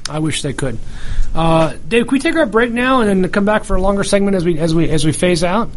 I 0.09 0.19
wish 0.19 0.43
they 0.43 0.53
could. 0.53 0.79
Uh, 1.35 1.75
Dave, 1.87 2.07
can 2.07 2.13
we 2.13 2.19
take 2.21 2.37
our 2.37 2.47
break 2.47 2.73
now 2.73 3.01
and 3.01 3.25
then 3.25 3.31
come 3.31 3.45
back 3.45 3.65
for 3.65 3.77
a 3.77 3.81
longer 3.81 4.05
segment 4.05 4.37
as 4.37 4.45
we 4.45 4.59
as 4.59 4.75
we 4.75 4.89
as 4.89 5.05
we 5.05 5.13
phase 5.13 5.45
out? 5.45 5.71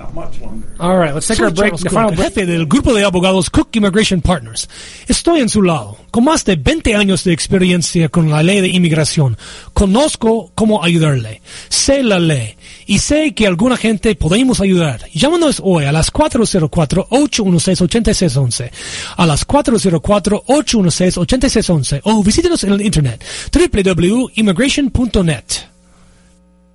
Not 0.00 0.14
much 0.14 0.40
longer. 0.40 0.66
All 0.78 0.96
right, 0.96 1.12
let's 1.12 1.26
take 1.26 1.36
Soy 1.36 1.44
our 1.44 1.50
break. 1.50 1.76
The 1.76 1.90
final 1.90 2.12
break. 2.12 2.32
jefe 2.32 2.46
del 2.46 2.64
grupo 2.64 2.94
de 2.94 3.04
abogados 3.04 3.50
Cook 3.50 3.76
Immigration 3.76 4.22
Partners. 4.22 4.66
Estoy 5.06 5.40
en 5.40 5.50
su 5.50 5.60
lado. 5.60 5.98
Con 6.10 6.24
más 6.24 6.46
de 6.46 6.56
20 6.56 6.94
años 6.94 7.22
de 7.24 7.34
experiencia 7.34 8.08
con 8.08 8.30
la 8.30 8.42
ley 8.42 8.62
de 8.62 8.68
inmigración, 8.68 9.36
conozco 9.74 10.52
cómo 10.54 10.82
ayudarle. 10.82 11.42
Sé 11.68 12.02
la 12.02 12.18
ley 12.18 12.54
y 12.86 13.00
sé 13.00 13.34
que 13.34 13.46
alguna 13.46 13.76
gente 13.76 14.14
podemos 14.14 14.62
ayudar. 14.62 15.04
Llámanos 15.12 15.60
hoy 15.62 15.84
a 15.84 15.92
las 15.92 16.10
404-816-8611, 16.10 18.70
a 19.18 19.26
las 19.26 19.46
404-816-8611 19.46 22.00
o 22.04 22.24
visítenos 22.24 22.64
en 22.64 22.72
el 22.72 22.80
internet 22.80 23.22
www.immigration.net. 23.52 25.69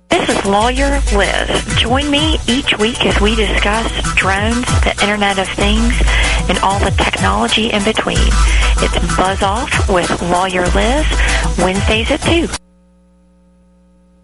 This 0.08 0.28
is 0.28 0.44
Lawyer 0.44 1.00
Liz. 1.14 1.64
Join 1.76 2.10
me 2.10 2.38
each 2.48 2.76
week 2.78 3.04
as 3.06 3.20
we 3.20 3.34
discuss 3.34 3.90
drones, 4.14 4.64
the 4.82 4.96
Internet 5.02 5.38
of 5.38 5.48
Things, 5.48 5.94
and 6.48 6.58
all 6.58 6.78
the 6.78 6.90
technology 6.92 7.70
in 7.70 7.82
between. 7.84 8.18
It's 8.78 9.16
Buzz 9.16 9.42
Off 9.42 9.88
with 9.88 10.10
Lawyer 10.22 10.66
Liz, 10.68 11.06
Wednesdays 11.58 12.10
at 12.10 12.22
2. 12.22 12.65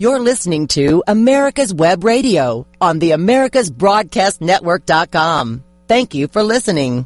You're 0.00 0.18
listening 0.18 0.66
to 0.68 1.04
America's 1.06 1.74
Web 1.74 2.04
Radio 2.04 2.66
on 2.80 3.00
the 3.00 3.10
AmericasBroadcastNetwork.com. 3.10 5.64
Thank 5.88 6.14
you 6.14 6.26
for 6.26 6.42
listening. 6.42 7.04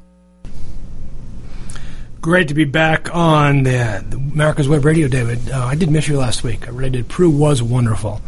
Great 2.21 2.47
to 2.47 2.55
be 2.55 2.65
back 2.65 3.13
on 3.13 3.65
the, 3.65 4.05
the 4.09 4.17
America's 4.17 4.69
Web 4.69 4.85
Radio, 4.85 5.09
David. 5.09 5.51
Uh, 5.51 5.65
I 5.65 5.75
did 5.75 5.91
miss 5.91 6.07
you 6.07 6.19
last 6.19 6.45
week. 6.45 6.69
I 6.69 6.71
really 6.71 6.91
did. 6.91 7.09
Peru 7.09 7.31
was 7.31 7.61
wonderful. 7.61 8.21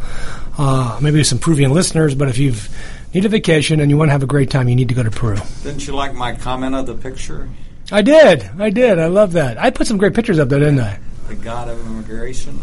Uh, 0.57 0.99
maybe 1.01 1.23
some 1.23 1.39
Peruvian 1.39 1.71
listeners, 1.71 2.13
but 2.13 2.27
if 2.27 2.37
you've 2.37 2.67
need 3.13 3.23
a 3.23 3.29
vacation 3.29 3.79
and 3.79 3.89
you 3.89 3.95
want 3.95 4.09
to 4.09 4.11
have 4.11 4.23
a 4.23 4.27
great 4.27 4.49
time, 4.49 4.67
you 4.67 4.75
need 4.75 4.89
to 4.89 4.95
go 4.95 5.03
to 5.03 5.11
Peru. 5.11 5.37
Didn't 5.63 5.87
you 5.87 5.95
like 5.95 6.13
my 6.13 6.35
comment 6.35 6.75
of 6.75 6.87
the 6.87 6.95
picture? 6.95 7.47
I 7.89 8.01
did. 8.01 8.49
I 8.59 8.69
did. 8.69 8.99
I 8.99 9.07
love 9.07 9.31
that. 9.31 9.57
I 9.57 9.69
put 9.69 9.87
some 9.87 9.97
great 9.97 10.13
pictures 10.13 10.39
up 10.39 10.49
there, 10.49 10.59
didn't 10.59 10.81
I? 10.81 10.99
The 11.29 11.35
god 11.35 11.69
of 11.69 11.79
immigration. 11.79 12.61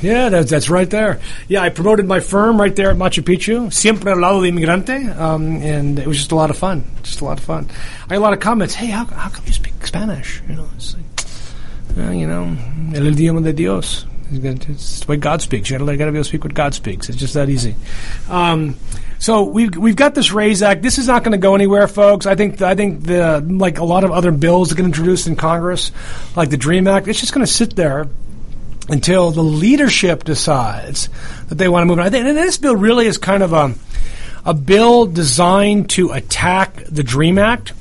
Yeah, 0.00 0.28
that's, 0.28 0.50
that's 0.50 0.70
right 0.70 0.88
there. 0.88 1.20
Yeah, 1.48 1.62
I 1.62 1.70
promoted 1.70 2.06
my 2.06 2.20
firm 2.20 2.60
right 2.60 2.74
there 2.74 2.90
at 2.90 2.96
Machu 2.96 3.22
Picchu, 3.22 3.72
Siempre 3.72 4.12
al 4.12 4.20
lado 4.20 4.42
de 4.42 4.50
inmigrante, 4.50 5.16
um, 5.18 5.56
and 5.56 5.98
it 5.98 6.06
was 6.06 6.16
just 6.16 6.32
a 6.32 6.36
lot 6.36 6.50
of 6.50 6.58
fun. 6.58 6.84
Just 7.02 7.20
a 7.20 7.24
lot 7.24 7.38
of 7.38 7.44
fun. 7.44 7.68
I 8.08 8.14
had 8.14 8.18
a 8.18 8.20
lot 8.20 8.32
of 8.32 8.40
comments. 8.40 8.74
Hey, 8.74 8.86
how, 8.86 9.04
how 9.06 9.28
come 9.28 9.44
you 9.46 9.52
speak 9.52 9.86
Spanish? 9.86 10.40
You 10.48 10.56
know, 10.56 10.68
it's 10.76 10.94
like, 10.94 12.06
uh, 12.06 12.10
you 12.12 12.26
know, 12.26 12.44
el 12.94 13.12
idioma 13.12 13.42
de 13.42 13.52
Dios. 13.52 14.06
It's 14.30 15.00
the 15.00 15.06
way 15.06 15.16
God 15.16 15.40
speaks. 15.40 15.70
You 15.70 15.78
got 15.78 15.86
got 15.86 15.92
to 15.92 15.96
be 15.96 16.02
able 16.04 16.16
to 16.18 16.24
speak 16.24 16.44
what 16.44 16.52
God 16.52 16.74
speaks. 16.74 17.08
It's 17.08 17.16
just 17.16 17.34
that 17.34 17.48
easy. 17.48 17.74
Um, 18.28 18.76
so 19.18 19.44
we've 19.44 19.74
we've 19.74 19.96
got 19.96 20.14
this 20.14 20.32
Raise 20.32 20.62
Act. 20.62 20.82
This 20.82 20.98
is 20.98 21.06
not 21.06 21.24
going 21.24 21.32
to 21.32 21.38
go 21.38 21.54
anywhere, 21.54 21.88
folks. 21.88 22.26
I 22.26 22.34
think 22.34 22.60
I 22.60 22.74
think 22.74 23.04
the 23.04 23.40
like 23.40 23.78
a 23.78 23.84
lot 23.84 24.04
of 24.04 24.10
other 24.10 24.30
bills 24.30 24.68
that 24.68 24.74
get 24.74 24.84
introduced 24.84 25.26
in 25.26 25.36
Congress, 25.36 25.92
like 26.36 26.50
the 26.50 26.58
Dream 26.58 26.86
Act, 26.86 27.08
it's 27.08 27.20
just 27.20 27.32
going 27.32 27.46
to 27.46 27.50
sit 27.50 27.74
there 27.74 28.06
until 28.88 29.30
the 29.30 29.42
leadership 29.42 30.24
decides 30.24 31.08
that 31.48 31.56
they 31.56 31.68
want 31.68 31.88
to 31.88 31.96
move. 31.96 32.10
Think, 32.10 32.26
and 32.26 32.36
this 32.36 32.58
bill 32.58 32.76
really 32.76 33.06
is 33.06 33.18
kind 33.18 33.42
of 33.42 33.52
a, 33.52 33.74
a 34.44 34.54
bill 34.54 35.06
designed 35.06 35.90
to 35.90 36.10
attack 36.10 36.84
the 36.84 37.02
Dream 37.02 37.38
Act. 37.38 37.72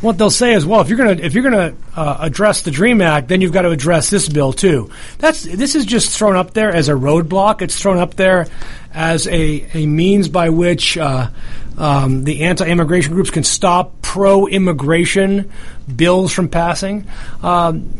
What 0.00 0.16
they'll 0.16 0.30
say 0.30 0.54
is, 0.54 0.64
well, 0.64 0.80
if 0.80 0.88
you're 0.88 0.98
going 0.98 1.18
to 1.18 1.24
if 1.24 1.34
you're 1.34 1.50
going 1.50 1.74
to 1.74 2.00
uh, 2.00 2.18
address 2.20 2.62
the 2.62 2.70
Dream 2.70 3.00
Act, 3.00 3.26
then 3.26 3.40
you've 3.40 3.52
got 3.52 3.62
to 3.62 3.70
address 3.70 4.10
this 4.10 4.28
bill 4.28 4.52
too. 4.52 4.90
That's 5.18 5.42
this 5.42 5.74
is 5.74 5.84
just 5.84 6.16
thrown 6.16 6.36
up 6.36 6.54
there 6.54 6.72
as 6.72 6.88
a 6.88 6.92
roadblock. 6.92 7.62
It's 7.62 7.76
thrown 7.76 7.98
up 7.98 8.14
there 8.14 8.46
as 8.92 9.26
a, 9.26 9.68
a 9.74 9.86
means 9.86 10.28
by 10.28 10.50
which 10.50 10.96
uh, 10.96 11.30
um, 11.76 12.22
the 12.22 12.44
anti-immigration 12.44 13.12
groups 13.12 13.30
can 13.30 13.42
stop 13.42 14.00
pro-immigration 14.02 15.50
bills 15.94 16.32
from 16.32 16.48
passing. 16.48 17.06
Um, 17.42 17.92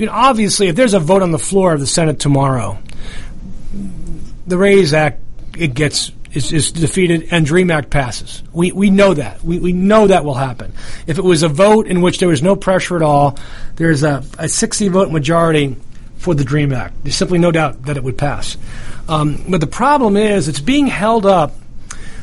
you 0.00 0.06
know, 0.06 0.12
obviously, 0.12 0.68
if 0.68 0.76
there's 0.76 0.94
a 0.94 0.98
vote 0.98 1.20
on 1.20 1.30
the 1.30 1.38
floor 1.38 1.74
of 1.74 1.80
the 1.80 1.86
Senate 1.86 2.18
tomorrow, 2.18 2.78
the 4.46 4.56
Raise 4.56 4.94
Act 4.94 5.20
it 5.58 5.74
gets 5.74 6.10
is, 6.32 6.54
is, 6.54 6.72
defeated 6.72 7.28
and 7.30 7.44
Dream 7.44 7.70
Act 7.70 7.90
passes. 7.90 8.42
We 8.50 8.72
we 8.72 8.88
know 8.88 9.12
that. 9.12 9.44
We 9.44 9.58
we 9.58 9.74
know 9.74 10.06
that 10.06 10.24
will 10.24 10.34
happen. 10.34 10.72
If 11.06 11.18
it 11.18 11.22
was 11.22 11.42
a 11.42 11.48
vote 11.48 11.86
in 11.86 12.00
which 12.00 12.18
there 12.18 12.30
was 12.30 12.42
no 12.42 12.56
pressure 12.56 12.96
at 12.96 13.02
all, 13.02 13.38
there's 13.76 14.02
a, 14.02 14.24
a 14.38 14.48
60 14.48 14.88
vote 14.88 15.12
majority 15.12 15.76
for 16.16 16.34
the 16.34 16.44
Dream 16.44 16.72
Act. 16.72 16.94
There's 17.04 17.16
simply 17.16 17.38
no 17.38 17.52
doubt 17.52 17.82
that 17.82 17.98
it 17.98 18.02
would 18.02 18.16
pass. 18.16 18.56
Um, 19.06 19.44
but 19.50 19.60
the 19.60 19.66
problem 19.66 20.16
is 20.16 20.48
it's 20.48 20.60
being 20.60 20.86
held 20.86 21.26
up 21.26 21.52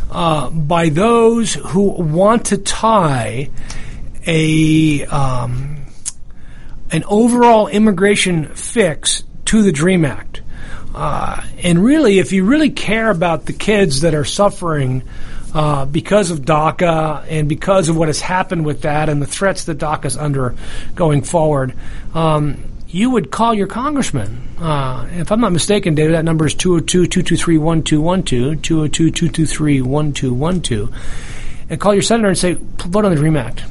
uh, 0.09 0.49
by 0.49 0.89
those 0.89 1.53
who 1.53 1.89
want 1.91 2.47
to 2.47 2.57
tie 2.57 3.51
a 4.25 5.05
um, 5.05 5.77
an 6.91 7.03
overall 7.05 7.67
immigration 7.67 8.45
fix 8.55 9.23
to 9.45 9.63
the 9.63 9.71
Dream 9.71 10.05
Act. 10.05 10.41
Uh, 10.95 11.41
and 11.63 11.83
really, 11.83 12.19
if 12.19 12.31
you 12.31 12.43
really 12.43 12.69
care 12.69 13.09
about 13.09 13.45
the 13.45 13.53
kids 13.53 14.01
that 14.01 14.15
are 14.15 14.25
suffering 14.25 15.03
uh, 15.53 15.85
because 15.85 16.31
of 16.31 16.41
DACA 16.41 17.25
and 17.29 17.47
because 17.47 17.89
of 17.89 17.95
what 17.97 18.07
has 18.07 18.19
happened 18.19 18.65
with 18.65 18.81
that 18.81 19.09
and 19.09 19.21
the 19.21 19.27
threats 19.27 19.65
that 19.65 19.77
DACA 19.77 20.05
is 20.05 20.17
under 20.17 20.55
going 20.95 21.21
forward, 21.21 21.73
um, 22.13 22.63
you 22.87 23.11
would 23.11 23.31
call 23.31 23.53
your 23.53 23.67
congressman. 23.67 24.47
Uh, 24.59 25.07
if 25.11 25.31
I'm 25.31 25.41
not 25.41 25.51
mistaken, 25.51 25.93
David, 25.93 26.15
that 26.15 26.25
number 26.25 26.47
is 26.47 26.55
202 26.55 27.07
223 27.07 27.57
1212, 27.57 28.61
202 28.61 29.11
223 29.11 29.81
1212, 29.81 31.69
and 31.69 31.79
call 31.79 31.93
your 31.93 32.01
senator 32.01 32.29
and 32.29 32.37
say, 32.37 32.53
vote 32.53 33.05
on 33.05 33.11
the 33.11 33.17
DREAM 33.17 33.37
Act 33.37 33.63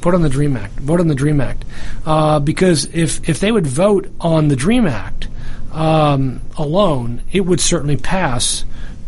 vote 0.00 0.14
on 0.14 0.22
the 0.22 0.28
Dream 0.28 0.56
Act. 0.56 0.74
Vote 0.80 1.00
on 1.00 1.08
the 1.08 1.14
Dream 1.14 1.40
Act. 1.40 1.64
Uh, 2.06 2.40
because 2.40 2.86
if 2.86 3.28
if 3.28 3.40
they 3.40 3.52
would 3.52 3.66
vote 3.66 4.10
on 4.20 4.48
the 4.48 4.56
Dream 4.56 4.86
Act 4.86 5.28
um, 5.72 6.40
alone, 6.56 7.22
it 7.32 7.40
would 7.40 7.60
certainly 7.60 7.96
pass 7.96 8.64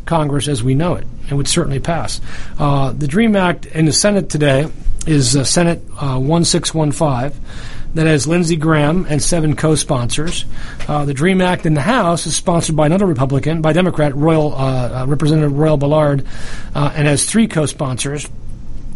Congress 0.07 0.49
as 0.49 0.63
we 0.63 0.75
know 0.75 0.95
it. 0.95 1.07
It 1.31 1.35
would 1.35 1.49
certainly 1.49 1.81
pass. 1.81 2.21
Uh, 2.59 2.93
the 2.93 3.07
Dream 3.07 3.37
Act 3.37 3.67
in 3.67 3.85
the 3.85 3.93
Senate 3.93 4.29
today 4.29 4.71
is 5.07 5.37
uh, 5.37 5.45
Senate 5.45 5.81
1615 5.89 7.41
that 7.95 8.07
has 8.07 8.27
Lindsey 8.27 8.57
Graham 8.57 9.07
and 9.09 9.23
seven 9.23 9.57
co-sponsors. 9.57 10.45
Uh, 10.87 11.05
the 11.05 11.15
Dream 11.15 11.41
Act 11.41 11.67
in 11.67 11.75
the 11.75 11.81
House 11.81 12.27
is 12.27 12.37
sponsored 12.37 12.77
by 12.77 12.87
another 12.87 13.07
Republican, 13.07 13.63
by 13.63 13.73
Democrat 13.73 14.13
Roybal 14.13 14.53
uh, 14.53 14.57
uh, 15.03 15.07
Representative 15.07 15.53
Roybal-Allard, 15.53 16.25
uh, 16.75 16.93
and 16.95 17.07
has 17.07 17.25
three 17.25 17.49
co-sponsors. 17.49 18.29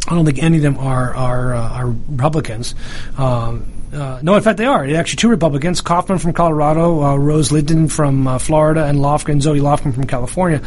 I 0.07 0.13
don't 0.13 0.25
think 0.25 0.41
any 0.41 0.57
of 0.57 0.63
them 0.63 0.77
are 0.77 1.13
are, 1.15 1.55
uh, 1.55 1.69
are 1.69 1.87
Republicans. 1.87 2.75
Um, 3.17 3.71
uh, 3.93 4.19
no, 4.21 4.35
in 4.35 4.43
fact, 4.43 4.57
they 4.57 4.65
are. 4.65 4.85
Actually, 4.85 5.17
two 5.17 5.29
Republicans: 5.29 5.81
Coffman 5.81 6.19
from 6.19 6.33
Colorado, 6.33 7.01
uh, 7.01 7.15
Ros-Lehtinen 7.15 7.89
from 7.89 8.27
uh, 8.27 8.37
Florida, 8.37 8.85
and 8.85 8.99
Lofgren, 8.99 9.41
Zoe 9.41 9.59
Lofgren 9.59 9.93
from 9.93 10.05
California. 10.05 10.61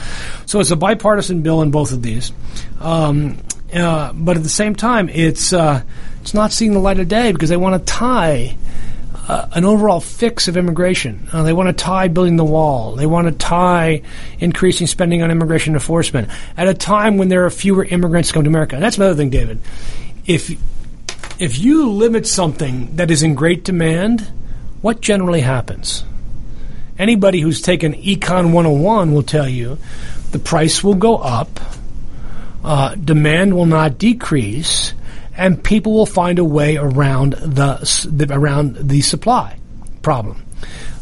So 0.46 0.60
it's 0.60 0.70
a 0.70 0.76
bipartisan 0.76 1.42
bill 1.42 1.62
in 1.62 1.70
both 1.70 1.92
of 1.92 2.02
these. 2.02 2.32
Um, 2.80 3.38
uh, 3.72 4.12
but 4.14 4.36
at 4.36 4.42
the 4.42 4.48
same 4.48 4.74
time, 4.74 5.08
it's 5.08 5.52
uh, 5.52 5.82
it's 6.22 6.34
not 6.34 6.52
seeing 6.52 6.72
the 6.72 6.78
light 6.78 7.00
of 7.00 7.08
day 7.08 7.32
because 7.32 7.50
they 7.50 7.56
want 7.56 7.78
to 7.78 7.92
tie 7.92 8.56
uh, 9.28 9.46
an 9.52 9.64
overall 9.64 10.00
fix 10.00 10.48
of 10.48 10.56
immigration. 10.56 11.28
Uh, 11.32 11.42
they 11.42 11.52
want 11.52 11.68
to 11.68 11.72
tie 11.74 12.08
building 12.08 12.36
the 12.36 12.44
wall. 12.44 12.96
They 12.96 13.06
want 13.06 13.28
to 13.28 13.32
tie 13.32 14.02
increasing 14.38 14.86
spending 14.86 15.22
on 15.22 15.30
immigration 15.30 15.74
enforcement 15.74 16.30
at 16.56 16.66
a 16.66 16.74
time 16.74 17.18
when 17.18 17.28
there 17.28 17.44
are 17.44 17.50
fewer 17.50 17.84
immigrants 17.84 18.32
coming 18.32 18.44
to 18.44 18.50
America. 18.50 18.74
And 18.74 18.82
that's 18.82 18.96
another 18.96 19.14
thing, 19.14 19.30
David. 19.30 19.60
If 20.26 20.50
if 21.38 21.58
you 21.58 21.90
limit 21.90 22.26
something 22.26 22.96
that 22.96 23.10
is 23.10 23.22
in 23.22 23.34
great 23.34 23.64
demand, 23.64 24.26
what 24.80 25.00
generally 25.00 25.42
happens? 25.42 26.04
Anybody 26.98 27.40
who's 27.40 27.60
taken 27.60 27.92
Econ 27.92 28.52
101 28.52 29.12
will 29.12 29.22
tell 29.22 29.48
you 29.48 29.78
the 30.32 30.40
price 30.40 30.82
will 30.82 30.94
go 30.94 31.16
up, 31.16 31.60
uh, 32.64 32.94
demand 32.96 33.54
will 33.54 33.66
not 33.66 33.98
decrease, 33.98 34.94
and 35.38 35.62
people 35.62 35.94
will 35.94 36.04
find 36.04 36.38
a 36.38 36.44
way 36.44 36.76
around 36.76 37.34
the, 37.34 38.08
the 38.10 38.34
around 38.34 38.76
the 38.76 39.00
supply 39.00 39.58
problem. 40.02 40.44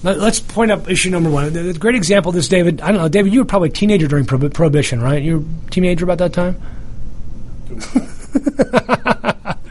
Let, 0.03 0.18
us 0.18 0.39
point 0.39 0.70
up 0.70 0.89
issue 0.89 1.11
number 1.11 1.30
one. 1.30 1.53
The, 1.53 1.62
the, 1.62 1.78
great 1.78 1.97
example 1.97 2.28
of 2.28 2.37
this, 2.37 2.47
David. 2.47 2.82
I 2.82 2.93
don't 2.93 3.01
know, 3.01 3.09
David. 3.09 3.32
You 3.32 3.41
were 3.41 3.47
probably 3.47 3.70
a 3.70 3.72
teenager 3.72 4.07
during 4.07 4.26
prohibition, 4.26 5.01
right? 5.01 5.22
You 5.22 5.39
were 5.39 5.45
a 5.66 5.70
teenager 5.70 6.05
about 6.05 6.18
that 6.18 6.34
time. 6.34 6.61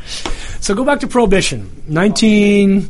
so 0.60 0.74
go 0.76 0.84
back 0.84 1.00
to 1.02 1.08
prohibition, 1.08 1.84
nineteen 1.88 2.90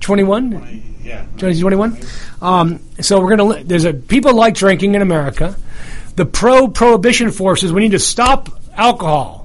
twenty-one. 0.00 0.82
Yeah, 1.02 1.22
2021. 1.38 1.98
Um, 2.40 2.80
so 3.00 3.20
we're 3.20 3.36
gonna. 3.36 3.64
There's 3.64 3.84
a 3.84 3.92
people 3.92 4.34
like 4.34 4.54
drinking 4.54 4.94
in 4.94 5.02
America. 5.02 5.56
The 6.16 6.26
pro-prohibition 6.26 7.30
forces. 7.30 7.72
We 7.72 7.80
need 7.80 7.92
to 7.92 7.98
stop 7.98 8.50
alcohol 8.74 9.41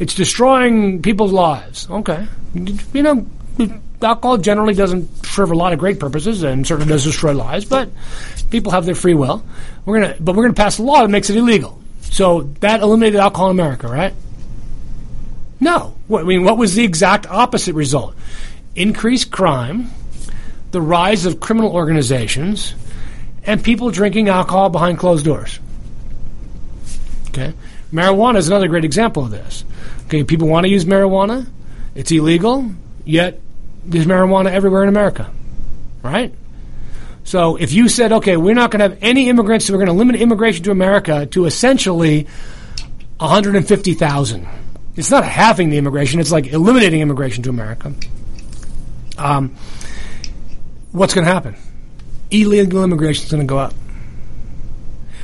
it's 0.00 0.14
destroying 0.14 1.02
people's 1.02 1.30
lives. 1.30 1.88
Okay. 1.88 2.26
You 2.54 3.02
know, 3.02 3.26
alcohol 4.02 4.38
generally 4.38 4.74
doesn't 4.74 5.26
serve 5.26 5.50
a 5.52 5.54
lot 5.54 5.72
of 5.74 5.78
great 5.78 6.00
purposes 6.00 6.42
and 6.42 6.66
certainly 6.66 6.90
does 6.90 7.04
destroy 7.04 7.34
lives, 7.34 7.66
but 7.66 7.90
people 8.50 8.72
have 8.72 8.86
their 8.86 8.94
free 8.94 9.14
will. 9.14 9.44
We're 9.84 10.00
gonna, 10.00 10.16
but 10.18 10.34
we're 10.34 10.44
gonna 10.44 10.54
pass 10.54 10.78
a 10.78 10.82
law 10.82 11.02
that 11.02 11.08
makes 11.08 11.28
it 11.30 11.36
illegal. 11.36 11.80
So 12.00 12.42
that 12.60 12.80
eliminated 12.80 13.20
alcohol 13.20 13.50
in 13.50 13.56
America, 13.56 13.86
right? 13.86 14.14
No. 15.60 15.94
I 16.12 16.22
mean, 16.22 16.44
what 16.44 16.56
was 16.56 16.74
the 16.74 16.82
exact 16.82 17.26
opposite 17.26 17.74
result? 17.74 18.14
Increased 18.74 19.30
crime, 19.30 19.90
the 20.70 20.80
rise 20.80 21.26
of 21.26 21.40
criminal 21.40 21.72
organizations, 21.72 22.74
and 23.44 23.62
people 23.62 23.90
drinking 23.90 24.30
alcohol 24.30 24.70
behind 24.70 24.98
closed 24.98 25.26
doors. 25.26 25.60
Okay. 27.28 27.52
Marijuana 27.92 28.36
is 28.36 28.48
another 28.48 28.68
great 28.68 28.84
example 28.84 29.24
of 29.24 29.30
this. 29.30 29.64
Okay, 30.06 30.24
people 30.24 30.48
want 30.48 30.64
to 30.64 30.70
use 30.70 30.84
marijuana. 30.84 31.46
It's 31.94 32.10
illegal, 32.12 32.70
yet 33.04 33.40
there's 33.84 34.06
marijuana 34.06 34.50
everywhere 34.50 34.82
in 34.82 34.88
America, 34.88 35.30
right? 36.02 36.32
So 37.24 37.56
if 37.56 37.72
you 37.72 37.88
said, 37.88 38.12
okay, 38.12 38.36
we're 38.36 38.54
not 38.54 38.70
going 38.70 38.80
to 38.80 38.88
have 38.88 39.02
any 39.02 39.28
immigrants, 39.28 39.66
so 39.66 39.72
we're 39.72 39.78
going 39.78 39.88
to 39.88 39.92
limit 39.92 40.16
immigration 40.16 40.64
to 40.64 40.70
America 40.70 41.26
to 41.26 41.46
essentially 41.46 42.26
150,000. 43.18 44.48
It's 44.96 45.10
not 45.10 45.24
halving 45.24 45.70
the 45.70 45.78
immigration; 45.78 46.20
it's 46.20 46.32
like 46.32 46.48
eliminating 46.48 47.00
immigration 47.00 47.42
to 47.44 47.50
America. 47.50 47.94
Um, 49.16 49.54
what's 50.92 51.14
going 51.14 51.26
to 51.26 51.32
happen? 51.32 51.56
Illegal 52.30 52.82
immigration 52.82 53.24
is 53.24 53.30
going 53.30 53.46
to 53.46 53.50
go 53.50 53.58
up. 53.58 53.74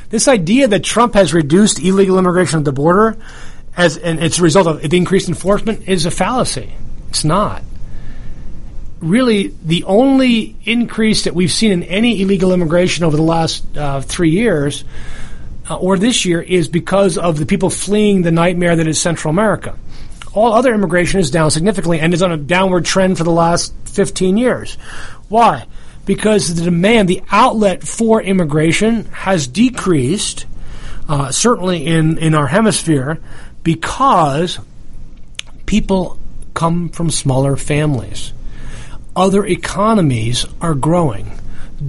This 0.09 0.27
idea 0.27 0.67
that 0.69 0.83
Trump 0.83 1.15
has 1.15 1.33
reduced 1.33 1.79
illegal 1.79 2.17
immigration 2.17 2.59
at 2.59 2.65
the 2.65 2.71
border 2.71 3.17
as 3.75 3.97
and 3.97 4.19
it's 4.23 4.39
a 4.39 4.41
result 4.41 4.67
of 4.67 4.89
the 4.89 4.97
increased 4.97 5.27
enforcement 5.27 5.87
is 5.87 6.05
a 6.05 6.11
fallacy. 6.11 6.73
It's 7.09 7.23
not. 7.23 7.63
really 8.99 9.53
the 9.63 9.83
only 9.83 10.55
increase 10.65 11.25
that 11.25 11.35
we've 11.35 11.51
seen 11.51 11.71
in 11.71 11.83
any 11.83 12.21
illegal 12.21 12.51
immigration 12.51 13.03
over 13.03 13.15
the 13.15 13.23
last 13.23 13.63
uh, 13.77 14.01
three 14.01 14.31
years 14.31 14.83
uh, 15.69 15.75
or 15.75 15.97
this 15.99 16.25
year 16.25 16.41
is 16.41 16.67
because 16.67 17.17
of 17.17 17.37
the 17.37 17.45
people 17.45 17.69
fleeing 17.69 18.23
the 18.23 18.31
nightmare 18.31 18.75
that 18.75 18.87
is 18.87 18.99
Central 18.99 19.29
America. 19.29 19.77
All 20.33 20.53
other 20.53 20.73
immigration 20.73 21.19
is 21.19 21.29
down 21.29 21.51
significantly 21.51 21.99
and 21.99 22.13
is 22.13 22.23
on 22.23 22.31
a 22.31 22.37
downward 22.37 22.85
trend 22.85 23.17
for 23.17 23.23
the 23.23 23.31
last 23.31 23.73
15 23.85 24.37
years. 24.37 24.75
Why? 25.29 25.65
Because 26.07 26.55
the 26.55 26.63
demand, 26.63 27.07
the 27.07 27.21
outlet 27.29 27.83
for 27.83 28.19
immigration 28.21 29.05
has 29.05 29.45
decreased, 29.45 30.47
uh, 31.07 31.31
certainly 31.31 31.85
in, 31.85 32.17
in 32.17 32.33
our 32.33 32.47
hemisphere, 32.47 33.19
because 33.61 34.57
people 35.67 36.17
come 36.55 36.89
from 36.89 37.11
smaller 37.11 37.55
families. 37.55 38.33
Other 39.15 39.45
economies 39.45 40.45
are 40.61 40.73
growing. 40.73 41.31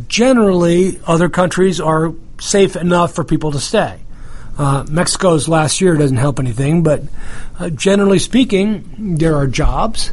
Generally, 0.09 1.01
other 1.07 1.31
countries 1.31 1.81
are 1.81 2.13
safe 2.41 2.77
enough 2.77 3.15
for 3.15 3.25
people 3.25 3.53
to 3.53 3.61
stay. 3.61 4.01
Uh, 4.59 4.85
Mexico's 4.91 5.49
last 5.49 5.81
year 5.81 5.97
doesn't 5.97 6.17
help 6.17 6.41
anything, 6.41 6.83
but 6.83 7.03
uh, 7.59 7.71
generally 7.71 8.19
speaking, 8.19 9.17
there 9.17 9.37
are 9.37 9.47
jobs. 9.47 10.11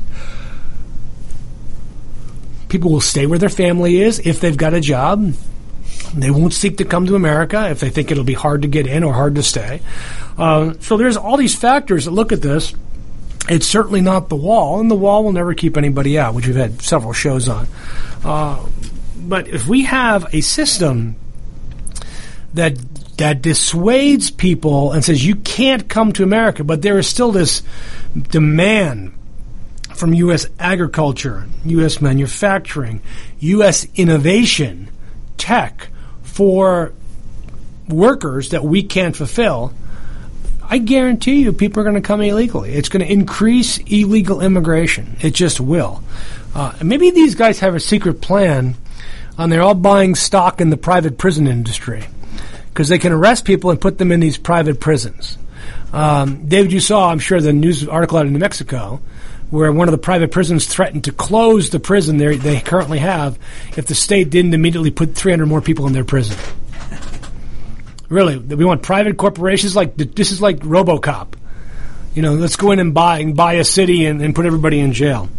People 2.75 2.91
will 2.91 2.99
stay 2.99 3.25
where 3.25 3.39
their 3.39 3.47
family 3.47 4.01
is 4.01 4.19
if 4.19 4.41
they've 4.41 4.57
got 4.57 4.73
a 4.73 4.81
job. 4.81 5.33
They 6.13 6.29
won't 6.29 6.51
seek 6.51 6.79
to 6.79 6.83
come 6.83 7.05
to 7.05 7.15
America 7.15 7.69
if 7.69 7.79
they 7.79 7.89
think 7.89 8.11
it'll 8.11 8.25
be 8.25 8.33
hard 8.33 8.63
to 8.63 8.67
get 8.67 8.85
in 8.85 9.01
or 9.01 9.13
hard 9.13 9.35
to 9.35 9.43
stay. 9.43 9.79
Uh, 10.37 10.73
so 10.81 10.97
there's 10.97 11.15
all 11.15 11.37
these 11.37 11.55
factors 11.55 12.03
that 12.03 12.11
look 12.11 12.33
at 12.33 12.41
this. 12.41 12.75
It's 13.47 13.65
certainly 13.65 14.01
not 14.01 14.27
the 14.27 14.35
wall, 14.35 14.81
and 14.81 14.91
the 14.91 14.95
wall 14.95 15.23
will 15.23 15.31
never 15.31 15.53
keep 15.53 15.77
anybody 15.77 16.19
out, 16.19 16.33
which 16.33 16.47
we've 16.47 16.57
had 16.57 16.81
several 16.81 17.13
shows 17.13 17.47
on. 17.47 17.65
Uh, 18.25 18.67
but 19.15 19.47
if 19.47 19.67
we 19.67 19.83
have 19.83 20.27
a 20.33 20.41
system 20.41 21.15
that 22.55 22.75
that 23.19 23.41
dissuades 23.41 24.31
people 24.31 24.91
and 24.91 25.05
says 25.05 25.25
you 25.25 25.37
can't 25.37 25.87
come 25.87 26.11
to 26.11 26.23
America, 26.23 26.65
but 26.65 26.81
there 26.81 26.99
is 26.99 27.07
still 27.07 27.31
this 27.31 27.63
demand 28.17 29.13
from 29.95 30.13
U.S. 30.13 30.47
agriculture, 30.59 31.45
U.S. 31.65 32.01
manufacturing, 32.01 33.01
U.S. 33.39 33.87
innovation, 33.95 34.89
tech 35.37 35.87
for 36.23 36.93
workers 37.87 38.49
that 38.49 38.63
we 38.63 38.83
can't 38.83 39.15
fulfill. 39.15 39.73
I 40.67 40.79
guarantee 40.79 41.41
you, 41.41 41.53
people 41.53 41.81
are 41.81 41.83
going 41.83 41.95
to 41.95 42.01
come 42.01 42.21
illegally. 42.21 42.73
It's 42.73 42.89
going 42.89 43.05
to 43.05 43.11
increase 43.11 43.77
illegal 43.77 44.41
immigration. 44.41 45.15
It 45.21 45.33
just 45.33 45.59
will. 45.59 46.03
Uh, 46.55 46.73
maybe 46.83 47.11
these 47.11 47.35
guys 47.35 47.59
have 47.59 47.75
a 47.75 47.79
secret 47.79 48.21
plan, 48.21 48.75
and 49.37 49.51
they're 49.51 49.61
all 49.61 49.75
buying 49.75 50.15
stock 50.15 50.61
in 50.61 50.69
the 50.69 50.77
private 50.77 51.17
prison 51.17 51.47
industry 51.47 52.05
because 52.69 52.89
they 52.89 52.97
can 52.97 53.11
arrest 53.11 53.45
people 53.45 53.69
and 53.69 53.79
put 53.79 53.97
them 53.97 54.11
in 54.11 54.19
these 54.19 54.37
private 54.37 54.79
prisons. 54.79 55.37
Um, 55.93 56.47
David, 56.47 56.73
you 56.73 56.79
saw, 56.79 57.09
I'm 57.09 57.19
sure, 57.19 57.39
the 57.39 57.53
news 57.53 57.87
article 57.87 58.17
out 58.17 58.25
of 58.25 58.31
New 58.31 58.39
Mexico 58.39 59.01
where 59.49 59.71
one 59.71 59.87
of 59.87 59.91
the 59.91 59.97
private 59.97 60.31
prisons 60.31 60.65
threatened 60.65 61.05
to 61.05 61.11
close 61.11 61.69
the 61.69 61.79
prison 61.79 62.17
they 62.17 62.59
currently 62.61 62.99
have 62.99 63.37
if 63.77 63.85
the 63.85 63.95
state 63.95 64.29
didn't 64.29 64.53
immediately 64.53 64.91
put 64.91 65.15
300 65.15 65.45
more 65.45 65.61
people 65.61 65.87
in 65.87 65.93
their 65.93 66.03
prison. 66.03 66.37
Really, 68.09 68.37
we 68.37 68.65
want 68.65 68.83
private 68.83 69.17
corporations 69.17 69.75
like 69.75 69.95
this 69.95 70.31
is 70.31 70.41
like 70.41 70.59
RoboCop. 70.59 71.33
You 72.13 72.21
know, 72.21 72.35
let's 72.35 72.55
go 72.55 72.71
in 72.71 72.79
and 72.79 72.93
buy 72.93 73.19
and 73.19 73.35
buy 73.35 73.53
a 73.53 73.63
city 73.63 74.05
and, 74.05 74.21
and 74.21 74.33
put 74.33 74.45
everybody 74.45 74.79
in 74.79 74.93
jail. 74.93 75.29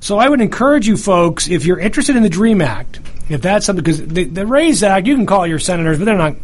So 0.00 0.18
I 0.18 0.28
would 0.28 0.40
encourage 0.40 0.86
you 0.86 0.96
folks, 0.96 1.48
if 1.48 1.66
you're 1.66 1.78
interested 1.78 2.16
in 2.16 2.22
the 2.22 2.28
Dream 2.28 2.62
Act, 2.62 3.00
if 3.28 3.42
that's 3.42 3.66
something, 3.66 3.84
because 3.84 4.04
the, 4.04 4.24
the 4.24 4.46
RAISE 4.46 4.82
Act, 4.82 5.06
you 5.06 5.14
can 5.14 5.26
call 5.26 5.46
your 5.46 5.58
senators, 5.58 5.98
but 5.98 6.04
they're 6.04 6.16
not. 6.16 6.36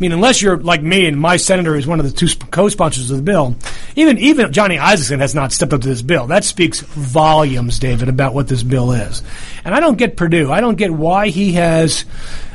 I 0.00 0.02
mean, 0.02 0.12
unless 0.12 0.40
you're 0.40 0.56
like 0.56 0.82
me 0.82 1.06
and 1.06 1.20
my 1.20 1.36
senator 1.36 1.76
is 1.76 1.86
one 1.86 2.00
of 2.00 2.06
the 2.06 2.12
two 2.12 2.26
co-sponsors 2.50 3.10
of 3.10 3.18
the 3.18 3.22
bill, 3.22 3.54
even 3.96 4.16
even 4.16 4.50
Johnny 4.50 4.78
Isakson 4.78 5.18
has 5.18 5.34
not 5.34 5.52
stepped 5.52 5.74
up 5.74 5.82
to 5.82 5.88
this 5.88 6.00
bill. 6.00 6.26
That 6.28 6.42
speaks 6.42 6.80
volumes, 6.80 7.78
David, 7.78 8.08
about 8.08 8.32
what 8.32 8.48
this 8.48 8.62
bill 8.62 8.92
is. 8.92 9.22
And 9.62 9.74
I 9.74 9.80
don't 9.80 9.98
get 9.98 10.16
Perdue. 10.16 10.50
I 10.50 10.62
don't 10.62 10.76
get 10.76 10.90
why 10.90 11.28
he 11.28 11.52
has 11.52 12.06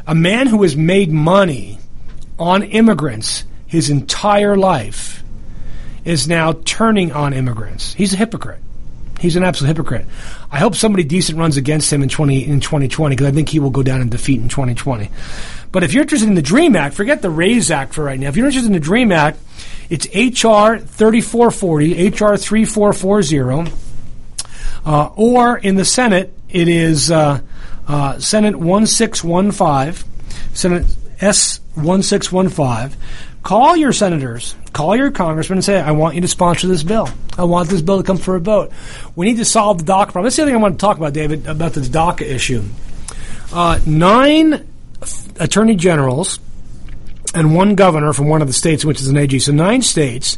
a 0.08 0.16
man 0.16 0.48
who 0.48 0.64
has 0.64 0.76
made 0.76 1.12
money 1.12 1.78
on 2.40 2.64
immigrants 2.64 3.44
his 3.68 3.92
entire 3.92 4.58
life 4.58 5.24
is 6.04 6.28
now 6.28 6.54
turning 6.66 7.12
on 7.12 7.32
immigrants. 7.34 7.94
He's 7.94 8.14
a 8.14 8.18
hypocrite. 8.18 8.62
He's 9.20 9.36
an 9.36 9.44
absolute 9.44 9.70
hypocrite. 9.70 10.06
I 10.52 10.60
hope 10.60 10.76
somebody 10.76 11.04
decent 11.04 11.38
runs 11.38 11.58
against 11.58 11.92
him 11.92 12.04
in 12.04 12.10
20 12.10 12.46
in 12.46 12.60
2020 12.60 13.16
because 13.16 13.28
I 13.28 13.32
think 13.32 13.50
he 13.50 13.60
will 13.60 13.70
go 13.70 13.84
down 13.84 14.02
in 14.02 14.10
defeat 14.10 14.42
in 14.42 14.50
2020. 14.50 15.10
But 15.72 15.84
if 15.84 15.94
you're 15.94 16.04
interested 16.04 16.28
in 16.28 16.36
the 16.36 16.42
Dream 16.42 16.76
Act, 16.76 16.96
forget 16.96 17.22
the 17.22 17.30
RAISE 17.30 17.72
Act 17.72 17.94
for 17.94 18.04
right 18.04 18.20
now. 18.20 18.28
If 18.28 18.38
you're 18.38 18.46
interested 18.46 18.68
in 18.68 18.74
the 18.74 18.80
Dream 18.80 19.12
Act, 19.12 19.40
it's 19.90 20.06
HR 20.08 20.78
3440, 20.78 22.10
HR 22.10 22.38
3440, 22.38 23.72
uh, 24.86 25.10
or 25.16 25.58
in 25.58 25.76
the 25.76 25.86
Senate, 25.86 26.34
it 26.50 26.68
is 26.68 27.12
uh, 27.12 27.42
uh, 27.88 28.20
Senate 28.20 28.56
1615, 28.56 30.12
Senate 30.54 30.86
S 31.20 31.60
1615. 31.76 32.98
Call 33.44 33.76
your 33.76 33.94
senators, 33.94 34.56
call 34.76 34.96
your 34.96 35.10
congressman, 35.10 35.60
and 35.60 35.66
say, 35.66 35.80
I 35.80 35.92
want 35.92 36.16
you 36.16 36.22
to 36.22 36.28
sponsor 36.28 36.68
this 36.68 36.84
bill. 36.84 37.08
I 37.38 37.46
want 37.46 37.70
this 37.70 37.82
bill 37.82 37.98
to 37.98 38.04
come 38.04 38.18
for 38.18 38.36
a 38.36 38.42
vote. 38.42 38.74
We 39.16 39.26
need 39.26 39.38
to 39.38 39.46
solve 39.46 39.80
the 39.80 39.92
DACA 39.92 40.12
problem. 40.12 40.26
That's 40.26 40.36
the 40.36 40.42
other 40.44 40.52
thing 40.52 40.60
I 40.60 40.62
want 40.62 40.78
to 40.78 40.86
talk 40.86 40.98
about, 40.98 41.14
David, 41.14 41.48
about 41.48 41.74
this 41.74 41.88
DACA 41.88 42.24
issue. 42.24 42.62
Uh, 43.54 43.80
nine 43.86 44.68
attorney 45.40 45.76
generals 45.76 46.40
and 47.34 47.56
one 47.56 47.76
governor 47.76 48.12
from 48.12 48.28
one 48.28 48.42
of 48.42 48.48
the 48.48 48.54
states, 48.54 48.84
which 48.84 49.00
is 49.00 49.08
an 49.08 49.16
AG, 49.16 49.40
so 49.40 49.54
nine 49.54 49.82
states, 49.82 50.38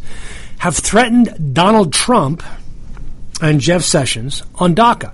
have 0.60 0.78
threatened 0.78 1.56
Donald 1.56 1.92
Trump 1.92 2.44
and 3.42 3.60
Jeff 3.60 3.82
Sessions 3.82 4.44
on 4.56 4.76
DACA. 4.76 5.14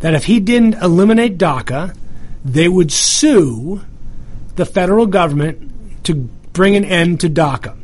That 0.00 0.14
if 0.14 0.24
he 0.24 0.38
didn't 0.38 0.74
eliminate 0.74 1.36
DACA, 1.36 1.96
they 2.44 2.68
would 2.68 2.92
sue 2.92 3.80
the 4.54 4.64
federal 4.64 5.06
government 5.06 6.04
to 6.04 6.14
bring 6.14 6.76
an 6.76 6.84
end 6.84 7.20
to 7.20 7.28
DACA. 7.28 7.76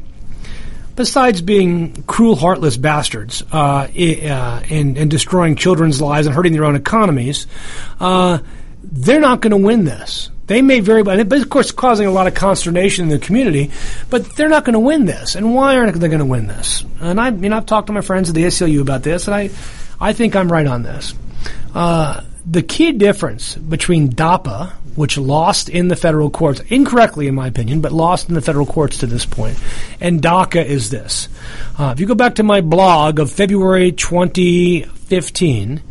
Besides 0.95 1.40
being 1.40 2.03
cruel, 2.05 2.36
heartless 2.36 2.76
bastards 2.76 3.43
uh, 3.53 3.88
uh, 3.88 4.62
and, 4.68 4.99
and, 4.99 5.11
destroying 5.11 5.57
children's 5.57 6.01
lives 6.03 6.26
and 6.26 6.36
hurting 6.36 6.53
their 6.53 6.64
own 6.64 6.76
economies, 6.76 7.47
uh, 7.99 8.38
they're 8.82 9.20
not 9.20 9.40
going 9.40 9.53
to 9.53 9.57
win 9.57 9.84
this. 9.84 10.30
They 10.47 10.61
may 10.61 10.80
very 10.80 11.03
well, 11.03 11.22
but 11.24 11.40
of 11.40 11.49
course, 11.49 11.70
causing 11.70 12.07
a 12.07 12.11
lot 12.11 12.26
of 12.26 12.34
consternation 12.34 13.05
in 13.05 13.11
the 13.11 13.18
community. 13.18 13.70
But 14.11 14.36
they're 14.36 14.49
not 14.49 14.64
going 14.64 14.74
to 14.74 14.80
win 14.80 15.07
this. 15.07 15.34
And 15.34 15.55
why 15.55 15.76
aren't 15.76 15.99
they 15.99 16.09
going 16.09 16.18
to 16.18 16.26
win 16.26 16.47
this? 16.47 16.84
And 17.01 17.20
I, 17.20 17.30
mean, 17.30 17.53
I've 17.53 17.64
talked 17.66 17.86
to 17.86 17.93
my 17.93 18.01
friends 18.01 18.28
at 18.28 18.34
the 18.34 18.45
ACLU 18.45 18.82
about 18.82 19.03
this, 19.03 19.28
and 19.28 19.34
I, 19.34 19.51
I 20.01 20.12
think 20.12 20.36
I'm 20.36 20.53
right 20.53 20.66
on 20.66 20.82
this. 20.82 21.14
Uh, 21.74 22.22
the 22.45 22.62
key 22.62 22.93
difference 22.93 23.55
between 23.55 24.11
DAPA, 24.11 24.72
which 24.95 25.16
lost 25.18 25.68
in 25.68 25.88
the 25.88 25.97
federal 25.97 26.30
courts, 26.30 26.61
incorrectly 26.68 27.26
in 27.26 27.34
my 27.34 27.47
opinion, 27.47 27.80
but 27.80 27.93
lost 27.93 28.28
in 28.28 28.34
the 28.34 28.40
federal 28.40 28.66
courts 28.66 28.99
to 28.99 29.07
this 29.07 29.26
point. 29.26 29.59
And 30.01 30.20
DACA 30.20 30.64
is 30.64 30.90
this. 30.90 31.28
Uh, 31.78 31.93
if 31.95 32.01
you 32.01 32.07
go 32.07 32.14
back 32.14 32.36
to 32.36 32.43
my 32.43 32.61
blog 32.61 33.18
of 33.18 33.30
February 33.30 33.93
2015, 33.93 35.82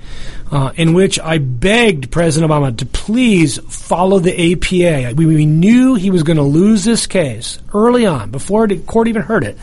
uh, 0.51 0.73
in 0.75 0.93
which 0.93 1.19
I 1.19 1.37
begged 1.37 2.11
President 2.11 2.51
Obama 2.51 2.77
to 2.77 2.85
please 2.85 3.57
follow 3.69 4.19
the 4.19 4.53
APA. 4.53 5.15
We, 5.15 5.25
we 5.25 5.45
knew 5.45 5.95
he 5.95 6.11
was 6.11 6.23
going 6.23 6.37
to 6.37 6.43
lose 6.43 6.83
this 6.83 7.07
case 7.07 7.59
early 7.73 8.05
on, 8.05 8.31
before 8.31 8.67
the 8.67 8.77
court 8.79 9.07
even 9.07 9.21
heard 9.21 9.43
it, 9.43 9.57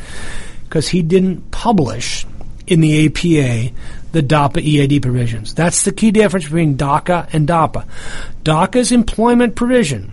because 0.64 0.88
he 0.88 1.02
didn't 1.02 1.50
publish 1.50 2.26
in 2.66 2.80
the 2.80 3.06
APA 3.06 3.74
the 4.12 4.22
DAPA 4.22 4.62
EAD 4.62 5.02
provisions. 5.02 5.54
That's 5.54 5.82
the 5.82 5.92
key 5.92 6.10
difference 6.10 6.44
between 6.46 6.76
DACA 6.76 7.32
and 7.32 7.46
DAPA. 7.46 7.86
DACA's 8.42 8.92
employment 8.92 9.54
provision, 9.54 10.12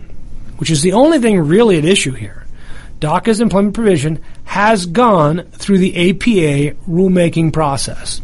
which 0.58 0.70
is 0.70 0.82
the 0.82 0.94
only 0.94 1.20
thing 1.20 1.40
really 1.40 1.78
at 1.78 1.86
issue 1.86 2.12
here, 2.12 2.46
DACA's 3.00 3.42
employment 3.42 3.74
provision 3.74 4.22
has 4.46 4.86
gone 4.86 5.44
through 5.52 5.80
the 5.80 6.10
APA 6.10 6.78
rulemaking 6.90 7.52
process. 7.52 8.22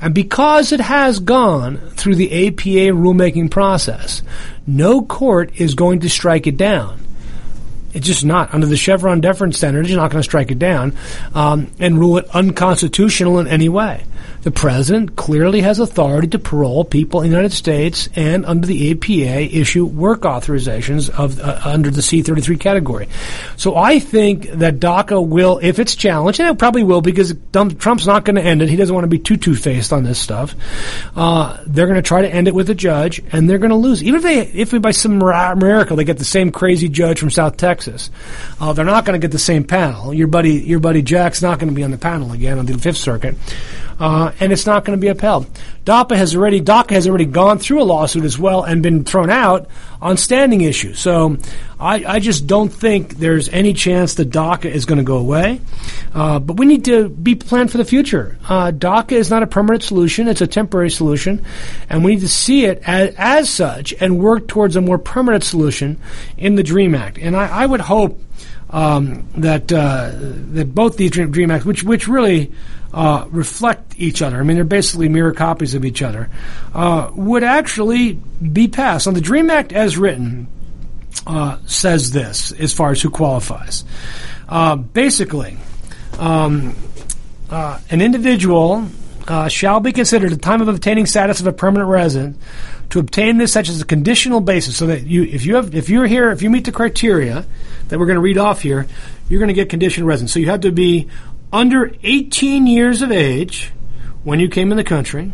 And 0.00 0.14
because 0.14 0.72
it 0.72 0.80
has 0.80 1.20
gone 1.20 1.78
through 1.90 2.16
the 2.16 2.48
APA 2.48 2.94
rulemaking 2.94 3.50
process, 3.50 4.22
no 4.66 5.02
court 5.02 5.60
is 5.60 5.74
going 5.74 6.00
to 6.00 6.08
strike 6.08 6.46
it 6.46 6.56
down. 6.56 7.00
It's 7.92 8.06
just 8.06 8.24
not 8.24 8.52
under 8.52 8.66
the 8.66 8.76
Chevron 8.76 9.20
deference 9.20 9.56
standard. 9.56 9.86
It's 9.86 9.94
not 9.94 10.10
going 10.10 10.20
to 10.20 10.28
strike 10.28 10.50
it 10.50 10.58
down 10.58 10.96
um, 11.34 11.70
and 11.78 11.98
rule 11.98 12.18
it 12.18 12.26
unconstitutional 12.34 13.38
in 13.38 13.46
any 13.46 13.70
way. 13.70 14.04
The 14.46 14.52
president 14.52 15.16
clearly 15.16 15.62
has 15.62 15.80
authority 15.80 16.28
to 16.28 16.38
parole 16.38 16.84
people 16.84 17.20
in 17.20 17.30
the 17.30 17.36
United 17.36 17.52
States 17.52 18.08
and 18.14 18.46
under 18.46 18.64
the 18.64 18.92
APA 18.92 19.56
issue 19.58 19.84
work 19.84 20.20
authorizations 20.20 21.10
of 21.10 21.40
uh, 21.40 21.60
under 21.64 21.90
the 21.90 22.00
C33 22.00 22.60
category. 22.60 23.08
So 23.56 23.74
I 23.74 23.98
think 23.98 24.48
that 24.50 24.78
DACA 24.78 25.26
will, 25.26 25.58
if 25.60 25.80
it's 25.80 25.96
challenged, 25.96 26.38
and 26.38 26.48
it 26.48 26.60
probably 26.60 26.84
will 26.84 27.00
because 27.00 27.34
Trump's 27.52 28.06
not 28.06 28.24
going 28.24 28.36
to 28.36 28.42
end 28.42 28.62
it. 28.62 28.68
He 28.68 28.76
doesn't 28.76 28.94
want 28.94 29.02
to 29.02 29.08
be 29.08 29.18
too 29.18 29.36
two-faced 29.36 29.92
on 29.92 30.04
this 30.04 30.20
stuff. 30.20 30.54
Uh, 31.16 31.58
they're 31.66 31.88
going 31.88 31.96
to 31.96 32.02
try 32.02 32.22
to 32.22 32.32
end 32.32 32.46
it 32.46 32.54
with 32.54 32.70
a 32.70 32.74
judge, 32.76 33.20
and 33.32 33.50
they're 33.50 33.58
going 33.58 33.70
to 33.70 33.76
lose. 33.76 34.00
Even 34.00 34.18
if 34.18 34.22
they, 34.22 34.42
if 34.60 34.80
by 34.80 34.92
some 34.92 35.18
miracle 35.18 35.96
they 35.96 36.04
get 36.04 36.18
the 36.18 36.24
same 36.24 36.52
crazy 36.52 36.88
judge 36.88 37.18
from 37.18 37.30
South 37.30 37.56
Texas, 37.56 38.12
uh, 38.60 38.72
they're 38.72 38.84
not 38.84 39.04
going 39.04 39.20
to 39.20 39.24
get 39.24 39.32
the 39.32 39.40
same 39.40 39.64
panel. 39.64 40.14
Your 40.14 40.28
buddy, 40.28 40.52
your 40.52 40.78
buddy 40.78 41.02
Jack's 41.02 41.42
not 41.42 41.58
going 41.58 41.70
to 41.70 41.74
be 41.74 41.82
on 41.82 41.90
the 41.90 41.98
panel 41.98 42.30
again 42.30 42.60
on 42.60 42.66
the 42.66 42.78
Fifth 42.78 42.98
Circuit 42.98 43.34
uh, 43.98 44.32
and 44.40 44.52
it's 44.52 44.66
not 44.66 44.84
going 44.84 44.98
to 44.98 45.00
be 45.00 45.08
upheld. 45.08 45.46
DAPA 45.84 46.16
has 46.16 46.34
already 46.34 46.60
DACA 46.60 46.90
has 46.90 47.08
already 47.08 47.24
gone 47.24 47.58
through 47.58 47.80
a 47.80 47.84
lawsuit 47.84 48.24
as 48.24 48.38
well 48.38 48.64
and 48.64 48.82
been 48.82 49.04
thrown 49.04 49.30
out 49.30 49.68
on 50.02 50.16
standing 50.16 50.60
issues. 50.60 50.98
So 50.98 51.36
I, 51.78 52.04
I 52.04 52.18
just 52.18 52.46
don't 52.46 52.68
think 52.68 53.14
there's 53.14 53.48
any 53.48 53.72
chance 53.72 54.14
that 54.14 54.30
DACA 54.30 54.66
is 54.66 54.84
going 54.84 54.98
to 54.98 55.04
go 55.04 55.16
away. 55.16 55.60
Uh, 56.12 56.38
but 56.38 56.58
we 56.58 56.66
need 56.66 56.84
to 56.86 57.08
be 57.08 57.34
planned 57.34 57.70
for 57.70 57.78
the 57.78 57.84
future. 57.84 58.38
Uh, 58.48 58.72
DACA 58.72 59.12
is 59.12 59.30
not 59.30 59.42
a 59.42 59.46
permanent 59.46 59.82
solution; 59.82 60.28
it's 60.28 60.40
a 60.40 60.46
temporary 60.46 60.90
solution, 60.90 61.44
and 61.88 62.04
we 62.04 62.14
need 62.14 62.20
to 62.20 62.28
see 62.28 62.64
it 62.64 62.82
as, 62.84 63.14
as 63.16 63.50
such 63.50 63.94
and 64.00 64.18
work 64.18 64.48
towards 64.48 64.76
a 64.76 64.80
more 64.80 64.98
permanent 64.98 65.44
solution 65.44 66.00
in 66.36 66.56
the 66.56 66.62
Dream 66.62 66.94
Act. 66.94 67.18
And 67.18 67.36
I, 67.36 67.62
I 67.62 67.66
would 67.66 67.80
hope 67.80 68.20
um, 68.70 69.28
that 69.36 69.72
uh, 69.72 70.12
that 70.14 70.74
both 70.74 70.96
these 70.96 71.10
Dream, 71.10 71.30
Dream 71.30 71.50
Acts, 71.50 71.64
which 71.64 71.84
which 71.84 72.08
really 72.08 72.52
uh, 72.92 73.26
reflect 73.30 73.94
each 73.98 74.22
other. 74.22 74.38
I 74.38 74.42
mean, 74.42 74.56
they're 74.56 74.64
basically 74.64 75.08
mirror 75.08 75.32
copies 75.32 75.74
of 75.74 75.84
each 75.84 76.02
other. 76.02 76.30
Uh, 76.74 77.10
would 77.14 77.44
actually 77.44 78.14
be 78.14 78.68
passed. 78.68 79.06
On 79.06 79.14
the 79.14 79.20
Dream 79.20 79.50
Act 79.50 79.72
as 79.72 79.96
written, 79.96 80.48
uh, 81.26 81.58
says 81.66 82.12
this 82.12 82.52
as 82.52 82.72
far 82.72 82.90
as 82.92 83.02
who 83.02 83.10
qualifies. 83.10 83.84
Uh, 84.48 84.76
basically, 84.76 85.56
um, 86.18 86.74
uh, 87.50 87.78
an 87.90 88.00
individual 88.00 88.88
uh, 89.28 89.48
shall 89.48 89.80
be 89.80 89.92
considered 89.92 90.32
at 90.32 90.38
the 90.38 90.42
time 90.42 90.60
of 90.60 90.68
obtaining 90.68 91.06
status 91.06 91.40
of 91.40 91.46
a 91.46 91.52
permanent 91.52 91.90
resident 91.90 92.38
to 92.90 92.98
obtain 92.98 93.38
this 93.38 93.52
such 93.52 93.68
as 93.68 93.80
a 93.80 93.84
conditional 93.84 94.40
basis 94.40 94.76
so 94.76 94.86
that 94.86 95.06
you 95.06 95.24
if 95.24 95.44
you 95.44 95.56
have 95.56 95.74
if 95.74 95.88
you're 95.88 96.06
here 96.06 96.30
if 96.30 96.42
you 96.42 96.50
meet 96.50 96.64
the 96.64 96.72
criteria 96.72 97.44
that 97.88 97.98
we're 97.98 98.06
going 98.06 98.16
to 98.16 98.20
read 98.20 98.38
off 98.38 98.62
here 98.62 98.86
you're 99.28 99.40
going 99.40 99.48
to 99.48 99.54
get 99.54 99.68
conditional 99.68 100.08
residence 100.08 100.32
so 100.32 100.38
you 100.38 100.46
have 100.46 100.60
to 100.60 100.70
be 100.70 101.08
under 101.52 101.92
18 102.02 102.66
years 102.66 103.02
of 103.02 103.10
age 103.10 103.72
when 104.24 104.40
you 104.40 104.48
came 104.48 104.70
in 104.70 104.76
the 104.76 104.84
country. 104.84 105.32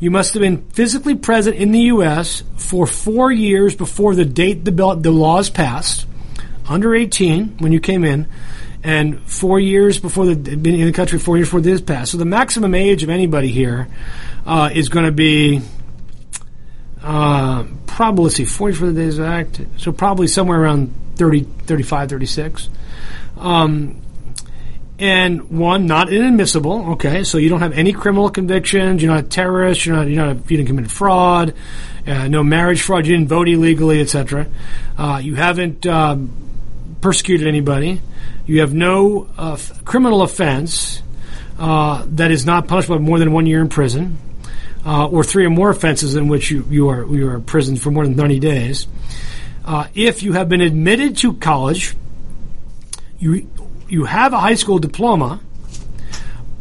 You 0.00 0.10
must 0.10 0.34
have 0.34 0.40
been 0.40 0.68
physically 0.70 1.14
present 1.14 1.56
in 1.56 1.72
the 1.72 1.80
U.S. 1.80 2.42
for 2.56 2.86
four 2.86 3.32
years 3.32 3.74
before 3.74 4.14
the 4.14 4.24
date 4.24 4.64
the, 4.64 4.72
bill, 4.72 4.96
the 4.96 5.10
laws 5.10 5.50
passed. 5.50 6.06
Under 6.68 6.94
18 6.94 7.58
when 7.58 7.72
you 7.72 7.80
came 7.80 8.04
in, 8.04 8.28
and 8.88 9.20
four 9.24 9.60
years 9.60 9.98
before 9.98 10.24
the 10.24 10.34
been 10.34 10.74
in 10.74 10.86
the 10.86 10.92
country, 10.92 11.18
four 11.18 11.36
years 11.36 11.48
before 11.48 11.60
this 11.60 11.82
passed. 11.82 12.12
So 12.12 12.16
the 12.16 12.24
maximum 12.24 12.74
age 12.74 13.02
of 13.02 13.10
anybody 13.10 13.48
here 13.48 13.86
uh, 14.46 14.70
is 14.72 14.88
going 14.88 15.04
to 15.04 15.12
be 15.12 15.60
uh, 17.02 17.66
probably 17.86 18.24
let's 18.24 18.36
see, 18.36 18.46
40 18.46 18.76
for 18.76 18.86
the 18.86 18.94
Days 18.94 19.20
Act. 19.20 19.60
So 19.76 19.92
probably 19.92 20.26
somewhere 20.26 20.62
around 20.62 20.94
30, 21.16 21.42
35, 21.42 22.08
36. 22.08 22.68
Um, 23.36 24.00
and 24.98 25.50
one 25.50 25.86
not 25.86 26.10
inadmissible. 26.10 26.92
Okay, 26.92 27.24
so 27.24 27.36
you 27.36 27.50
don't 27.50 27.60
have 27.60 27.74
any 27.74 27.92
criminal 27.92 28.30
convictions. 28.30 29.02
You're 29.02 29.12
not 29.12 29.24
a 29.24 29.28
terrorist. 29.28 29.84
You're 29.84 29.96
not. 29.96 30.08
You're 30.08 30.24
not. 30.24 30.36
A, 30.36 30.38
you 30.48 30.56
didn't 30.56 30.66
commit 30.66 30.90
fraud. 30.90 31.54
Uh, 32.06 32.26
no 32.26 32.42
marriage 32.42 32.80
fraud. 32.80 33.06
You 33.06 33.16
didn't 33.16 33.28
vote 33.28 33.48
illegally, 33.48 34.00
etc. 34.00 34.48
Uh, 34.96 35.20
you 35.22 35.34
haven't 35.34 35.86
um, 35.86 36.32
persecuted 37.02 37.46
anybody. 37.46 38.00
You 38.48 38.60
have 38.60 38.72
no 38.72 39.28
uh, 39.36 39.52
f- 39.52 39.84
criminal 39.84 40.22
offense 40.22 41.02
uh, 41.58 42.04
that 42.12 42.30
is 42.30 42.46
not 42.46 42.66
punishable 42.66 42.96
by 42.96 43.04
more 43.04 43.18
than 43.18 43.30
one 43.30 43.44
year 43.44 43.60
in 43.60 43.68
prison, 43.68 44.16
uh, 44.86 45.06
or 45.06 45.22
three 45.22 45.44
or 45.44 45.50
more 45.50 45.68
offenses 45.68 46.14
in 46.16 46.28
which 46.28 46.50
you, 46.50 46.64
you 46.70 46.88
are 46.88 47.04
you 47.14 47.28
are 47.28 47.34
imprisoned 47.34 47.82
for 47.82 47.90
more 47.90 48.04
than 48.04 48.16
90 48.16 48.38
days. 48.40 48.86
Uh, 49.66 49.86
if 49.94 50.22
you 50.22 50.32
have 50.32 50.48
been 50.48 50.62
admitted 50.62 51.18
to 51.18 51.34
college, 51.34 51.94
you 53.18 53.50
you 53.86 54.06
have 54.06 54.32
a 54.32 54.38
high 54.38 54.54
school 54.54 54.78
diploma, 54.78 55.40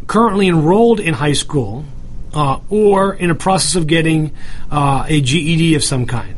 currently 0.07 0.49
enrolled 0.49 0.99
in 0.99 1.13
high 1.13 1.31
school, 1.31 1.85
uh, 2.33 2.59
or 2.69 3.13
in 3.13 3.31
a 3.31 3.35
process 3.35 3.75
of 3.75 3.87
getting 3.87 4.35
uh, 4.69 5.05
a 5.07 5.21
GED 5.21 5.75
of 5.75 5.85
some 5.85 6.05
kind. 6.05 6.35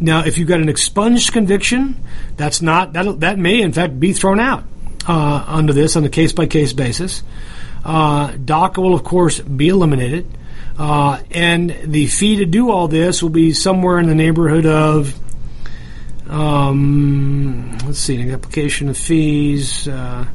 Now, 0.00 0.24
if 0.24 0.38
you've 0.38 0.48
got 0.48 0.60
an 0.60 0.68
expunged 0.68 1.32
conviction, 1.32 2.02
that's 2.36 2.62
not 2.62 2.92
that 2.92 3.20
that 3.20 3.38
may 3.38 3.60
in 3.60 3.72
fact 3.72 3.98
be 3.98 4.12
thrown 4.12 4.38
out 4.38 4.64
uh, 5.06 5.44
under 5.46 5.72
this 5.72 5.96
on 5.96 6.04
a 6.04 6.08
case 6.08 6.32
by 6.32 6.46
case 6.46 6.72
basis. 6.72 7.22
Uh, 7.84 8.32
DACA 8.32 8.78
will 8.78 8.94
of 8.94 9.04
course 9.04 9.40
be 9.40 9.68
eliminated, 9.68 10.26
uh, 10.78 11.20
and 11.30 11.76
the 11.84 12.06
fee 12.06 12.36
to 12.36 12.44
do 12.44 12.70
all 12.70 12.88
this 12.88 13.22
will 13.22 13.30
be 13.30 13.52
somewhere 13.52 13.98
in 13.98 14.06
the 14.06 14.14
neighborhood 14.14 14.66
of 14.66 15.18
um, 16.28 17.76
let's 17.86 17.98
see, 17.98 18.20
an 18.20 18.30
application 18.30 18.88
of 18.88 18.96
fees. 18.96 19.88
Uh, 19.88 20.26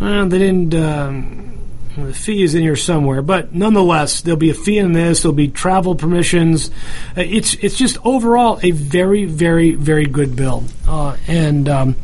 well, 0.00 0.28
they 0.28 0.38
didn't. 0.38 0.74
Um, 0.74 1.53
the 1.96 2.12
fee 2.12 2.42
is 2.42 2.54
in 2.54 2.62
here 2.62 2.76
somewhere, 2.76 3.22
but 3.22 3.54
nonetheless, 3.54 4.22
there'll 4.22 4.38
be 4.38 4.50
a 4.50 4.54
fee 4.54 4.78
in 4.78 4.92
this. 4.92 5.22
There'll 5.22 5.34
be 5.34 5.48
travel 5.48 5.94
permissions. 5.94 6.70
Uh, 7.16 7.22
it's 7.22 7.54
it's 7.54 7.76
just 7.76 7.98
overall 8.04 8.58
a 8.62 8.72
very 8.72 9.24
very 9.24 9.74
very 9.74 10.06
good 10.06 10.34
bill, 10.34 10.64
uh, 10.88 11.16
and 11.28 11.68
um, 11.68 11.96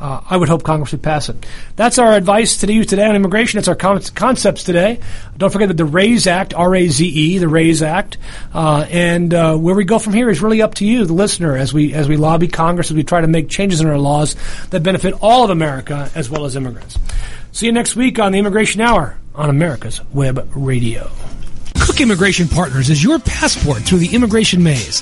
uh, 0.00 0.20
I 0.28 0.36
would 0.36 0.48
hope 0.48 0.62
Congress 0.62 0.92
would 0.92 1.02
pass 1.02 1.28
it. 1.28 1.44
That's 1.76 1.98
our 1.98 2.12
advice 2.12 2.58
to 2.58 2.72
you 2.72 2.84
today 2.84 3.06
on 3.06 3.16
immigration. 3.16 3.58
That's 3.58 3.68
our 3.68 3.74
con- 3.74 4.02
concepts 4.14 4.64
today. 4.64 5.00
Don't 5.36 5.50
forget 5.50 5.68
that 5.68 5.76
the 5.76 5.84
RAISE 5.84 6.26
Act, 6.26 6.54
R-A-Z-E, 6.54 7.38
the 7.38 7.48
RAISE 7.48 7.82
Act, 7.82 8.16
uh, 8.54 8.86
and 8.90 9.32
uh, 9.34 9.56
where 9.56 9.74
we 9.74 9.84
go 9.84 9.98
from 9.98 10.14
here 10.14 10.30
is 10.30 10.40
really 10.40 10.62
up 10.62 10.74
to 10.76 10.86
you, 10.86 11.04
the 11.04 11.12
listener, 11.12 11.56
as 11.56 11.74
we 11.74 11.92
as 11.94 12.08
we 12.08 12.16
lobby 12.16 12.48
Congress, 12.48 12.90
as 12.90 12.96
we 12.96 13.04
try 13.04 13.20
to 13.20 13.26
make 13.26 13.48
changes 13.48 13.80
in 13.80 13.86
our 13.86 13.98
laws 13.98 14.36
that 14.70 14.82
benefit 14.82 15.14
all 15.22 15.44
of 15.44 15.50
America 15.50 16.10
as 16.14 16.30
well 16.30 16.44
as 16.44 16.56
immigrants. 16.56 16.98
See 17.52 17.66
you 17.66 17.72
next 17.72 17.96
week 17.96 18.18
on 18.18 18.32
the 18.32 18.38
Immigration 18.38 18.80
Hour 18.80 19.16
on 19.40 19.48
America's 19.48 20.04
Web 20.12 20.46
Radio. 20.54 21.10
Cook 21.80 22.02
Immigration 22.02 22.46
Partners 22.46 22.90
is 22.90 23.02
your 23.02 23.18
passport 23.18 23.80
through 23.82 24.00
the 24.00 24.14
immigration 24.14 24.62
maze. 24.62 25.00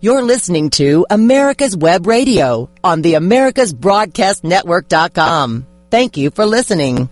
You're 0.00 0.22
listening 0.22 0.70
to 0.70 1.06
America's 1.10 1.76
Web 1.76 2.06
Radio 2.08 2.68
on 2.82 3.02
the 3.02 3.12
AmericasBroadcastNetwork.com. 3.14 5.66
Thank 5.90 6.16
you 6.16 6.30
for 6.32 6.44
listening. 6.44 7.08